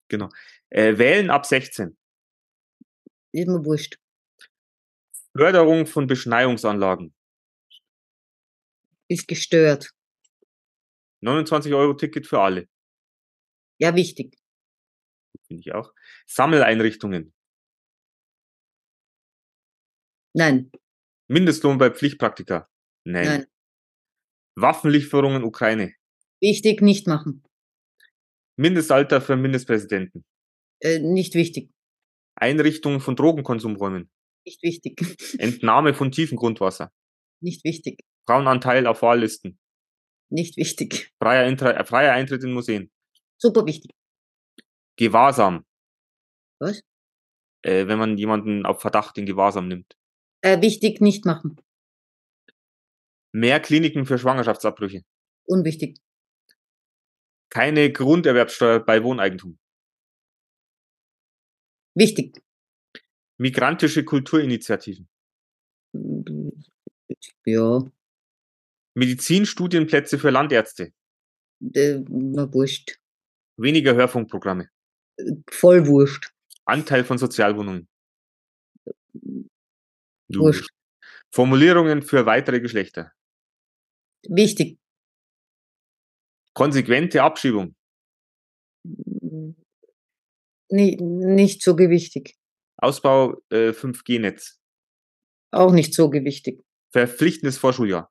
Genau. 0.08 0.28
Äh, 0.70 0.98
wählen 0.98 1.30
ab 1.30 1.44
16. 1.46 1.96
Ist 3.32 3.48
mir 3.48 3.64
wurscht. 3.64 3.98
Förderung 5.38 5.86
von 5.86 6.08
Beschneiungsanlagen. 6.08 7.14
Ist 9.08 9.28
gestört. 9.28 9.90
29 11.20 11.72
Euro 11.74 11.94
Ticket 11.94 12.26
für 12.26 12.40
alle. 12.40 12.68
Ja, 13.78 13.94
wichtig. 13.94 14.36
Finde 15.46 15.60
ich 15.60 15.72
auch. 15.72 15.94
Sammeleinrichtungen. 16.26 17.32
Nein, 20.34 20.72
Mindestlohn 21.28 21.78
bei 21.78 21.90
Pflichtpraktika. 21.90 22.68
Nein. 23.04 23.26
nein. 23.26 23.46
Waffenlieferungen 24.56 25.44
Ukraine. 25.44 25.94
Wichtig, 26.40 26.82
nicht 26.82 27.06
machen. 27.06 27.44
Mindestalter 28.56 29.20
für 29.20 29.36
Mindestpräsidenten. 29.36 30.24
Äh, 30.80 30.98
nicht 30.98 31.34
wichtig. 31.34 31.70
Einrichtung 32.34 33.00
von 33.00 33.14
Drogenkonsumräumen. 33.14 34.10
Nicht 34.44 34.62
wichtig. 34.62 35.00
Entnahme 35.38 35.94
von 35.94 36.10
tiefem 36.10 36.36
Grundwasser. 36.36 36.92
Nicht 37.40 37.64
wichtig. 37.64 38.00
Frauenanteil 38.26 38.86
auf 38.86 39.02
Wahllisten. 39.02 39.58
Nicht 40.30 40.56
wichtig. 40.56 41.10
Freier, 41.22 41.46
Eintritt, 41.46 41.76
äh, 41.76 41.84
freier 41.84 42.12
Eintritt 42.12 42.44
in 42.44 42.52
Museen. 42.52 42.90
Super 43.38 43.64
wichtig. 43.66 43.92
Gewahrsam. 44.96 45.64
Was? 46.60 46.80
Äh, 47.62 47.86
wenn 47.86 47.98
man 47.98 48.18
jemanden 48.18 48.66
auf 48.66 48.80
Verdacht 48.80 49.16
in 49.18 49.26
Gewahrsam 49.26 49.68
nimmt. 49.68 49.96
Äh, 50.42 50.60
wichtig, 50.60 51.00
nicht 51.00 51.24
machen. 51.24 51.60
Mehr 53.32 53.60
Kliniken 53.60 54.06
für 54.06 54.18
Schwangerschaftsabbrüche. 54.18 55.02
Unwichtig. 55.46 55.98
Keine 57.50 57.90
Grunderwerbsteuer 57.92 58.80
bei 58.80 59.02
Wohneigentum. 59.02 59.58
Wichtig. 61.94 62.42
Migrantische 63.38 64.04
Kulturinitiativen. 64.04 65.08
Ja, 67.44 67.80
Medizinstudienplätze 68.94 70.18
für 70.18 70.30
Landärzte. 70.30 70.92
äh, 71.74 72.00
na, 72.08 72.52
wurscht. 72.52 72.98
Weniger 73.56 73.94
Hörfunkprogramme. 73.94 74.68
Voll 75.50 75.86
wurscht. 75.86 76.32
Anteil 76.64 77.04
von 77.04 77.18
Sozialwohnungen. 77.18 77.88
Wurscht. 80.28 80.68
Formulierungen 81.32 82.02
für 82.02 82.26
weitere 82.26 82.60
Geschlechter. 82.60 83.12
Wichtig. 84.28 84.78
Konsequente 86.54 87.22
Abschiebung. 87.22 87.76
Nie, 90.70 90.96
nicht 90.96 91.62
so 91.62 91.76
gewichtig. 91.76 92.36
Ausbau 92.78 93.36
äh, 93.50 93.70
5G-Netz. 93.70 94.58
Auch 95.50 95.72
nicht 95.72 95.94
so 95.94 96.10
gewichtig. 96.10 96.64
Verpflichtendes 96.90 97.58
Vorschuljahr. 97.58 98.10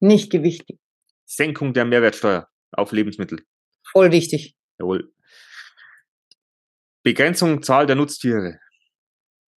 Nicht 0.00 0.30
gewichtig. 0.30 0.78
Senkung 1.26 1.74
der 1.74 1.84
Mehrwertsteuer 1.84 2.48
auf 2.72 2.92
Lebensmittel. 2.92 3.44
Voll 3.92 4.10
wichtig. 4.12 4.56
Jawohl. 4.78 5.12
Begrenzung 7.02 7.62
Zahl 7.62 7.86
der 7.86 7.96
Nutztiere. 7.96 8.58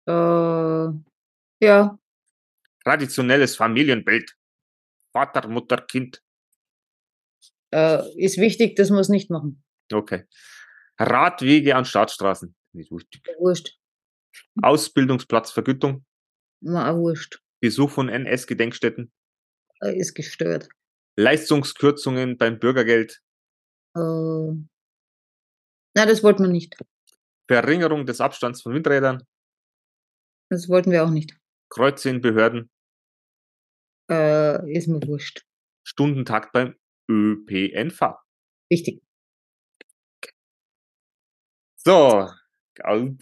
Äh, 0.06 0.88
ja, 1.64 1.98
Traditionelles 2.84 3.56
Familienbild. 3.56 4.36
Vater, 5.12 5.46
Mutter, 5.48 5.76
Kind. 5.78 6.22
äh, 7.70 8.02
ist 8.16 8.38
wichtig, 8.38 8.76
dass 8.76 8.90
wir 8.90 8.98
es 8.98 9.08
nicht 9.08 9.30
machen. 9.30 9.62
Okay. 9.92 10.24
Radwege 10.98 11.76
an 11.76 11.84
Staatsstraßen. 11.84 12.54
Nicht 12.72 12.90
wichtig. 12.90 13.22
Wurscht. 13.38 13.78
Ausbildungsplatzvergütung. 14.62 16.04
War 16.62 16.92
auch 16.92 16.98
wurscht. 16.98 17.40
Besuch 17.60 17.90
von 17.90 18.08
NS-Gedenkstätten. 18.08 19.12
Äh, 19.80 19.98
ist 19.98 20.14
gestört. 20.14 20.68
Leistungskürzungen 21.16 22.38
beim 22.38 22.58
Bürgergeld. 22.58 23.20
Äh, 23.96 24.00
na, 25.94 26.06
das 26.06 26.22
wollten 26.22 26.44
wir 26.44 26.50
nicht. 26.50 26.76
Verringerung 27.48 28.06
des 28.06 28.20
Abstands 28.20 28.62
von 28.62 28.74
Windrädern. 28.74 29.22
Das 30.50 30.68
wollten 30.68 30.90
wir 30.90 31.04
auch 31.04 31.10
nicht. 31.10 31.36
Kreuze 31.70 32.10
in 32.10 32.20
Behörden. 32.20 32.70
Äh, 34.10 34.72
ist 34.72 34.88
mir 34.88 35.00
wurscht. 35.06 35.44
Stundentakt 35.86 36.52
beim 36.52 36.74
ÖPNV. 37.10 38.16
Wichtig. 38.70 39.02
So, 41.76 42.30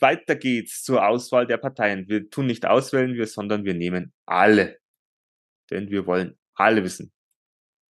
weiter 0.00 0.36
geht's 0.36 0.82
zur 0.82 1.06
Auswahl 1.06 1.46
der 1.46 1.58
Parteien. 1.58 2.08
Wir 2.08 2.28
tun 2.30 2.46
nicht 2.46 2.66
auswählen, 2.66 3.14
wir, 3.14 3.26
sondern 3.26 3.64
wir 3.64 3.74
nehmen 3.74 4.12
alle. 4.26 4.78
Denn 5.70 5.90
wir 5.90 6.06
wollen 6.06 6.38
alle 6.54 6.82
wissen. 6.84 7.12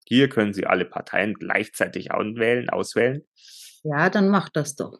Hier 0.08 0.30
können 0.30 0.54
Sie 0.54 0.66
alle 0.66 0.86
Parteien 0.86 1.34
gleichzeitig 1.34 2.12
anwählen, 2.12 2.70
auswählen 2.70 3.26
Ja, 3.84 4.10
dann 4.10 4.30
mach 4.30 4.50
das 4.50 4.76
doch. 4.76 5.00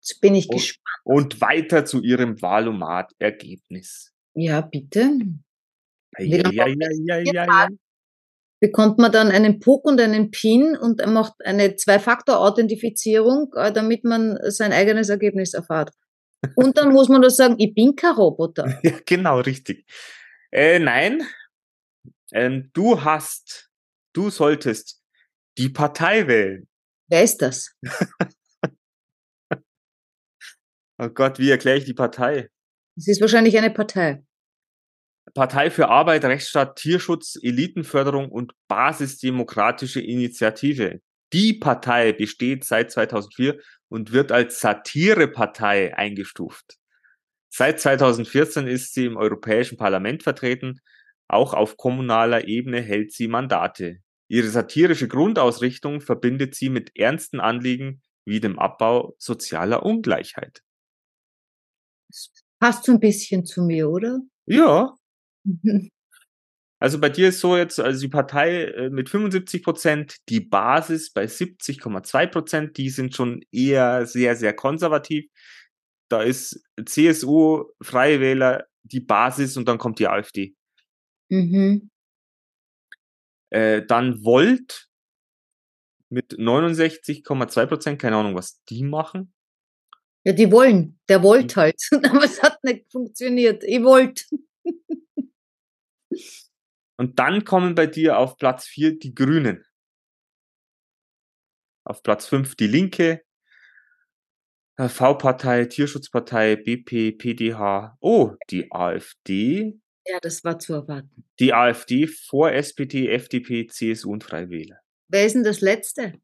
Jetzt 0.00 0.20
bin 0.20 0.34
ich 0.34 0.48
Oh. 0.48 0.54
gespannt. 0.54 0.80
und 1.04 1.40
weiter 1.40 1.84
zu 1.84 2.02
Ihrem 2.02 2.40
Wahlomat-Ergebnis. 2.40 4.12
Ja, 4.34 4.60
bitte. 4.62 5.10
Ja, 6.18 6.48
ja, 6.50 6.66
ja, 6.66 6.66
ja, 6.68 7.18
ja, 7.18 7.32
ja. 7.32 7.68
Bekommt 8.60 8.98
man 8.98 9.12
dann 9.12 9.30
einen 9.30 9.60
Puck 9.60 9.84
und 9.84 10.00
einen 10.00 10.30
Pin 10.30 10.76
und 10.76 11.04
macht 11.06 11.34
eine 11.44 11.76
Zwei-Faktor-Authentifizierung, 11.76 13.52
äh, 13.56 13.72
damit 13.72 14.04
man 14.04 14.38
sein 14.48 14.72
eigenes 14.72 15.08
Ergebnis 15.08 15.54
erfahrt. 15.54 15.90
Und 16.56 16.78
dann 16.78 16.92
muss 16.92 17.08
man 17.08 17.22
das 17.22 17.36
sagen, 17.36 17.56
ich 17.58 17.74
bin 17.74 17.96
kein 17.96 18.14
Roboter. 18.14 18.78
Ja, 18.82 18.92
genau, 19.06 19.40
richtig. 19.40 19.86
Äh, 20.50 20.78
nein, 20.78 21.22
ähm, 22.32 22.70
du 22.74 23.02
hast, 23.02 23.70
du 24.12 24.30
solltest 24.30 25.02
die 25.58 25.68
Partei 25.68 26.26
wählen. 26.26 26.68
Wer 27.08 27.24
ist 27.24 27.42
das? 27.42 27.74
Oh 30.96 31.08
Gott, 31.08 31.40
wie 31.40 31.50
erkläre 31.50 31.78
ich 31.78 31.84
die 31.84 31.94
Partei? 31.94 32.48
Das 32.94 33.08
ist 33.08 33.20
wahrscheinlich 33.20 33.58
eine 33.58 33.70
Partei. 33.70 34.24
Partei 35.32 35.70
für 35.70 35.88
Arbeit, 35.88 36.24
Rechtsstaat, 36.24 36.76
Tierschutz, 36.76 37.38
Elitenförderung 37.42 38.28
und 38.28 38.52
Basisdemokratische 38.68 40.00
Initiative. 40.00 41.00
Die 41.32 41.54
Partei 41.54 42.12
besteht 42.12 42.64
seit 42.64 42.92
2004 42.92 43.58
und 43.88 44.12
wird 44.12 44.30
als 44.30 44.60
Satirepartei 44.60 45.96
eingestuft. 45.96 46.76
Seit 47.48 47.80
2014 47.80 48.66
ist 48.66 48.94
sie 48.94 49.06
im 49.06 49.16
Europäischen 49.16 49.78
Parlament 49.78 50.22
vertreten. 50.22 50.80
Auch 51.28 51.54
auf 51.54 51.76
kommunaler 51.76 52.46
Ebene 52.46 52.80
hält 52.80 53.12
sie 53.12 53.28
Mandate. 53.28 53.98
Ihre 54.28 54.48
satirische 54.48 55.08
Grundausrichtung 55.08 56.00
verbindet 56.00 56.54
sie 56.54 56.68
mit 56.68 56.96
ernsten 56.96 57.40
Anliegen 57.40 58.02
wie 58.24 58.40
dem 58.40 58.58
Abbau 58.58 59.14
sozialer 59.18 59.84
Ungleichheit. 59.84 60.62
Passt 62.58 62.84
so 62.84 62.92
ein 62.92 63.00
bisschen 63.00 63.44
zu 63.44 63.62
mir, 63.62 63.90
oder? 63.90 64.20
Ja, 64.46 64.94
Also 66.80 67.00
bei 67.00 67.08
dir 67.08 67.28
ist 67.28 67.40
so 67.40 67.56
jetzt, 67.56 67.80
also 67.80 68.00
die 68.00 68.08
Partei 68.08 68.64
äh, 68.64 68.90
mit 68.90 69.08
75 69.08 69.62
Prozent, 69.62 70.16
die 70.28 70.40
Basis 70.40 71.10
bei 71.10 71.24
70,2 71.24 72.26
Prozent, 72.26 72.76
die 72.76 72.90
sind 72.90 73.14
schon 73.14 73.42
eher 73.50 74.06
sehr, 74.06 74.36
sehr 74.36 74.54
konservativ. 74.54 75.24
Da 76.10 76.22
ist 76.22 76.62
CSU, 76.84 77.64
Freie 77.80 78.20
Wähler, 78.20 78.66
die 78.82 79.00
Basis 79.00 79.56
und 79.56 79.66
dann 79.66 79.78
kommt 79.78 79.98
die 79.98 80.08
AfD. 80.08 80.54
Mhm. 81.30 81.90
Äh, 83.50 83.86
dann 83.86 84.22
Volt 84.22 84.88
mit 86.10 86.34
69,2 86.34 87.66
Prozent, 87.66 88.00
keine 88.00 88.16
Ahnung, 88.16 88.34
was 88.34 88.62
die 88.64 88.82
machen. 88.82 89.32
Ja, 90.24 90.32
die 90.32 90.50
wollen. 90.50 90.98
Der 91.08 91.22
wollte 91.22 91.56
halt. 91.56 91.80
Aber 91.92 92.24
es 92.24 92.42
hat 92.42 92.62
nicht 92.64 92.90
funktioniert. 92.90 93.62
Ich 93.64 93.82
wollte. 93.82 94.24
Und 96.96 97.18
dann 97.18 97.44
kommen 97.44 97.74
bei 97.74 97.86
dir 97.86 98.18
auf 98.18 98.36
Platz 98.36 98.66
4 98.66 98.98
die 98.98 99.14
Grünen. 99.14 99.64
Auf 101.84 102.02
Platz 102.02 102.26
5 102.26 102.54
die 102.54 102.66
Linke, 102.66 103.24
V-Partei, 104.76 105.66
Tierschutzpartei, 105.66 106.56
BP, 106.56 107.12
PDH. 107.12 107.96
Oh, 108.00 108.34
die 108.50 108.70
AfD. 108.72 109.78
Ja, 110.06 110.18
das 110.20 110.42
war 110.44 110.58
zu 110.58 110.74
erwarten. 110.74 111.24
Die 111.38 111.54
AfD 111.54 112.06
vor 112.06 112.50
SPD, 112.52 113.08
FDP, 113.08 113.66
CSU 113.66 114.12
und 114.12 114.24
Freie 114.24 114.50
Wähler. 114.50 114.80
Wer 115.08 115.26
ist 115.26 115.34
denn 115.34 115.44
das 115.44 115.60
Letzte? 115.60 116.20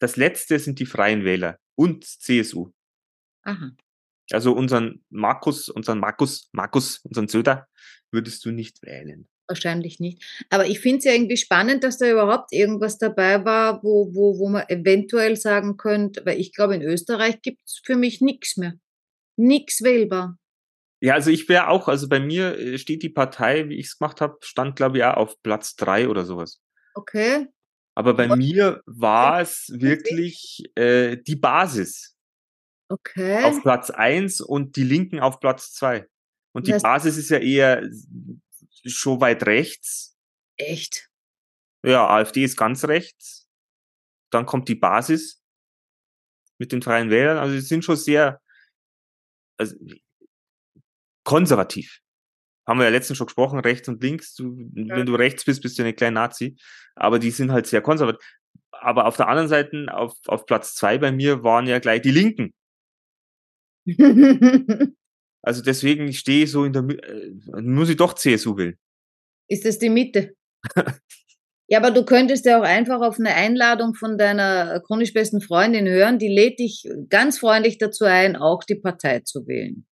Das 0.00 0.16
letzte 0.16 0.58
sind 0.58 0.80
die 0.80 0.86
Freien 0.86 1.24
Wähler 1.24 1.60
und 1.76 2.04
CSU. 2.04 2.72
Aha. 3.44 3.70
Also 4.32 4.52
unseren 4.52 5.04
Markus, 5.10 5.68
unseren 5.68 6.00
Markus, 6.00 6.48
Markus, 6.52 6.98
unseren 7.04 7.28
Söder 7.28 7.68
würdest 8.10 8.44
du 8.44 8.50
nicht 8.50 8.82
wählen. 8.82 9.28
Wahrscheinlich 9.48 9.98
nicht. 10.00 10.22
Aber 10.50 10.66
ich 10.66 10.80
finde 10.80 10.98
es 10.98 11.04
ja 11.04 11.12
irgendwie 11.12 11.36
spannend, 11.36 11.84
dass 11.84 11.98
da 11.98 12.10
überhaupt 12.10 12.52
irgendwas 12.52 12.96
dabei 12.98 13.44
war, 13.44 13.82
wo, 13.82 14.14
wo, 14.14 14.38
wo 14.38 14.48
man 14.48 14.64
eventuell 14.68 15.36
sagen 15.36 15.76
könnte, 15.76 16.24
weil 16.24 16.38
ich 16.40 16.54
glaube, 16.54 16.74
in 16.76 16.82
Österreich 16.82 17.42
gibt 17.42 17.60
es 17.66 17.80
für 17.84 17.96
mich 17.96 18.20
nichts 18.20 18.56
mehr. 18.56 18.74
Nichts 19.36 19.82
wählbar. 19.82 20.38
Ja, 21.00 21.14
also 21.14 21.30
ich 21.30 21.48
wäre 21.48 21.68
auch, 21.68 21.88
also 21.88 22.08
bei 22.08 22.20
mir 22.20 22.56
äh, 22.58 22.78
steht 22.78 23.02
die 23.02 23.08
Partei, 23.08 23.68
wie 23.68 23.78
ich 23.78 23.86
es 23.86 23.98
gemacht 23.98 24.20
habe, 24.20 24.38
stand 24.42 24.76
glaube 24.76 24.98
ich 24.98 25.04
auch 25.04 25.16
auf 25.16 25.42
Platz 25.42 25.74
drei 25.74 26.08
oder 26.08 26.24
sowas. 26.24 26.60
Okay. 26.94 27.48
Aber 27.94 28.14
bei 28.14 28.30
Und- 28.30 28.38
mir 28.38 28.80
war 28.86 29.40
es 29.40 29.66
wirklich 29.74 30.62
äh, 30.76 31.16
die 31.16 31.36
Basis 31.36 32.16
Okay. 32.88 33.42
auf 33.42 33.60
Platz 33.62 33.90
eins 33.90 34.40
und 34.40 34.76
die 34.76 34.84
Linken 34.84 35.18
auf 35.18 35.40
Platz 35.40 35.72
zwei. 35.72 36.06
Und 36.54 36.68
die 36.68 36.72
Das- 36.72 36.82
Basis 36.82 37.16
ist 37.16 37.30
ja 37.30 37.38
eher 37.38 37.82
schon 38.84 39.20
weit 39.20 39.46
rechts. 39.46 40.16
Echt. 40.56 41.10
Ja, 41.84 42.08
AfD 42.08 42.44
ist 42.44 42.56
ganz 42.56 42.84
rechts. 42.84 43.48
Dann 44.30 44.46
kommt 44.46 44.68
die 44.68 44.74
Basis 44.74 45.42
mit 46.58 46.72
den 46.72 46.82
Freien 46.82 47.10
Wählern. 47.10 47.38
Also 47.38 47.54
sie 47.54 47.60
sind 47.60 47.84
schon 47.84 47.96
sehr 47.96 48.40
also, 49.58 49.76
konservativ. 51.24 52.00
Haben 52.66 52.78
wir 52.78 52.84
ja 52.84 52.90
letztens 52.90 53.18
schon 53.18 53.26
gesprochen, 53.26 53.58
rechts 53.58 53.88
und 53.88 54.02
links. 54.02 54.34
Du, 54.34 54.56
Wenn 54.72 55.06
du 55.06 55.14
rechts 55.14 55.44
bist, 55.44 55.62
bist 55.62 55.78
du 55.78 55.82
eine 55.82 55.94
kleine 55.94 56.14
Nazi. 56.14 56.56
Aber 56.94 57.18
die 57.18 57.30
sind 57.30 57.50
halt 57.50 57.66
sehr 57.66 57.82
konservativ. 57.82 58.24
Aber 58.70 59.06
auf 59.06 59.16
der 59.16 59.28
anderen 59.28 59.48
Seite, 59.48 59.86
auf, 59.92 60.14
auf 60.26 60.46
Platz 60.46 60.74
zwei 60.74 60.98
bei 60.98 61.12
mir 61.12 61.42
waren 61.42 61.66
ja 61.66 61.78
gleich 61.80 62.02
die 62.02 62.10
Linken. 62.10 62.54
Also 65.42 65.62
deswegen 65.62 66.06
ich 66.08 66.18
stehe 66.20 66.46
so 66.46 66.64
in 66.64 66.72
der 66.72 66.82
Mitte, 66.82 67.06
äh, 67.08 67.60
muss 67.62 67.88
ich 67.88 67.96
doch 67.96 68.14
CSU 68.14 68.56
wählen. 68.56 68.76
ist 69.48 69.64
das 69.64 69.78
die 69.78 69.90
Mitte? 69.90 70.34
ja, 71.68 71.78
aber 71.78 71.90
du 71.90 72.04
könntest 72.04 72.46
ja 72.46 72.58
auch 72.60 72.64
einfach 72.64 73.00
auf 73.00 73.18
eine 73.18 73.34
Einladung 73.34 73.94
von 73.94 74.16
deiner 74.18 74.80
chronisch 74.86 75.12
besten 75.12 75.40
Freundin 75.40 75.88
hören. 75.88 76.18
Die 76.18 76.28
lädt 76.28 76.58
dich 76.60 76.84
ganz 77.08 77.38
freundlich 77.38 77.78
dazu 77.78 78.04
ein, 78.04 78.36
auch 78.36 78.62
die 78.64 78.76
Partei 78.76 79.20
zu 79.20 79.46
wählen. 79.46 79.84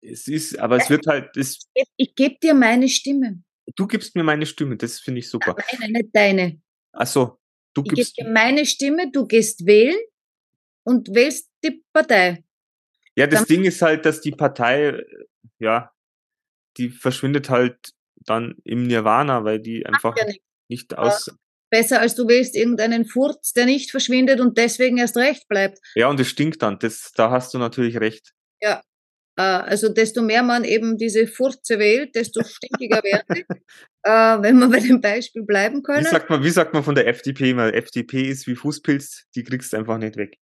Es 0.00 0.28
ist, 0.28 0.58
aber 0.58 0.76
es 0.76 0.88
wird 0.90 1.06
halt, 1.08 1.36
es, 1.36 1.66
Ich 1.96 2.14
gebe 2.14 2.36
dir 2.40 2.54
meine 2.54 2.88
Stimme. 2.88 3.42
du 3.74 3.86
gibst 3.88 4.14
mir 4.14 4.22
meine 4.22 4.46
Stimme, 4.46 4.76
das 4.76 5.00
finde 5.00 5.18
ich 5.18 5.28
super. 5.28 5.56
Meine, 5.80 5.92
nicht 5.92 6.10
deine. 6.12 6.60
Ach 6.92 7.06
so, 7.06 7.38
du 7.74 7.82
Ich 7.82 7.88
gebe 7.90 7.96
gibst, 7.96 8.16
dir 8.18 8.28
meine 8.28 8.64
Stimme, 8.64 9.10
du 9.10 9.26
gehst 9.26 9.66
wählen 9.66 9.98
und 10.84 11.12
wählst 11.14 11.50
die 11.64 11.82
Partei. 11.92 12.44
Ja, 13.18 13.26
das 13.26 13.44
Ding 13.46 13.64
ist 13.64 13.82
halt, 13.82 14.04
dass 14.06 14.20
die 14.20 14.30
Partei, 14.30 15.02
ja, 15.58 15.90
die 16.76 16.90
verschwindet 16.90 17.50
halt 17.50 17.76
dann 18.24 18.56
im 18.64 18.84
Nirvana, 18.84 19.44
weil 19.44 19.60
die 19.60 19.84
einfach 19.86 20.16
Ja, 20.16 20.24
nicht. 20.24 20.42
nicht 20.68 20.96
aus, 20.96 21.30
Besser 21.70 22.00
als 22.00 22.14
du 22.14 22.26
wählst 22.28 22.56
irgendeinen 22.56 23.04
Furz, 23.04 23.52
der 23.52 23.66
nicht 23.66 23.90
verschwindet 23.90 24.40
und 24.40 24.56
deswegen 24.56 24.96
erst 24.96 25.16
recht 25.18 25.46
bleibt. 25.48 25.78
ja, 25.94 26.08
und 26.08 26.18
es 26.18 26.28
stinkt 26.28 26.62
dann, 26.62 26.78
das, 26.78 27.12
da 27.14 27.30
hast 27.30 27.52
du 27.52 27.58
natürlich 27.58 28.00
recht. 28.00 28.32
Äh, 28.60 28.76
Also 29.36 29.88
desto 29.88 30.22
mehr 30.22 30.42
man 30.42 30.64
eben 30.64 30.96
diese 30.96 31.26
Furze 31.26 31.78
wählt, 31.78 32.14
desto 32.14 32.42
stinkiger 32.42 33.02
werden 33.02 33.24
sie. 33.34 33.44
Äh, 34.04 34.10
wenn 34.42 34.58
wir 34.58 34.68
bei 34.70 34.78
dem 34.78 35.00
Beispiel 35.00 35.42
bleiben 35.42 35.78
Wie 35.78 35.82
können. 35.82 36.06
sagt 36.06 36.30
man, 36.30 36.42
wie 36.42 36.50
sagt 36.50 36.72
man 36.72 36.84
von 36.84 36.94
der 36.94 37.08
FDP 37.08 37.50
immer? 37.50 37.74
FDP 37.74 38.28
ist 38.30 38.46
wie 38.46 38.54
Fußpilz, 38.54 39.24
die 39.34 39.42
kriegst 39.42 39.72
du 39.72 39.76
einfach 39.76 39.98
nicht 39.98 40.16
weg. 40.16 40.38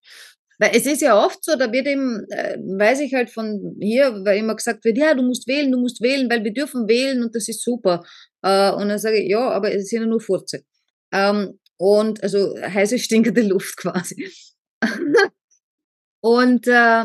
Weil 0.59 0.71
es 0.75 0.87
ist 0.87 1.03
ja 1.03 1.23
oft 1.23 1.45
so, 1.45 1.57
da 1.57 1.71
wird 1.71 1.87
eben, 1.87 2.25
äh, 2.31 2.57
weiß 2.59 3.01
ich 3.01 3.15
halt 3.15 3.31
von 3.31 3.77
hier, 3.81 4.25
weil 4.25 4.39
immer 4.39 4.57
gesagt 4.57 4.85
wird, 4.85 4.97
ja, 4.97 5.15
du 5.15 5.23
musst 5.23 5.47
wählen, 5.47 5.71
du 5.71 5.79
musst 5.79 6.01
wählen, 6.01 6.31
weil 6.31 6.45
wir 6.45 6.53
dürfen 6.53 6.89
wählen 6.89 7.23
und 7.23 7.35
das 7.35 7.49
ist 7.49 7.63
super. 7.63 8.05
Äh, 8.43 8.71
und 8.73 8.89
dann 8.89 8.99
sage 8.99 9.19
ich, 9.19 9.29
ja, 9.29 9.51
aber 9.51 9.73
es 9.75 9.89
sind 9.89 10.03
ja 10.03 10.07
nur 10.07 10.21
Furze. 10.21 10.65
Ähm, 11.13 11.59
und 11.79 12.23
also 12.23 12.55
heiße, 12.59 12.99
stinkende 12.99 13.43
Luft 13.43 13.77
quasi. 13.77 14.33
und 16.23 16.67
äh, 16.67 17.05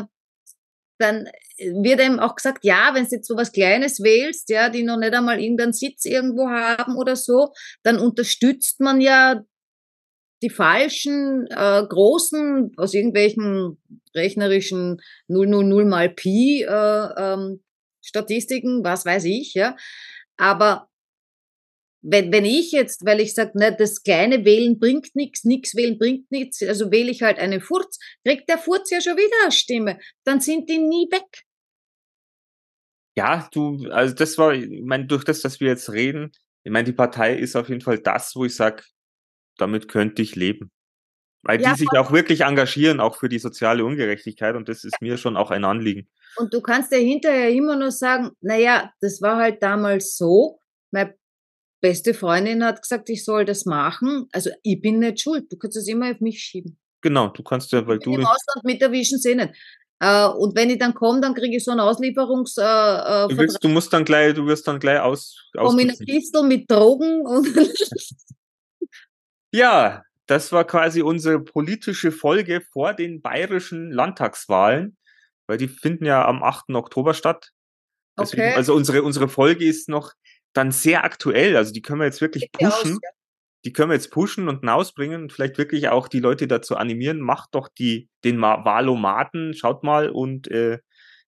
dann 0.98 1.28
wird 1.58 2.00
eben 2.00 2.20
auch 2.20 2.36
gesagt, 2.36 2.64
ja, 2.64 2.90
wenn 2.94 3.04
du 3.04 3.10
jetzt 3.10 3.28
so 3.28 3.36
was 3.36 3.52
Kleines 3.52 4.02
wählst, 4.02 4.48
ja, 4.48 4.70
die 4.70 4.82
noch 4.82 4.98
nicht 4.98 5.12
einmal 5.12 5.40
irgendeinen 5.40 5.72
Sitz 5.72 6.04
irgendwo 6.04 6.48
haben 6.48 6.96
oder 6.96 7.16
so, 7.16 7.52
dann 7.82 7.98
unterstützt 7.98 8.80
man 8.80 9.00
ja 9.00 9.42
die 10.42 10.50
falschen 10.50 11.46
äh, 11.50 11.84
großen 11.86 12.72
aus 12.76 12.94
irgendwelchen 12.94 13.78
rechnerischen 14.14 15.00
000 15.28 15.84
mal 15.84 16.10
Pi 16.10 16.62
äh, 16.62 17.08
ähm, 17.16 17.62
Statistiken, 18.02 18.84
was 18.84 19.06
weiß 19.06 19.24
ich, 19.24 19.54
ja. 19.54 19.76
Aber 20.36 20.88
wenn, 22.02 22.32
wenn 22.32 22.44
ich 22.44 22.72
jetzt, 22.72 23.04
weil 23.06 23.20
ich 23.20 23.34
sage, 23.34 23.56
ne, 23.56 23.74
das 23.76 24.02
kleine 24.02 24.44
Wählen 24.44 24.78
bringt 24.78 25.14
nichts, 25.14 25.44
nix 25.44 25.76
wählen 25.76 25.98
bringt 25.98 26.30
nichts, 26.32 26.62
also 26.62 26.90
wähle 26.90 27.10
ich 27.10 27.22
halt 27.22 27.38
einen 27.38 27.60
Furz, 27.60 27.98
kriegt 28.26 28.48
der 28.48 28.58
Furz 28.58 28.90
ja 28.90 29.00
schon 29.00 29.16
wieder 29.16 29.44
eine 29.44 29.52
Stimme, 29.52 29.98
dann 30.24 30.40
sind 30.40 30.68
die 30.68 30.78
nie 30.78 31.08
weg. 31.10 31.44
Ja, 33.16 33.48
du, 33.52 33.88
also 33.90 34.14
das 34.14 34.36
war, 34.38 34.52
ich 34.52 34.82
meine, 34.82 35.06
durch 35.06 35.22
das, 35.22 35.42
dass 35.42 35.60
wir 35.60 35.68
jetzt 35.68 35.92
reden, 35.92 36.32
ich 36.64 36.72
meine, 36.72 36.84
die 36.84 36.92
Partei 36.92 37.36
ist 37.36 37.56
auf 37.56 37.68
jeden 37.68 37.80
Fall 37.80 37.98
das, 37.98 38.34
wo 38.34 38.44
ich 38.44 38.54
sage, 38.54 38.82
damit 39.58 39.88
könnte 39.88 40.22
ich 40.22 40.36
leben. 40.36 40.70
Weil 41.42 41.60
Ja, 41.60 41.72
die 41.72 41.80
sich 41.80 41.90
auch 41.98 42.12
wirklich 42.12 42.42
engagieren, 42.42 43.00
auch 43.00 43.16
für 43.16 43.28
die 43.28 43.40
soziale 43.40 43.84
Ungerechtigkeit 43.84 44.54
und 44.54 44.68
das 44.68 44.84
ist 44.84 45.00
mir 45.00 45.16
schon 45.18 45.36
auch 45.36 45.50
ein 45.50 45.64
Anliegen. 45.64 46.08
Und 46.36 46.54
du 46.54 46.60
kannst 46.60 46.92
ja 46.92 46.98
hinterher 46.98 47.50
immer 47.50 47.76
nur 47.76 47.90
sagen, 47.90 48.30
naja, 48.40 48.92
das 49.00 49.20
war 49.20 49.36
halt 49.36 49.62
damals 49.62 50.16
so, 50.16 50.60
meine 50.92 51.14
beste 51.80 52.14
Freundin 52.14 52.64
hat 52.64 52.80
gesagt, 52.80 53.10
ich 53.10 53.24
soll 53.24 53.44
das 53.44 53.64
machen, 53.64 54.28
also 54.32 54.50
ich 54.62 54.80
bin 54.80 55.00
nicht 55.00 55.20
schuld, 55.20 55.50
du 55.50 55.56
kannst 55.56 55.76
es 55.76 55.88
immer 55.88 56.12
auf 56.12 56.20
mich 56.20 56.40
schieben. 56.40 56.78
Genau, 57.00 57.28
du 57.28 57.42
kannst 57.42 57.72
ja, 57.72 57.84
weil 57.88 57.98
du, 57.98 58.14
Im 58.14 58.24
Ausland 58.24 58.64
mit 58.64 58.80
erwischen 58.80 59.18
sie 59.18 59.34
nicht. 59.34 59.52
Äh, 59.98 60.26
und 60.26 60.56
wenn 60.56 60.70
ich 60.70 60.78
dann 60.78 60.94
komme, 60.94 61.20
dann 61.20 61.34
kriege 61.34 61.56
ich 61.56 61.64
so 61.64 61.72
einen 61.72 61.80
Auslieferungs 61.80 62.56
äh, 62.56 62.62
äh, 62.62 63.28
du, 63.28 63.36
willst, 63.36 63.62
du 63.62 63.68
musst 63.68 63.92
dann 63.92 64.04
gleich, 64.04 64.34
du 64.34 64.46
wirst 64.46 64.66
dann 64.68 64.78
gleich 64.78 65.00
aus, 65.00 65.50
Komm 65.56 65.78
in 65.80 65.90
eine. 65.90 65.98
Kistel 65.98 66.44
mit 66.44 66.70
Drogen 66.70 67.26
und 67.26 67.46
Ja, 69.52 70.02
das 70.26 70.52
war 70.52 70.64
quasi 70.66 71.02
unsere 71.02 71.40
politische 71.40 72.10
Folge 72.12 72.60
vor 72.72 72.94
den 72.94 73.20
bayerischen 73.20 73.90
Landtagswahlen, 73.90 74.96
weil 75.46 75.58
die 75.58 75.68
finden 75.68 76.04
ja 76.06 76.24
am 76.26 76.42
8. 76.42 76.70
Oktober 76.70 77.14
statt. 77.14 77.50
Deswegen, 78.18 78.42
Okay. 78.42 78.54
Also 78.54 78.74
unsere, 78.74 79.02
unsere 79.02 79.28
Folge 79.28 79.64
ist 79.66 79.88
noch 79.88 80.12
dann 80.52 80.70
sehr 80.70 81.04
aktuell. 81.04 81.56
Also 81.56 81.72
die 81.72 81.82
können 81.82 82.00
wir 82.00 82.06
jetzt 82.06 82.20
wirklich 82.20 82.50
pushen. 82.52 82.98
Die 83.64 83.72
können 83.72 83.90
wir 83.90 83.94
jetzt 83.94 84.10
pushen 84.10 84.48
und 84.48 84.60
hinausbringen 84.60 85.22
und 85.22 85.32
vielleicht 85.32 85.56
wirklich 85.56 85.88
auch 85.88 86.08
die 86.08 86.18
Leute 86.20 86.48
dazu 86.48 86.76
animieren, 86.76 87.20
macht 87.20 87.54
doch 87.54 87.68
die, 87.68 88.08
den 88.24 88.36
Ma- 88.36 88.64
Wahlomaten, 88.64 89.54
schaut 89.54 89.84
mal 89.84 90.10
und 90.10 90.48
äh, 90.50 90.78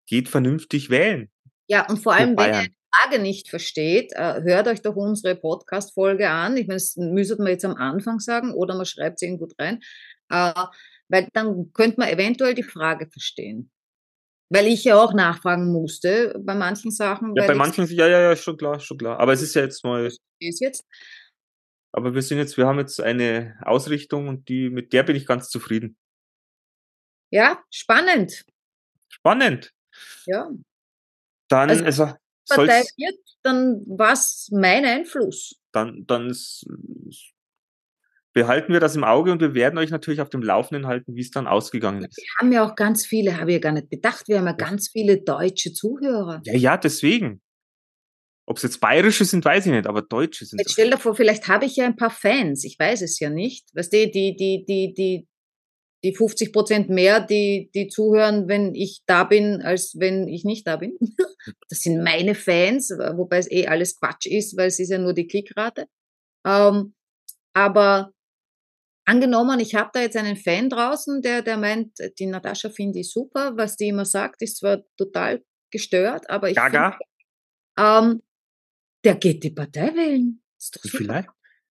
geht 0.06 0.28
vernünftig 0.28 0.90
wählen. 0.90 1.30
Ja, 1.68 1.86
und 1.88 1.98
vor 2.02 2.12
allem, 2.14 2.36
wenn 2.36 2.54
ihr 2.64 2.68
Frage 3.02 3.20
nicht 3.20 3.48
versteht, 3.48 4.12
äh, 4.12 4.42
hört 4.42 4.68
euch 4.68 4.82
doch 4.82 4.96
unsere 4.96 5.34
Podcast-Folge 5.36 6.28
an. 6.30 6.56
Ich 6.56 6.66
meine, 6.66 6.76
das 6.78 6.96
müsstet 6.96 7.38
man 7.38 7.48
jetzt 7.48 7.64
am 7.64 7.74
Anfang 7.74 8.20
sagen 8.20 8.52
oder 8.52 8.74
man 8.74 8.86
schreibt 8.86 9.16
es 9.16 9.22
irgendwo 9.22 9.48
rein, 9.58 9.80
äh, 10.30 10.52
weil 11.08 11.28
dann 11.32 11.72
könnte 11.72 12.00
man 12.00 12.08
eventuell 12.08 12.54
die 12.54 12.62
Frage 12.62 13.08
verstehen. 13.10 13.70
Weil 14.50 14.66
ich 14.66 14.84
ja 14.84 14.96
auch 15.02 15.14
nachfragen 15.14 15.72
musste 15.72 16.38
bei 16.38 16.54
manchen 16.54 16.90
Sachen. 16.90 17.34
Ja, 17.34 17.46
bei 17.46 17.54
manchen, 17.54 17.86
ja, 17.86 18.06
ja, 18.06 18.20
ja, 18.20 18.36
schon 18.36 18.56
klar, 18.56 18.78
schon 18.78 18.98
klar. 18.98 19.18
Aber 19.18 19.32
es 19.32 19.42
ist 19.42 19.54
ja 19.54 19.62
jetzt 19.62 19.82
mal, 19.84 20.06
ist 20.06 20.60
jetzt. 20.60 20.84
aber 21.92 22.14
wir 22.14 22.22
sind 22.22 22.38
jetzt, 22.38 22.56
wir 22.56 22.66
haben 22.66 22.78
jetzt 22.78 23.00
eine 23.00 23.58
Ausrichtung 23.62 24.28
und 24.28 24.48
die, 24.48 24.70
mit 24.70 24.92
der 24.92 25.02
bin 25.02 25.16
ich 25.16 25.26
ganz 25.26 25.48
zufrieden. 25.48 25.96
Ja, 27.30 27.62
spannend. 27.70 28.44
Spannend. 29.08 29.72
Ja. 30.26 30.50
Dann, 31.48 31.70
Also, 31.70 31.84
also, 31.84 32.14
Partei 32.48 32.82
soll's, 32.82 32.94
wird, 32.96 33.18
dann 33.42 33.82
was 33.86 34.48
mein 34.52 34.84
Einfluss. 34.84 35.54
dann, 35.72 36.04
dann 36.06 36.32
behalten 38.34 38.72
wir 38.72 38.80
das 38.80 38.96
im 38.96 39.04
Auge 39.04 39.32
und 39.32 39.40
wir 39.40 39.54
werden 39.54 39.78
euch 39.78 39.90
natürlich 39.90 40.20
auf 40.20 40.28
dem 40.28 40.42
Laufenden 40.42 40.86
halten, 40.86 41.14
wie 41.14 41.20
es 41.20 41.30
dann 41.30 41.46
ausgegangen 41.46 42.04
ist. 42.04 42.16
Wir 42.16 42.26
haben 42.40 42.52
ja 42.52 42.68
auch 42.68 42.74
ganz 42.74 43.06
viele, 43.06 43.38
habe 43.38 43.50
ich 43.50 43.54
ja 43.54 43.60
gar 43.60 43.72
nicht 43.72 43.88
bedacht, 43.88 44.28
wir 44.28 44.38
haben 44.38 44.46
ja 44.46 44.52
ganz 44.52 44.90
viele 44.90 45.22
deutsche 45.22 45.72
Zuhörer. 45.72 46.42
Ja, 46.44 46.54
ja, 46.54 46.76
deswegen. 46.76 47.40
Ob 48.46 48.58
es 48.58 48.62
jetzt 48.62 48.80
bayerische 48.80 49.24
sind, 49.24 49.42
weiß 49.42 49.64
ich 49.66 49.72
nicht, 49.72 49.86
aber 49.86 50.02
deutsche 50.02 50.44
sind 50.44 50.58
Jetzt 50.58 50.72
stell 50.72 50.90
dir 50.90 50.98
vor, 50.98 51.14
vielleicht 51.14 51.48
habe 51.48 51.64
ich 51.64 51.76
ja 51.76 51.86
ein 51.86 51.96
paar 51.96 52.10
Fans, 52.10 52.64
ich 52.64 52.78
weiß 52.78 53.00
es 53.00 53.18
ja 53.18 53.30
nicht. 53.30 53.74
Weißt 53.74 53.90
du, 53.90 54.06
die, 54.06 54.36
die, 54.36 54.64
die, 54.66 54.92
die, 54.92 55.26
die 56.04 56.14
50 56.14 56.52
Prozent 56.52 56.90
mehr, 56.90 57.18
die, 57.20 57.70
die 57.74 57.88
zuhören, 57.88 58.46
wenn 58.46 58.74
ich 58.74 59.02
da 59.06 59.24
bin, 59.24 59.62
als 59.62 59.98
wenn 59.98 60.28
ich 60.28 60.44
nicht 60.44 60.66
da 60.66 60.76
bin. 60.76 60.96
Das 61.68 61.80
sind 61.80 62.02
meine 62.02 62.34
Fans, 62.34 62.88
wobei 62.90 63.36
es 63.36 63.50
eh 63.50 63.66
alles 63.66 63.98
Quatsch 64.00 64.24
ist, 64.26 64.56
weil 64.56 64.68
es 64.68 64.78
ist 64.78 64.88
ja 64.90 64.96
nur 64.96 65.12
die 65.12 65.26
Klickrate. 65.26 65.88
Ähm, 66.46 66.94
aber 67.52 68.12
angenommen, 69.04 69.60
ich 69.60 69.74
habe 69.74 69.90
da 69.92 70.00
jetzt 70.00 70.16
einen 70.16 70.36
Fan 70.36 70.70
draußen, 70.70 71.20
der, 71.20 71.42
der 71.42 71.58
meint, 71.58 71.98
die 72.18 72.26
Natascha 72.26 72.70
finde 72.70 73.00
ich 73.00 73.10
super, 73.12 73.56
was 73.56 73.76
die 73.76 73.88
immer 73.88 74.06
sagt, 74.06 74.40
ist 74.40 74.56
zwar 74.56 74.84
total 74.96 75.44
gestört, 75.70 76.30
aber 76.30 76.48
ich 76.48 76.56
Gaga? 76.56 76.96
finde, 77.76 78.10
ähm, 78.12 78.22
der 79.04 79.16
geht 79.16 79.42
die 79.44 79.50
Partei 79.50 79.94
wählen. 79.94 80.42
Ist 80.58 80.76
doch 80.76 80.82
super. 80.82 80.96
Vielleicht. 80.96 81.28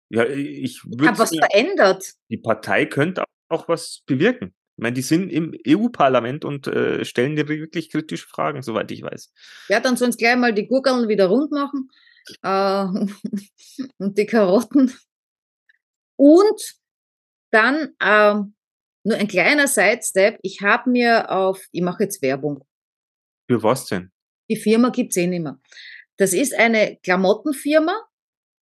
Ja, 0.10 0.26
ich 0.26 0.82
Ich 0.84 1.08
habe 1.08 1.18
was 1.20 1.30
verändert. 1.30 2.12
die 2.30 2.38
Partei 2.38 2.86
könnte 2.86 3.24
auch 3.52 3.68
was 3.68 4.04
bewirken. 4.06 4.54
Ich 4.78 4.84
meine, 4.84 4.94
die 4.94 5.02
sind 5.02 5.30
im 5.30 5.54
EU-Parlament 5.68 6.46
und 6.46 6.68
äh, 6.68 7.06
stellen 7.06 7.36
dir 7.36 7.48
wirklich 7.48 7.92
kritische 7.92 8.28
Fragen, 8.28 8.62
soweit 8.62 8.90
ich 8.92 9.04
weiß. 9.04 9.32
Ja, 9.70 9.80
dann 9.80 9.98
sie 9.98 10.10
gleich 10.12 10.38
mal 10.38 10.54
die 10.54 10.68
Gurkeln 10.68 11.08
wieder 11.08 11.28
rund 11.28 11.52
machen 11.52 11.90
äh, 12.42 12.86
und 13.98 14.18
die 14.18 14.26
Karotten. 14.26 14.94
Und 16.18 16.76
dann 17.52 17.96
ähm, 18.02 18.56
nur 19.04 19.18
ein 19.18 19.28
kleiner 19.28 19.68
Sidestep. 19.68 20.40
Ich 20.42 20.62
habe 20.62 20.90
mir 20.90 21.32
auf, 21.32 21.64
ich 21.72 21.82
mache 21.82 22.04
jetzt 22.04 22.22
Werbung. 22.22 22.64
Für 23.50 23.62
was 23.64 23.86
denn? 23.88 24.12
Die 24.50 24.56
Firma 24.56 24.90
gibt's 24.90 25.18
eh 25.18 25.28
nicht 25.28 25.42
mehr. 25.42 25.60
Das 26.18 26.34
ist 26.34 26.54
eine 26.54 26.98
Klamottenfirma, 27.04 28.00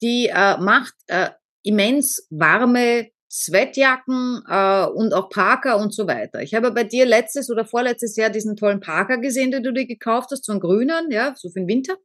die 0.01 0.27
äh, 0.27 0.57
macht 0.57 0.95
äh, 1.07 1.29
immens 1.63 2.27
warme 2.29 3.11
Sweatjacken 3.36 4.43
äh, 4.47 4.86
und 4.86 5.13
auch 5.13 5.29
Parker 5.29 5.77
und 5.77 5.93
so 5.93 6.07
weiter. 6.07 6.41
Ich 6.41 6.53
habe 6.53 6.71
bei 6.71 6.86
dir 6.86 7.05
letztes 7.05 7.49
oder 7.49 7.65
vorletztes 7.65 8.15
Jahr 8.15 8.29
diesen 8.29 8.55
tollen 8.55 8.79
Parker 8.79 9.17
gesehen, 9.17 9.51
den 9.51 9.61
du 9.61 9.73
dir 9.73 9.86
gekauft 9.86 10.29
hast, 10.31 10.45
so 10.45 10.53
einen 10.53 10.61
grünen, 10.61 11.11
ja, 11.11 11.33
so 11.36 11.49
für 11.49 11.59
den 11.59 11.67
Winter, 11.67 11.97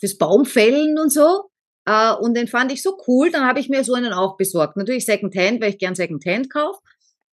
fürs 0.00 0.18
Baumfällen 0.18 0.98
und 0.98 1.12
so. 1.12 1.50
Äh, 1.86 2.14
und 2.14 2.34
den 2.36 2.48
fand 2.48 2.72
ich 2.72 2.82
so 2.82 2.98
cool, 3.06 3.30
dann 3.30 3.46
habe 3.46 3.60
ich 3.60 3.68
mir 3.68 3.84
so 3.84 3.94
einen 3.94 4.12
auch 4.12 4.36
besorgt. 4.36 4.76
Natürlich 4.76 5.06
Secondhand, 5.06 5.60
weil 5.60 5.70
ich 5.70 5.78
gern 5.78 5.94
Secondhand 5.94 6.50
kaufe. 6.50 6.80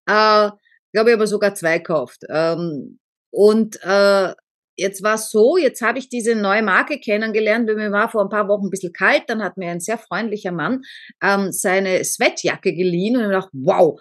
Äh, 0.05 0.51
glaube 0.91 1.09
ich 1.09 1.13
aber 1.13 1.27
sogar 1.27 1.55
zwei 1.55 1.77
gekauft. 1.77 2.23
Ähm, 2.29 2.99
und 3.31 3.79
äh, 3.83 4.33
jetzt 4.77 5.03
war 5.03 5.15
es 5.15 5.29
so, 5.29 5.57
jetzt 5.57 5.81
habe 5.81 5.99
ich 5.99 6.07
diese 6.07 6.35
neue 6.35 6.63
Marke 6.63 6.99
kennengelernt, 6.99 7.67
weil 7.67 7.75
mir 7.75 7.91
war 7.91 8.09
vor 8.09 8.21
ein 8.21 8.29
paar 8.29 8.47
Wochen 8.47 8.67
ein 8.67 8.69
bisschen 8.69 8.93
kalt, 8.93 9.23
dann 9.27 9.43
hat 9.43 9.57
mir 9.57 9.71
ein 9.71 9.79
sehr 9.79 9.97
freundlicher 9.97 10.51
Mann 10.51 10.81
ähm, 11.21 11.51
seine 11.51 12.03
Sweatjacke 12.03 12.73
geliehen 12.73 13.17
und 13.17 13.25
ich 13.25 13.31
dachte, 13.31 13.49
wow, 13.53 13.99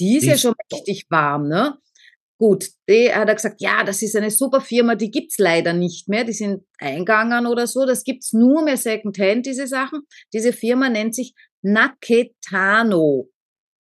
die 0.00 0.16
ist 0.16 0.22
Die 0.22 0.28
ja 0.28 0.34
ist 0.34 0.40
schon 0.40 0.54
richtig 0.72 1.06
warm, 1.10 1.48
ne? 1.48 1.78
Gut, 2.36 2.66
die 2.88 3.14
hat 3.14 3.28
er 3.28 3.36
gesagt, 3.36 3.60
ja, 3.60 3.84
das 3.84 4.02
ist 4.02 4.16
eine 4.16 4.30
super 4.30 4.60
Firma, 4.60 4.96
die 4.96 5.10
gibt's 5.10 5.38
leider 5.38 5.72
nicht 5.72 6.08
mehr, 6.08 6.24
die 6.24 6.32
sind 6.32 6.64
eingegangen 6.78 7.46
oder 7.46 7.68
so, 7.68 7.86
das 7.86 8.02
gibt's 8.02 8.32
nur 8.32 8.64
mehr 8.64 8.76
Secondhand, 8.76 9.46
diese 9.46 9.68
Sachen. 9.68 10.00
Diese 10.32 10.52
Firma 10.52 10.88
nennt 10.88 11.14
sich 11.14 11.34
Naketano. 11.62 13.28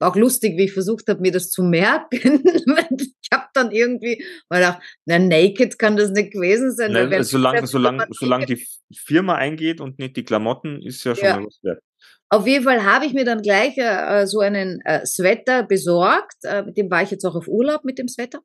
War 0.01 0.09
auch 0.09 0.15
lustig, 0.15 0.57
wie 0.57 0.63
ich 0.63 0.73
versucht 0.73 1.07
habe, 1.09 1.21
mir 1.21 1.31
das 1.31 1.51
zu 1.51 1.61
merken. 1.61 2.43
ich 2.97 3.29
habe 3.31 3.45
dann 3.53 3.71
irgendwie 3.71 4.25
mal 4.49 4.57
gedacht, 4.57 4.81
na, 5.05 5.19
naked 5.19 5.77
kann 5.77 5.95
das 5.95 6.09
nicht 6.09 6.31
gewesen 6.33 6.75
sein. 6.75 6.91
Ne, 6.91 7.07
wer- 7.11 7.23
solange, 7.23 7.67
solange, 7.67 8.07
solange 8.09 8.47
die 8.47 8.67
Firma 8.91 9.35
eingeht 9.35 9.79
und 9.79 9.99
nicht 9.99 10.17
die 10.17 10.23
Klamotten, 10.23 10.81
ist 10.81 11.03
ja 11.03 11.13
schon 11.13 11.25
Ja. 11.25 11.35
mal 11.37 11.45
was 11.45 11.59
wert. 11.61 11.83
Auf 12.29 12.47
jeden 12.47 12.63
Fall 12.63 12.83
habe 12.83 13.05
ich 13.05 13.13
mir 13.13 13.25
dann 13.25 13.43
gleich 13.43 13.77
äh, 13.77 14.25
so 14.25 14.39
einen 14.39 14.81
äh, 14.85 15.05
Sweater 15.05 15.61
besorgt. 15.61 16.37
Äh, 16.45 16.63
mit 16.63 16.77
dem 16.77 16.89
war 16.89 17.03
ich 17.03 17.11
jetzt 17.11 17.25
auch 17.25 17.35
auf 17.35 17.47
Urlaub 17.47 17.85
mit 17.85 17.99
dem 17.99 18.07
Sweater. 18.07 18.39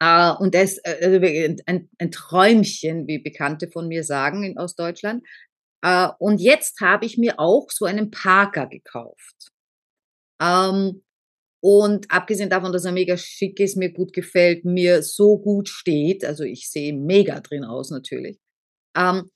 Äh, 0.00 0.32
und 0.32 0.52
der 0.52 0.64
ist 0.64 0.80
äh, 0.84 0.98
also 1.02 1.62
ein, 1.64 1.88
ein, 1.96 2.10
Träumchen, 2.10 3.06
wie 3.06 3.20
Bekannte 3.20 3.70
von 3.70 3.88
mir 3.88 4.04
sagen 4.04 4.44
in, 4.44 4.58
aus 4.58 4.74
Deutschland. 4.74 5.24
Äh, 5.82 6.08
und 6.18 6.42
jetzt 6.42 6.80
habe 6.82 7.06
ich 7.06 7.16
mir 7.16 7.40
auch 7.40 7.70
so 7.70 7.86
einen 7.86 8.10
Parker 8.10 8.66
gekauft. 8.66 9.51
Ähm, 10.42 11.02
und 11.60 12.10
abgesehen 12.10 12.50
davon, 12.50 12.72
dass 12.72 12.84
er 12.84 12.92
mega 12.92 13.16
schick 13.16 13.60
ist, 13.60 13.76
mir 13.76 13.92
gut 13.92 14.12
gefällt, 14.12 14.64
mir 14.64 15.02
so 15.02 15.38
gut 15.38 15.68
steht, 15.68 16.24
also 16.24 16.42
ich 16.42 16.68
sehe 16.68 16.92
mega 16.92 17.38
drin 17.40 17.64
aus 17.64 17.90
natürlich, 17.90 18.38
ähm, 18.96 19.30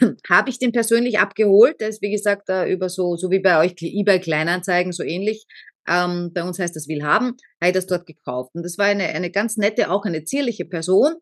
habe 0.28 0.50
ich 0.50 0.58
den 0.58 0.72
persönlich 0.72 1.18
abgeholt. 1.18 1.80
Der 1.80 1.88
ist, 1.88 2.02
wie 2.02 2.10
gesagt, 2.10 2.48
über 2.66 2.88
so, 2.88 3.16
so 3.16 3.30
wie 3.30 3.40
bei 3.40 3.58
euch 3.60 3.74
eBay 3.80 4.20
Kleinanzeigen, 4.20 4.92
so 4.92 5.02
ähnlich. 5.02 5.46
Ähm, 5.88 6.32
bei 6.32 6.42
uns 6.42 6.58
heißt 6.58 6.74
das 6.74 6.88
Willhaben, 6.88 7.36
habe 7.60 7.68
ich 7.68 7.72
das 7.72 7.86
dort 7.86 8.06
gekauft. 8.06 8.50
Und 8.54 8.64
das 8.64 8.78
war 8.78 8.86
eine, 8.86 9.04
eine 9.04 9.30
ganz 9.30 9.56
nette, 9.56 9.90
auch 9.90 10.04
eine 10.04 10.24
zierliche 10.24 10.64
Person. 10.64 11.14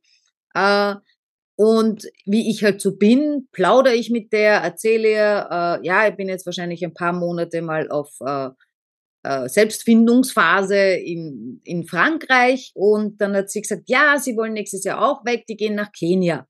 Äh, 0.54 0.94
und 1.56 2.08
wie 2.24 2.50
ich 2.50 2.64
halt 2.64 2.80
so 2.80 2.96
bin, 2.96 3.48
plaudere 3.52 3.94
ich 3.94 4.10
mit 4.10 4.32
der, 4.32 4.54
erzähle 4.54 5.08
ihr, 5.08 5.48
äh, 5.50 5.86
ja, 5.86 6.08
ich 6.08 6.16
bin 6.16 6.28
jetzt 6.28 6.46
wahrscheinlich 6.46 6.84
ein 6.84 6.94
paar 6.94 7.12
Monate 7.12 7.62
mal 7.62 7.90
auf 7.90 8.10
äh, 8.20 8.50
Selbstfindungsphase 9.48 10.76
in, 10.76 11.60
in 11.64 11.86
Frankreich. 11.86 12.72
Und 12.74 13.20
dann 13.20 13.34
hat 13.34 13.50
sie 13.50 13.62
gesagt, 13.62 13.84
ja, 13.86 14.18
sie 14.18 14.36
wollen 14.36 14.52
nächstes 14.52 14.84
Jahr 14.84 15.02
auch 15.02 15.24
weg, 15.24 15.46
die 15.46 15.56
gehen 15.56 15.74
nach 15.74 15.92
Kenia. 15.92 16.46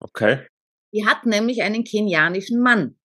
Okay. 0.00 0.46
Die 0.94 1.06
hat 1.06 1.24
nämlich 1.24 1.62
einen 1.62 1.84
kenianischen 1.84 2.60
Mann, 2.60 2.98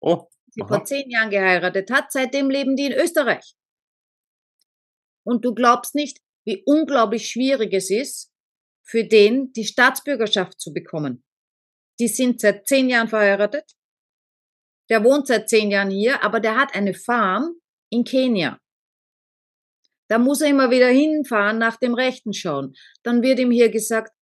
Oh, 0.00 0.28
die 0.54 0.62
Aha. 0.62 0.68
vor 0.68 0.84
zehn 0.84 1.10
Jahren 1.10 1.30
geheiratet 1.30 1.90
hat. 1.90 2.10
Seitdem 2.10 2.48
leben 2.48 2.76
die 2.76 2.86
in 2.86 2.92
Österreich. 2.92 3.54
Und 5.24 5.44
du 5.44 5.54
glaubst 5.54 5.94
nicht, 5.94 6.18
wie 6.46 6.62
unglaublich 6.64 7.28
schwierig 7.28 7.74
es 7.74 7.90
ist, 7.90 8.32
für 8.86 9.04
den 9.04 9.52
die 9.52 9.64
Staatsbürgerschaft 9.64 10.60
zu 10.60 10.72
bekommen. 10.72 11.24
Die 11.98 12.08
sind 12.08 12.40
seit 12.40 12.66
zehn 12.66 12.88
Jahren 12.88 13.08
verheiratet. 13.08 13.72
Der 14.88 15.02
wohnt 15.02 15.26
seit 15.26 15.48
zehn 15.48 15.70
Jahren 15.70 15.90
hier, 15.90 16.22
aber 16.22 16.38
der 16.38 16.56
hat 16.56 16.74
eine 16.74 16.94
Farm 16.94 17.56
in 17.90 18.04
Kenia. 18.04 18.60
Da 20.08 20.18
muss 20.18 20.40
er 20.40 20.50
immer 20.50 20.70
wieder 20.70 20.88
hinfahren, 20.88 21.58
nach 21.58 21.76
dem 21.76 21.94
Rechten 21.94 22.32
schauen. 22.32 22.74
Dann 23.02 23.22
wird 23.22 23.38
ihm 23.38 23.50
hier 23.50 23.70
gesagt, 23.70 24.12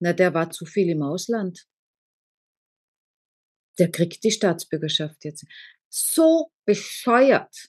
na, 0.00 0.12
der 0.12 0.34
war 0.34 0.50
zu 0.50 0.66
viel 0.66 0.88
im 0.88 1.02
Ausland. 1.02 1.66
Der 3.78 3.90
kriegt 3.90 4.22
die 4.24 4.30
Staatsbürgerschaft 4.30 5.24
jetzt. 5.24 5.44
So 5.88 6.52
bescheuert. 6.64 7.68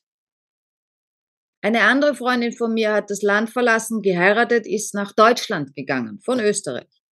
Eine 1.62 1.84
andere 1.84 2.14
Freundin 2.14 2.52
von 2.52 2.74
mir 2.74 2.94
hat 2.94 3.10
das 3.10 3.22
Land 3.22 3.50
verlassen, 3.50 4.02
geheiratet, 4.02 4.68
ist 4.68 4.94
nach 4.94 5.14
Deutschland 5.14 5.74
gegangen, 5.76 6.20
von 6.20 6.40
Österreich. 6.40 7.04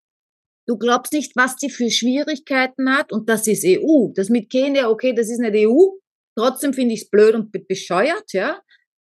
Du 0.67 0.77
glaubst 0.77 1.13
nicht, 1.13 1.35
was 1.35 1.55
die 1.55 1.69
für 1.69 1.89
Schwierigkeiten 1.89 2.91
hat. 2.95 3.11
Und 3.11 3.29
das 3.29 3.47
ist 3.47 3.65
EU. 3.65 4.09
Das 4.13 4.29
mit 4.29 4.49
Kenia, 4.49 4.89
okay, 4.89 5.13
das 5.13 5.29
ist 5.29 5.39
nicht 5.39 5.67
EU. 5.67 6.00
Trotzdem 6.37 6.73
finde 6.73 6.93
ich 6.95 7.03
es 7.03 7.09
blöd 7.09 7.35
und 7.35 7.51
be 7.51 7.59
bescheuert, 7.59 8.33
ja. 8.33 8.61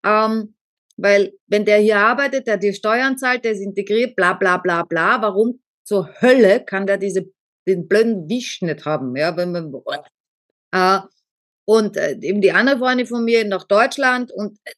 Ähm, 0.05 0.55
weil 0.97 1.33
wenn 1.47 1.65
der 1.65 1.79
hier 1.79 1.97
arbeitet, 1.97 2.47
der 2.47 2.57
dir 2.57 2.73
Steuern 2.73 3.17
zahlt, 3.17 3.43
der 3.43 3.51
ist 3.51 3.59
integriert, 3.61 4.15
bla 4.15 4.33
bla 4.33 4.57
bla 4.57 4.83
bla, 4.83 5.21
warum 5.21 5.61
zur 5.83 6.09
Hölle 6.21 6.63
kann 6.63 6.87
der 6.87 6.97
diese, 6.97 7.25
den 7.67 7.87
blöden 7.87 8.29
Wisch 8.29 8.61
nicht 8.61 8.85
haben, 8.85 9.15
ja, 9.15 9.35
wenn 9.35 9.51
man, 9.51 9.73
äh, 10.71 10.99
und 11.65 11.97
äh, 11.97 12.17
eben 12.21 12.41
die 12.41 12.51
andere 12.51 12.77
Freundin 12.77 13.07
von 13.07 13.23
mir 13.25 13.43
nach 13.45 13.63
Deutschland 13.65 14.31
und 14.31 14.57
äh, 14.65 14.71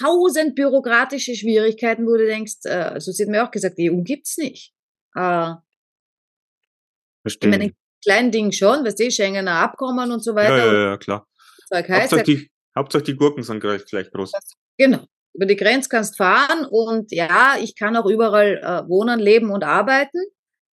tausend 0.00 0.54
bürokratische 0.54 1.34
Schwierigkeiten, 1.34 2.06
wo 2.06 2.16
du 2.16 2.26
denkst, 2.26 2.56
äh, 2.64 2.70
also 2.70 3.10
sie 3.12 3.24
hat 3.24 3.30
mir 3.30 3.42
auch 3.44 3.50
gesagt, 3.50 3.78
die 3.78 3.90
EU 3.90 4.02
gibt's 4.02 4.36
nicht. 4.36 4.72
Äh, 5.16 5.50
ich 5.50 7.22
verstehe. 7.22 7.50
meine, 7.50 7.64
in 7.64 7.76
kleinen 8.04 8.30
Dingen 8.30 8.52
schon, 8.52 8.84
weißt 8.84 9.00
du, 9.00 9.10
Schengener 9.10 9.56
Abkommen 9.62 10.12
und 10.12 10.22
so 10.22 10.32
Ja, 10.32 10.36
weiter. 10.36 10.56
ja, 10.58 10.68
und 10.68 10.76
ja, 10.90 10.96
klar. 10.98 11.26
Zeug 11.66 11.88
heißt 11.88 12.12
Hauptsache 12.12 12.22
die, 12.22 12.50
Hauptsache 12.76 13.02
die 13.02 13.16
Gurken 13.16 13.42
sind 13.42 13.60
gleich, 13.60 13.84
gleich 13.84 14.10
groß. 14.10 14.32
genau, 14.78 15.04
über 15.34 15.46
die 15.46 15.56
Grenze 15.56 15.88
kannst 15.88 16.16
fahren 16.16 16.64
und 16.64 17.12
ja, 17.12 17.56
ich 17.60 17.76
kann 17.76 17.96
auch 17.96 18.06
überall 18.06 18.58
äh, 18.62 18.88
wohnen, 18.88 19.20
leben 19.20 19.50
und 19.50 19.64
arbeiten. 19.64 20.18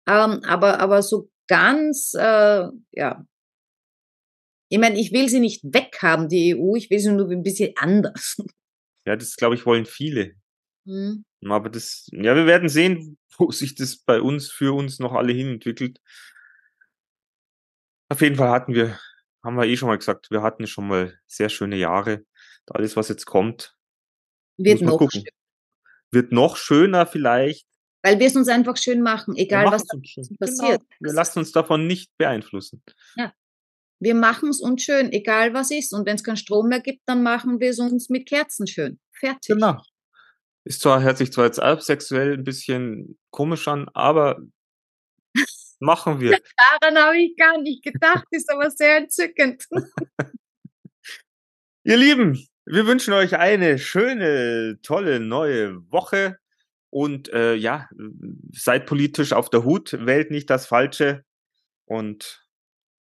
Ähm, 0.08 0.42
aber, 0.46 0.80
aber 0.80 1.02
so 1.02 1.30
ganz, 1.48 2.14
äh, 2.14 2.68
ja. 2.92 3.26
Ich 4.70 4.80
meine, 4.80 5.00
ich 5.00 5.12
will 5.12 5.30
sie 5.30 5.40
nicht 5.40 5.64
weghaben, 5.64 6.30
die 6.30 6.56
EU, 6.56 6.76
ich 6.76 6.90
will 6.90 7.00
sie 7.00 7.12
nur 7.12 7.30
ein 7.30 7.44
bisschen 7.44 7.74
anders. 7.76 8.38
Ja, 9.06 9.18
das 9.18 9.36
glaube 9.36 9.56
ich 9.56 9.66
wollen 9.66 9.86
viele. 9.86 10.36
Mhm. 10.86 11.26
Aber 11.46 11.70
das, 11.70 12.08
ja, 12.12 12.36
wir 12.36 12.46
werden 12.46 12.70
sehen, 12.70 13.18
wo 13.38 13.52
sich 13.52 13.76
das 13.76 13.98
bei 13.98 14.22
uns, 14.22 14.50
für 14.50 14.74
uns 14.74 15.00
noch 15.00 15.14
alle 15.14 15.34
hin 15.34 15.54
entwickelt. 15.54 16.00
Auf 18.10 18.22
jeden 18.22 18.36
Fall 18.36 18.50
hatten 18.50 18.74
wir, 18.74 18.98
haben 19.44 19.56
wir 19.56 19.66
eh 19.66 19.76
schon 19.76 19.90
mal 19.90 19.98
gesagt, 19.98 20.32
wir 20.32 20.42
hatten 20.42 20.68
schon 20.68 20.88
mal 20.88 21.20
sehr 21.28 21.50
schöne 21.50 21.76
Jahre. 21.76 22.26
Alles, 22.68 22.96
was 22.96 23.10
jetzt 23.10 23.26
kommt, 23.26 23.76
wird 24.58 24.82
noch, 24.82 24.98
gucken. 24.98 25.24
wird 26.12 26.32
noch 26.32 26.56
schöner 26.56 27.06
vielleicht. 27.06 27.68
Weil 28.02 28.20
wir 28.20 28.28
es 28.28 28.36
uns 28.36 28.48
einfach 28.48 28.78
schön 28.78 29.02
machen, 29.02 29.36
egal 29.36 29.66
was 29.66 29.86
passiert. 29.86 30.82
Genau. 30.82 31.00
Wir 31.00 31.14
lassen 31.14 31.40
uns 31.40 31.52
davon 31.52 31.88
nicht 31.88 32.12
beeinflussen. 32.18 32.84
Ja. 33.16 33.34
Wir 34.00 34.16
machen 34.16 34.50
es 34.50 34.60
uns 34.60 34.84
schön, 34.84 35.12
egal 35.12 35.54
was 35.54 35.72
ist. 35.72 35.94
Und 35.94 36.06
wenn 36.06 36.16
es 36.16 36.24
keinen 36.24 36.38
Strom 36.38 36.68
mehr 36.68 36.82
gibt, 36.82 37.02
dann 37.06 37.24
machen 37.24 37.60
wir 37.60 37.70
es 37.70 37.80
uns 37.80 38.10
mit 38.10 38.28
Kerzen 38.28 38.68
schön. 38.68 39.00
Fertig. 39.12 39.56
Genau. 39.56 39.82
Ist 40.66 40.82
zwar, 40.82 41.02
hört 41.02 41.18
sich 41.18 41.32
zwar 41.32 41.46
jetzt 41.46 41.62
auch 41.62 41.82
sexuell 41.82 42.34
ein 42.34 42.44
bisschen 42.44 43.18
komisch 43.32 43.68
an, 43.68 43.90
aber 43.94 44.42
machen 45.84 46.20
wir. 46.20 46.32
Daran 46.82 46.98
habe 46.98 47.18
ich 47.20 47.36
gar 47.38 47.62
nicht 47.62 47.84
gedacht, 47.84 48.26
ist 48.32 48.52
aber 48.52 48.72
sehr 48.72 48.98
entzückend. 48.98 49.68
Ihr 51.84 51.98
Lieben, 51.98 52.48
wir 52.66 52.88
wünschen 52.88 53.14
euch 53.14 53.36
eine 53.36 53.78
schöne, 53.78 54.80
tolle 54.82 55.20
neue 55.20 55.80
Woche 55.92 56.40
und 56.90 57.32
äh, 57.34 57.56
ja, 57.56 57.90
seid 58.52 58.86
politisch 58.86 59.34
auf 59.34 59.50
der 59.50 59.64
Hut, 59.64 59.94
wählt 60.00 60.32
nicht 60.32 60.50
das 60.50 60.66
Falsche 60.66 61.26
und 61.86 62.48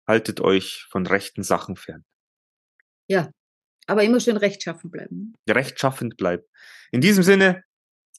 haltet 0.06 0.40
euch 0.40 0.86
von 0.90 1.06
rechten 1.06 1.42
Sachen 1.42 1.76
fern. 1.76 2.04
Ja, 3.08 3.30
aber 3.86 4.02
immer 4.02 4.20
schön 4.20 4.36
rechtschaffen 4.36 4.90
bleiben. 4.90 5.34
Rechtschaffend 5.48 6.16
bleiben. 6.16 6.44
In 6.90 7.00
diesem 7.00 7.22
Sinne, 7.22 7.62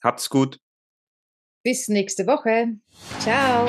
habt's 0.02 0.30
gut. 0.30 0.58
Bis 1.62 1.88
nächste 1.88 2.26
Woche. 2.26 2.78
Ciao. 3.20 3.66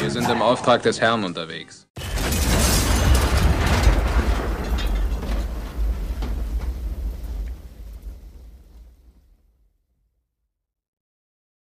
Wir 0.00 0.10
sind 0.10 0.28
im 0.28 0.42
Auftrag 0.42 0.82
des 0.82 1.00
Herrn 1.00 1.24
unterwegs. 1.24 1.89